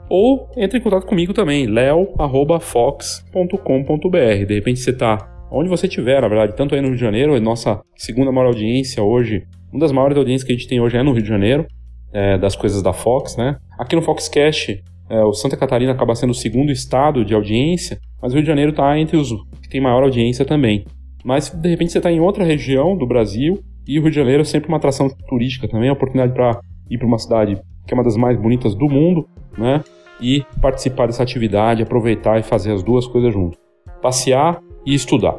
Ou 0.08 0.48
entre 0.56 0.78
em 0.78 0.80
contato 0.80 1.06
comigo 1.06 1.32
também, 1.32 1.66
leo@fox.com.br. 1.66 4.46
De 4.46 4.54
repente 4.54 4.80
você 4.80 4.90
está 4.90 5.28
onde 5.50 5.68
você 5.68 5.86
estiver, 5.86 6.22
na 6.22 6.28
verdade, 6.28 6.56
tanto 6.56 6.74
aí 6.74 6.80
no 6.80 6.88
Rio 6.88 6.96
de 6.96 7.02
Janeiro, 7.02 7.36
é 7.36 7.40
nossa 7.40 7.80
segunda 7.94 8.32
maior 8.32 8.46
audiência 8.46 9.02
hoje, 9.02 9.44
uma 9.70 9.80
das 9.80 9.92
maiores 9.92 10.16
audiências 10.16 10.44
que 10.44 10.52
a 10.52 10.56
gente 10.56 10.66
tem 10.66 10.80
hoje 10.80 10.96
é 10.96 11.02
no 11.02 11.12
Rio 11.12 11.22
de 11.22 11.28
Janeiro, 11.28 11.66
é, 12.12 12.38
das 12.38 12.56
coisas 12.56 12.82
da 12.82 12.92
Fox, 12.92 13.36
né? 13.36 13.56
Aqui 13.78 13.94
no 13.94 14.02
Foxcast, 14.02 14.82
é, 15.10 15.22
o 15.22 15.32
Santa 15.34 15.56
Catarina 15.56 15.92
acaba 15.92 16.14
sendo 16.14 16.30
o 16.30 16.34
segundo 16.34 16.72
estado 16.72 17.24
de 17.24 17.34
audiência, 17.34 17.98
mas 18.20 18.32
o 18.32 18.36
Rio 18.36 18.42
de 18.42 18.48
Janeiro 18.48 18.70
está 18.70 18.98
entre 18.98 19.16
os 19.16 19.30
que 19.62 19.68
tem 19.68 19.80
maior 19.80 20.02
audiência 20.02 20.44
também. 20.44 20.84
Mas 21.22 21.50
de 21.50 21.68
repente 21.68 21.92
você 21.92 21.98
está 21.98 22.10
em 22.10 22.20
outra 22.20 22.44
região 22.44 22.96
do 22.96 23.06
Brasil 23.06 23.62
e 23.86 23.98
o 23.98 24.02
Rio 24.02 24.10
de 24.10 24.16
Janeiro 24.16 24.42
é 24.42 24.44
sempre 24.44 24.68
uma 24.68 24.76
atração 24.76 25.08
turística 25.28 25.68
também, 25.68 25.88
é 25.88 25.90
uma 25.90 25.96
oportunidade 25.96 26.32
para 26.32 26.60
ir 26.90 26.98
para 26.98 27.06
uma 27.06 27.18
cidade 27.18 27.60
que 27.86 27.92
é 27.92 27.94
uma 27.94 28.04
das 28.04 28.16
mais 28.16 28.38
bonitas 28.38 28.74
do 28.74 28.88
mundo, 28.88 29.28
né? 29.58 29.82
E 30.20 30.44
participar 30.60 31.06
dessa 31.06 31.22
atividade, 31.22 31.82
aproveitar 31.82 32.38
e 32.38 32.42
fazer 32.42 32.72
as 32.72 32.82
duas 32.82 33.06
coisas 33.06 33.32
juntos: 33.32 33.58
passear 34.00 34.62
e 34.86 34.94
estudar. 34.94 35.36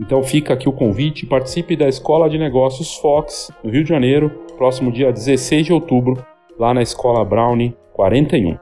Então 0.00 0.22
fica 0.22 0.54
aqui 0.54 0.68
o 0.68 0.72
convite, 0.72 1.26
participe 1.26 1.76
da 1.76 1.88
Escola 1.88 2.28
de 2.28 2.38
Negócios 2.38 2.96
Fox, 2.96 3.50
no 3.62 3.70
Rio 3.70 3.82
de 3.82 3.88
Janeiro, 3.88 4.30
próximo 4.56 4.92
dia 4.92 5.12
16 5.12 5.66
de 5.66 5.72
outubro, 5.72 6.24
lá 6.58 6.72
na 6.72 6.82
Escola 6.82 7.24
Brownie 7.24 7.76
41. 7.92 8.52
O 8.52 8.58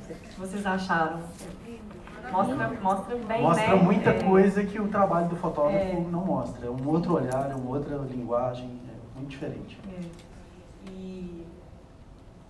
que 0.00 0.40
vocês 0.40 0.66
acharam? 0.66 1.20
Mostra, 2.30 2.68
mostra 2.82 3.16
bem, 3.16 3.42
Mostra 3.42 3.76
né? 3.76 3.82
muita 3.82 4.10
É, 4.10 4.22
coisa 4.22 4.64
que 4.64 4.80
o 4.80 4.88
trabalho 4.88 5.28
do 5.28 5.36
fotógrafo 5.36 5.76
É. 5.78 6.00
não 6.00 6.24
mostra. 6.24 6.66
É 6.66 6.70
um 6.70 6.86
outro 6.88 7.14
olhar, 7.14 7.50
é 7.50 7.54
uma 7.54 7.70
outra 7.76 7.96
linguagem, 7.96 8.80
é 8.88 9.18
muito 9.18 9.30
diferente. 9.30 9.78
É. 9.88 10.00
E 10.90 11.46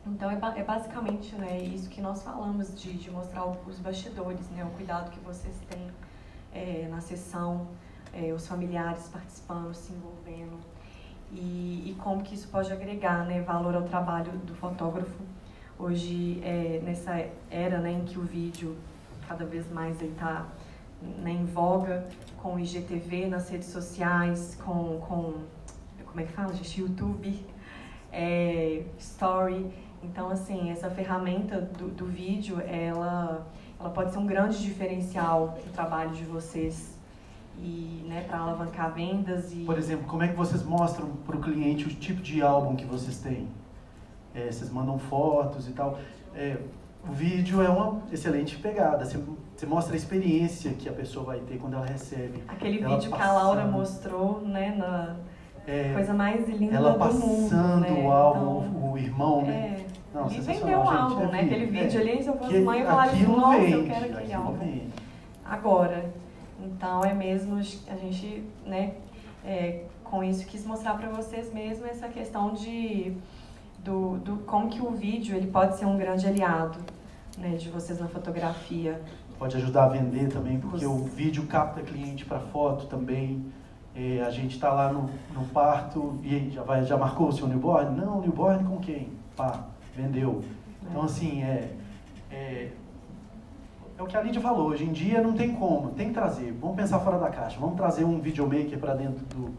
então 0.07 0.30
é, 0.30 0.38
é 0.57 0.64
basicamente 0.64 1.34
né, 1.36 1.59
isso 1.59 1.88
que 1.88 2.00
nós 2.00 2.22
falamos 2.22 2.74
de, 2.74 2.94
de 2.94 3.11
mostrar 3.11 3.44
os 3.46 3.78
bastidores, 3.78 4.48
né, 4.50 4.64
o 4.64 4.74
cuidado 4.76 5.11
que 5.11 5.20
vocês 5.20 5.55
têm 5.68 5.86
é, 6.52 6.88
na 6.90 7.00
sessão, 7.00 7.66
é, 8.12 8.32
os 8.32 8.46
familiares 8.46 9.09
participando, 9.09 9.74
se 9.74 9.92
envolvendo 9.92 10.59
e, 11.30 11.90
e 11.90 11.96
como 12.02 12.22
que 12.22 12.34
isso 12.34 12.48
pode 12.48 12.72
agregar 12.72 13.26
né, 13.26 13.42
valor 13.42 13.74
ao 13.74 13.82
trabalho 13.82 14.32
do 14.32 14.55
fotógrafo. 14.55 15.22
Hoje, 15.78 16.42
nessa 16.82 17.28
era 17.48 17.78
né, 17.78 17.92
em 17.92 18.05
que 18.05 18.18
o 18.18 18.22
vídeo 18.22 18.76
cada 19.28 19.44
vez 19.44 19.70
mais 19.70 20.00
está 20.00 20.46
né, 21.00 21.30
em 21.30 21.44
voga, 21.44 22.08
com 22.42 22.54
o 22.54 22.58
IGTV 22.58 23.26
nas 23.26 23.48
redes 23.50 23.68
sociais, 23.68 24.58
com, 24.64 24.98
com 25.00 25.34
como 26.06 26.20
é 26.20 26.24
que 26.24 26.32
fala, 26.32 26.52
gente? 26.54 26.80
YouTube, 26.80 27.46
é, 28.10 28.82
Story. 28.98 29.70
Então, 30.02 30.30
assim, 30.30 30.70
essa 30.70 30.88
ferramenta 30.88 31.60
do, 31.60 31.88
do 31.88 32.06
vídeo, 32.06 32.60
ela, 32.60 33.46
ela 33.78 33.90
pode 33.90 34.12
ser 34.12 34.18
um 34.18 34.26
grande 34.26 34.60
diferencial 34.62 35.58
no 35.64 35.72
trabalho 35.72 36.10
de 36.10 36.24
vocês 36.24 36.96
e, 37.60 38.04
né, 38.08 38.24
para 38.26 38.38
alavancar 38.38 38.92
vendas 38.92 39.52
e... 39.52 39.64
Por 39.64 39.76
exemplo, 39.76 40.06
como 40.06 40.22
é 40.22 40.28
que 40.28 40.36
vocês 40.36 40.62
mostram 40.62 41.08
para 41.26 41.36
o 41.36 41.40
cliente 41.40 41.86
o 41.86 41.88
tipo 41.88 42.22
de 42.22 42.40
álbum 42.40 42.76
que 42.76 42.84
vocês 42.84 43.18
têm? 43.18 43.48
É, 44.34 44.50
vocês 44.50 44.70
mandam 44.70 44.98
fotos 44.98 45.68
e 45.68 45.72
tal. 45.72 45.98
É, 46.34 46.56
o 47.07 47.12
vídeo 47.12 47.61
é 47.62 47.68
uma 47.68 48.01
excelente 48.12 48.57
pegada. 48.57 49.05
Você, 49.05 49.18
você 49.57 49.66
mostra 49.66 49.94
a 49.94 49.96
experiência 49.96 50.72
que 50.72 50.88
a 50.88 50.92
pessoa 50.92 51.24
vai 51.26 51.38
ter 51.40 51.59
quando 51.59 51.74
ela 51.74 51.86
recebe. 51.86 52.42
Aquele 52.49 52.82
Ela 52.82 52.94
vídeo 52.96 53.11
que 53.11 53.14
a 53.14 53.18
passando. 53.18 53.36
Laura 53.36 53.64
mostrou, 53.66 54.40
né, 54.40 54.74
na, 54.76 55.16
É, 55.66 55.92
Coisa 55.92 56.14
mais 56.14 56.49
linda 56.49 56.76
ela 56.76 56.92
do 56.92 56.99
passando 56.99 57.26
mundo, 57.26 57.80
né? 57.80 58.03
o 58.07 58.11
álbum, 58.11 58.66
Então, 58.66 58.90
o 58.92 58.99
irmão, 58.99 59.42
né? 59.42 59.84
É, 59.84 59.86
Não, 60.14 60.28
sensacional, 60.30 60.61
vendeu 60.64 60.80
o 60.80 60.84
gente, 60.86 60.96
álbum, 60.96 61.22
é 61.22 61.26
né? 61.32 61.40
Aquele 61.42 61.64
é. 61.64 61.66
vídeo 61.66 62.01
ali, 62.01 62.22
se 62.22 62.28
eu 62.28 62.36
fosse 62.38 62.53
Que 62.53 62.61
mãe, 62.61 62.80
eu 62.80 62.86
falaria 62.86 63.12
assim, 63.12 63.26
nossa, 63.26 63.59
eu 63.59 63.82
vende, 63.82 63.90
quero 63.90 64.05
aquele 64.16 64.32
álbum. 64.32 64.53
vende. 64.59 64.88
agora. 65.44 66.11
Então 66.61 67.05
é 67.05 67.14
mesmo 67.14 67.57
a 67.57 67.96
gente, 67.96 68.42
né, 68.66 68.92
é, 69.44 69.82
com 70.03 70.24
isso 70.24 70.44
quis 70.46 70.66
mostrar 70.66 70.94
para 70.94 71.09
vocês 71.11 71.53
mesmo 71.53 71.86
essa 71.86 72.09
questão 72.09 72.53
de 72.55 73.14
do, 73.84 74.18
do 74.18 74.36
como 74.38 74.68
que 74.68 74.80
o 74.80 74.90
vídeo 74.90 75.36
ele 75.36 75.46
pode 75.46 75.76
ser 75.76 75.86
um 75.86 75.96
grande 75.96 76.26
aliado, 76.26 76.78
né, 77.36 77.50
de 77.56 77.68
vocês 77.70 77.98
na 77.98 78.08
fotografia. 78.08 79.00
Pode 79.38 79.56
ajudar 79.56 79.84
a 79.84 79.88
vender 79.88 80.28
também, 80.28 80.58
porque 80.58 80.78
Você- 80.78 80.86
o 80.86 81.04
vídeo 81.04 81.46
capta 81.46 81.80
cliente 81.80 82.24
para 82.24 82.40
foto 82.40 82.86
também. 82.86 83.44
É, 83.94 84.22
a 84.22 84.30
gente 84.30 84.54
está 84.54 84.72
lá 84.72 84.92
no, 84.92 85.08
no 85.32 85.44
parto 85.46 86.18
e 86.22 86.50
já, 86.50 86.62
vai, 86.62 86.84
já 86.84 86.96
marcou 86.96 87.28
o 87.28 87.32
seu 87.32 87.46
newborn? 87.48 87.96
Não, 87.96 88.20
newborn 88.20 88.62
com 88.64 88.78
quem? 88.78 89.08
Pá, 89.36 89.64
vendeu. 89.96 90.42
Então, 90.82 91.02
assim, 91.02 91.42
é, 91.42 91.72
é, 92.30 92.70
é 93.96 94.02
o 94.02 94.06
que 94.06 94.16
a 94.16 94.22
Lídia 94.22 94.40
falou. 94.40 94.68
Hoje 94.68 94.84
em 94.84 94.92
dia 94.92 95.20
não 95.20 95.32
tem 95.32 95.52
como, 95.54 95.90
tem 95.90 96.08
que 96.08 96.14
trazer. 96.14 96.52
Vamos 96.60 96.76
pensar 96.76 97.00
fora 97.00 97.18
da 97.18 97.28
caixa. 97.28 97.58
Vamos 97.58 97.76
trazer 97.76 98.04
um 98.04 98.20
videomaker 98.20 98.78
para 98.78 98.94
dentro 98.94 99.24
do, 99.26 99.54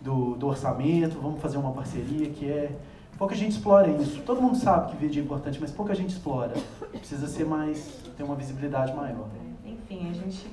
do, 0.00 0.34
do 0.36 0.46
orçamento. 0.46 1.18
Vamos 1.20 1.40
fazer 1.40 1.58
uma 1.58 1.72
parceria 1.72 2.28
que 2.30 2.48
é. 2.50 2.72
Pouca 3.18 3.34
gente 3.34 3.52
explora 3.52 3.88
isso. 3.88 4.22
Todo 4.22 4.42
mundo 4.42 4.56
sabe 4.56 4.90
que 4.90 4.96
vídeo 4.96 5.20
é 5.20 5.24
importante, 5.24 5.60
mas 5.60 5.70
pouca 5.70 5.94
gente 5.94 6.10
explora. 6.10 6.54
Precisa 6.90 7.26
ser 7.28 7.44
mais. 7.44 8.02
ter 8.16 8.22
uma 8.24 8.34
visibilidade 8.34 8.92
maior. 8.92 9.28
Enfim, 9.64 10.10
a 10.10 10.12
gente 10.12 10.48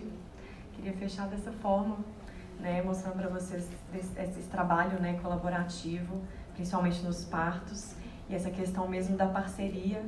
queria 0.75 0.93
fechar 0.93 1.27
dessa 1.27 1.51
forma, 1.51 1.97
né, 2.59 2.81
mostrando 2.81 3.15
para 3.15 3.29
vocês 3.29 3.67
esse, 3.93 4.19
esse 4.19 4.49
trabalho 4.49 4.99
né, 4.99 5.19
colaborativo, 5.21 6.21
principalmente 6.53 7.03
nos 7.03 7.25
partos, 7.25 7.93
e 8.29 8.35
essa 8.35 8.49
questão 8.49 8.87
mesmo 8.87 9.17
da 9.17 9.27
parceria 9.27 10.03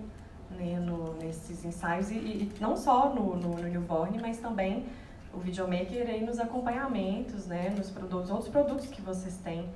né, 0.51 0.79
no, 0.79 1.13
nesses 1.15 1.65
ensaios, 1.65 2.11
e, 2.11 2.15
e 2.15 2.51
não 2.59 2.77
só 2.77 3.13
no, 3.13 3.35
no, 3.35 3.49
no 3.55 3.67
newborn, 3.67 4.19
mas 4.21 4.37
também 4.37 4.85
o 5.33 5.39
videomaker 5.39 6.07
aí 6.07 6.23
nos 6.23 6.39
acompanhamentos, 6.39 7.47
né, 7.47 7.73
nos 7.75 7.89
produtos, 7.89 8.29
outros 8.29 8.49
produtos 8.49 8.85
que 8.87 9.01
vocês 9.01 9.37
têm, 9.37 9.67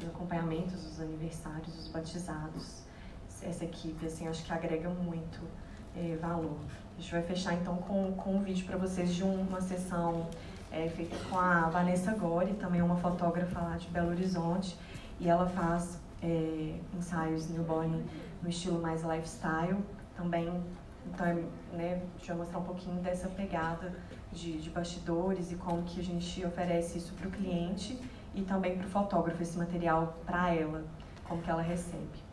os 0.00 0.08
acompanhamentos, 0.08 0.84
os 0.92 1.00
aniversários, 1.00 1.78
os 1.78 1.88
batizados. 1.88 2.82
Essa 3.42 3.64
equipe, 3.64 4.06
assim, 4.06 4.26
acho 4.26 4.42
que 4.44 4.52
agrega 4.52 4.88
muito 4.88 5.40
eh, 5.96 6.16
valor. 6.20 6.56
A 6.96 7.00
gente 7.00 7.12
vai 7.12 7.22
fechar 7.22 7.54
então 7.54 7.76
com, 7.76 8.12
com 8.12 8.36
um 8.36 8.42
vídeo 8.42 8.64
para 8.66 8.76
vocês 8.76 9.14
de 9.14 9.22
uma 9.22 9.60
sessão 9.60 10.28
eh, 10.72 10.88
feita 10.88 11.16
com 11.28 11.38
a 11.38 11.68
Vanessa 11.68 12.12
Gori, 12.14 12.54
também 12.54 12.80
é 12.80 12.84
uma 12.84 12.96
fotógrafa 12.96 13.60
lá 13.60 13.76
de 13.76 13.88
Belo 13.88 14.10
Horizonte, 14.10 14.76
e 15.20 15.28
ela 15.28 15.46
faz 15.46 15.98
eh, 16.22 16.78
ensaios 16.96 17.48
newborn 17.48 18.04
no 18.42 18.48
estilo 18.48 18.80
mais 18.80 19.02
lifestyle, 19.02 19.76
também, 20.16 20.48
então, 21.06 21.26
é, 21.26 21.34
né, 21.76 22.02
a 22.14 22.18
gente 22.18 22.28
vai 22.28 22.36
mostrar 22.38 22.58
um 22.58 22.64
pouquinho 22.64 23.00
dessa 23.00 23.28
pegada 23.28 23.94
de, 24.32 24.60
de 24.60 24.70
bastidores 24.70 25.52
e 25.52 25.56
como 25.56 25.82
que 25.82 26.00
a 26.00 26.04
gente 26.04 26.44
oferece 26.44 26.98
isso 26.98 27.12
para 27.14 27.28
o 27.28 27.30
cliente 27.30 27.98
e 28.34 28.42
também 28.42 28.76
para 28.76 28.86
o 28.86 28.90
fotógrafo, 28.90 29.42
esse 29.42 29.56
material 29.56 30.18
para 30.26 30.52
ela, 30.52 30.84
como 31.28 31.40
que 31.42 31.50
ela 31.50 31.62
recebe. 31.62 32.24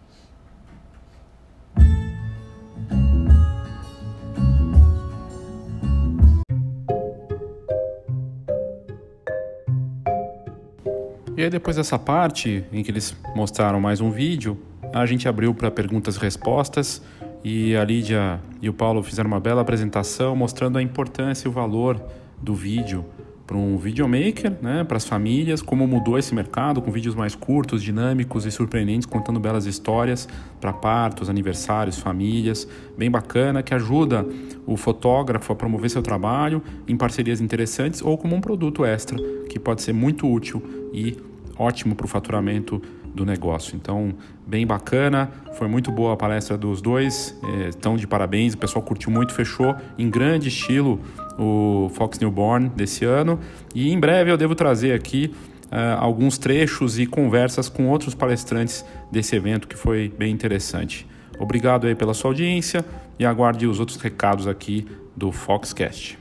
E 11.37 11.43
aí 11.43 11.49
depois 11.49 11.75
dessa 11.75 11.97
parte 11.97 12.63
em 12.71 12.83
que 12.83 12.91
eles 12.91 13.15
mostraram 13.35 13.79
mais 13.79 13.99
um 13.99 14.11
vídeo, 14.11 14.59
a 14.93 15.05
gente 15.05 15.27
abriu 15.27 15.55
para 15.55 15.71
perguntas 15.71 16.15
e 16.15 16.19
respostas 16.19 17.01
e 17.43 17.75
a 17.75 17.83
Lídia 17.83 18.39
e 18.61 18.69
o 18.69 18.73
Paulo 18.73 19.01
fizeram 19.01 19.27
uma 19.27 19.39
bela 19.39 19.61
apresentação 19.61 20.35
mostrando 20.35 20.77
a 20.77 20.83
importância 20.83 21.47
e 21.47 21.49
o 21.49 21.51
valor 21.51 21.99
do 22.39 22.53
vídeo 22.53 23.05
para 23.51 23.57
um 23.57 23.75
videomaker, 23.75 24.57
né, 24.61 24.85
para 24.85 24.95
as 24.95 25.05
famílias, 25.05 25.61
como 25.61 25.85
mudou 25.85 26.17
esse 26.17 26.33
mercado 26.33 26.81
com 26.81 26.89
vídeos 26.89 27.13
mais 27.13 27.35
curtos, 27.35 27.83
dinâmicos 27.83 28.45
e 28.45 28.51
surpreendentes, 28.51 29.05
contando 29.05 29.41
belas 29.41 29.65
histórias 29.65 30.25
para 30.61 30.71
partos, 30.71 31.29
aniversários, 31.29 31.99
famílias, 31.99 32.65
bem 32.97 33.11
bacana, 33.11 33.61
que 33.61 33.73
ajuda 33.73 34.25
o 34.65 34.77
fotógrafo 34.77 35.51
a 35.51 35.55
promover 35.57 35.89
seu 35.89 36.01
trabalho 36.01 36.63
em 36.87 36.95
parcerias 36.95 37.41
interessantes 37.41 38.01
ou 38.01 38.17
como 38.17 38.37
um 38.37 38.39
produto 38.39 38.85
extra 38.85 39.17
que 39.49 39.59
pode 39.59 39.81
ser 39.81 39.91
muito 39.91 40.31
útil 40.31 40.63
e 40.93 41.17
ótimo 41.59 41.93
para 41.93 42.05
o 42.05 42.07
faturamento 42.07 42.81
do 43.13 43.25
negócio. 43.25 43.75
Então, 43.75 44.13
bem 44.45 44.65
bacana, 44.65 45.31
foi 45.53 45.67
muito 45.67 45.91
boa 45.91 46.13
a 46.13 46.17
palestra 46.17 46.57
dos 46.57 46.81
dois, 46.81 47.37
estão 47.67 47.95
de 47.95 48.07
parabéns, 48.07 48.53
o 48.53 48.57
pessoal 48.57 48.83
curtiu 48.83 49.11
muito, 49.11 49.33
fechou 49.33 49.75
em 49.97 50.09
grande 50.09 50.47
estilo 50.47 50.99
o 51.37 51.89
Fox 51.93 52.19
Newborn 52.19 52.69
desse 52.69 53.05
ano 53.05 53.39
e 53.73 53.91
em 53.91 53.99
breve 53.99 54.31
eu 54.31 54.37
devo 54.37 54.55
trazer 54.55 54.93
aqui 54.93 55.33
eh, 55.71 55.95
alguns 55.97 56.37
trechos 56.37 56.99
e 56.99 57.05
conversas 57.05 57.69
com 57.69 57.87
outros 57.87 58.13
palestrantes 58.13 58.85
desse 59.09 59.35
evento 59.35 59.67
que 59.67 59.77
foi 59.77 60.13
bem 60.17 60.31
interessante. 60.31 61.07
Obrigado 61.39 61.87
aí 61.87 61.95
pela 61.95 62.13
sua 62.13 62.31
audiência 62.31 62.85
e 63.17 63.25
aguarde 63.25 63.65
os 63.65 63.79
outros 63.79 63.97
recados 63.97 64.47
aqui 64.47 64.85
do 65.15 65.31
Foxcast. 65.31 66.20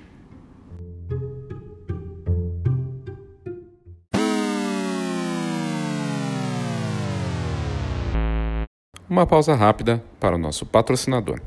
Uma 9.11 9.27
pausa 9.27 9.57
rápida 9.57 10.01
para 10.21 10.37
o 10.37 10.39
nosso 10.39 10.65
patrocinador. 10.65 11.41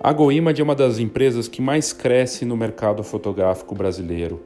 A 0.00 0.12
GoImage 0.12 0.60
é 0.60 0.64
uma 0.64 0.74
das 0.74 0.98
empresas 0.98 1.46
que 1.46 1.62
mais 1.62 1.92
cresce 1.92 2.44
no 2.44 2.56
mercado 2.56 3.04
fotográfico 3.04 3.72
brasileiro. 3.72 4.42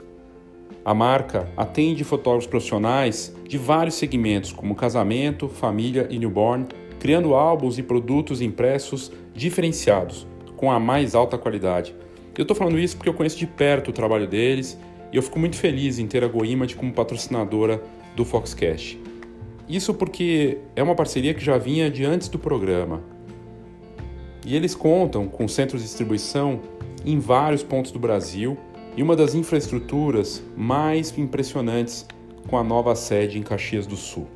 A 0.85 0.93
marca 0.93 1.49
atende 1.57 2.05
fotógrafos 2.05 2.47
profissionais 2.47 3.35
de 3.49 3.57
vários 3.57 3.95
segmentos, 3.95 4.53
como 4.53 4.75
casamento, 4.75 5.49
família 5.49 6.07
e 6.11 6.19
newborn, 6.19 6.67
criando 7.01 7.35
álbuns 7.35 7.79
e 7.79 7.83
produtos 7.83 8.43
impressos 8.43 9.11
diferenciados, 9.33 10.27
com 10.59 10.71
a 10.71 10.79
mais 10.79 11.15
alta 11.15 11.39
qualidade. 11.39 11.95
Eu 12.37 12.43
estou 12.43 12.55
falando 12.55 12.79
isso 12.79 12.99
porque 12.99 13.09
eu 13.09 13.15
conheço 13.15 13.39
de 13.39 13.47
perto 13.47 13.89
o 13.89 13.95
trabalho 13.95 14.29
deles 14.29 14.79
e 15.13 15.17
eu 15.17 15.23
fico 15.23 15.39
muito 15.39 15.57
feliz 15.57 15.99
em 15.99 16.07
ter 16.07 16.23
a 16.23 16.29
GoImage 16.29 16.77
como 16.77 16.93
patrocinadora 16.93 17.83
do 18.15 18.25
Foxcast. 18.25 19.01
Isso 19.69 19.93
porque 19.93 20.59
é 20.75 20.83
uma 20.83 20.95
parceria 20.95 21.35
que 21.35 21.45
já 21.45 21.59
vinha 21.59 21.91
de 21.91 22.05
antes 22.05 22.29
do 22.29 22.39
programa. 22.39 23.03
E 24.47 24.57
eles 24.57 24.75
contam 24.75 25.29
com 25.29 25.47
centros 25.47 25.83
de 25.83 25.89
distribuição 25.89 26.61
em 27.05 27.19
vários 27.19 27.63
pontos 27.63 27.91
do 27.91 27.99
Brasil 27.99 28.57
e 28.97 29.03
uma 29.03 29.15
das 29.15 29.35
infraestruturas 29.35 30.43
mais 30.57 31.17
impressionantes 31.17 32.07
com 32.49 32.57
a 32.57 32.65
nova 32.65 32.95
sede 32.95 33.39
em 33.39 33.43
Caxias 33.43 33.87
do 33.87 33.97
Sul. 33.97 34.27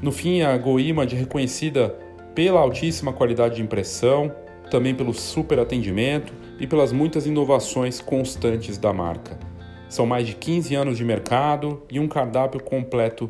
No 0.00 0.12
fim, 0.12 0.42
a 0.42 0.56
GoImage 0.56 1.16
é 1.16 1.18
reconhecida 1.18 1.98
pela 2.34 2.60
altíssima 2.60 3.12
qualidade 3.12 3.56
de 3.56 3.62
impressão, 3.62 4.32
também 4.70 4.94
pelo 4.94 5.12
super 5.12 5.58
atendimento 5.58 6.32
e 6.58 6.66
pelas 6.66 6.92
muitas 6.92 7.26
inovações 7.26 8.00
constantes 8.00 8.78
da 8.78 8.92
marca. 8.92 9.49
São 9.90 10.06
mais 10.06 10.24
de 10.24 10.36
15 10.36 10.72
anos 10.76 10.96
de 10.96 11.04
mercado 11.04 11.82
e 11.90 11.98
um 11.98 12.06
cardápio 12.06 12.62
completo 12.62 13.28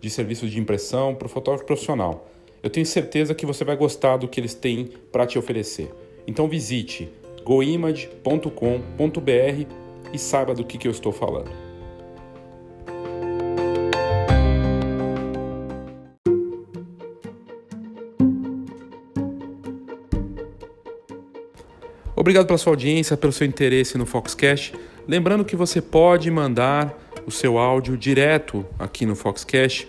de 0.00 0.10
serviços 0.10 0.50
de 0.50 0.58
impressão 0.58 1.14
para 1.14 1.26
o 1.26 1.28
fotógrafo 1.28 1.64
profissional. 1.64 2.28
Eu 2.60 2.68
tenho 2.68 2.84
certeza 2.84 3.32
que 3.32 3.46
você 3.46 3.64
vai 3.64 3.76
gostar 3.76 4.16
do 4.16 4.26
que 4.26 4.40
eles 4.40 4.52
têm 4.52 4.90
para 5.12 5.24
te 5.24 5.38
oferecer. 5.38 5.88
Então 6.26 6.48
visite 6.48 7.08
goimage.com.br 7.44 8.50
e 10.12 10.18
saiba 10.18 10.52
do 10.52 10.64
que, 10.64 10.76
que 10.76 10.88
eu 10.88 10.90
estou 10.90 11.12
falando. 11.12 11.50
Obrigado 22.16 22.46
pela 22.46 22.58
sua 22.58 22.72
audiência, 22.72 23.16
pelo 23.16 23.32
seu 23.32 23.46
interesse 23.46 23.96
no 23.96 24.04
Foxcast. 24.04 24.74
Lembrando 25.10 25.44
que 25.44 25.56
você 25.56 25.82
pode 25.82 26.30
mandar 26.30 26.96
o 27.26 27.32
seu 27.32 27.58
áudio 27.58 27.96
direto 27.96 28.64
aqui 28.78 29.04
no 29.04 29.16
Foxcast 29.16 29.88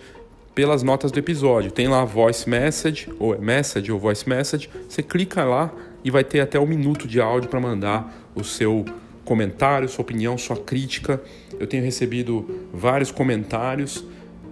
pelas 0.56 0.82
notas 0.82 1.12
do 1.12 1.20
episódio. 1.20 1.70
Tem 1.70 1.88
lá 1.88 2.04
voice 2.04 2.50
message, 2.50 3.08
ou 3.20 3.36
é 3.36 3.38
message 3.38 3.92
ou 3.92 4.00
voice 4.00 4.28
message. 4.28 4.68
Você 4.90 5.04
clica 5.04 5.44
lá 5.44 5.72
e 6.04 6.10
vai 6.10 6.24
ter 6.24 6.40
até 6.40 6.60
um 6.60 6.66
minuto 6.66 7.08
de 7.08 7.22
áudio 7.22 7.52
para 7.52 7.60
mandar 7.60 8.32
o 8.34 8.44
seu 8.44 8.84
comentário, 9.24 9.88
sua 9.88 10.02
opinião, 10.02 10.40
sua 10.40 10.58
crítica. 10.58 11.22
Eu 11.60 11.68
tenho 11.68 11.84
recebido 11.84 12.66
vários 12.74 13.12
comentários 13.12 14.04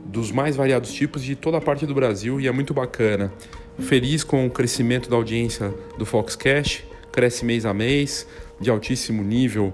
dos 0.05 0.31
mais 0.31 0.55
variados 0.55 0.93
tipos 0.93 1.23
de 1.23 1.35
toda 1.35 1.57
a 1.57 1.61
parte 1.61 1.87
do 1.87 1.95
Brasil 1.95 2.39
e 2.39 2.47
é 2.47 2.51
muito 2.51 2.75
bacana. 2.75 3.33
Feliz 3.79 4.23
com 4.23 4.45
o 4.45 4.51
crescimento 4.51 5.09
da 5.09 5.15
audiência 5.15 5.73
do 5.97 6.05
Foxcast, 6.05 6.85
cresce 7.11 7.43
mês 7.43 7.65
a 7.65 7.73
mês, 7.73 8.27
de 8.61 8.69
altíssimo 8.69 9.23
nível 9.23 9.73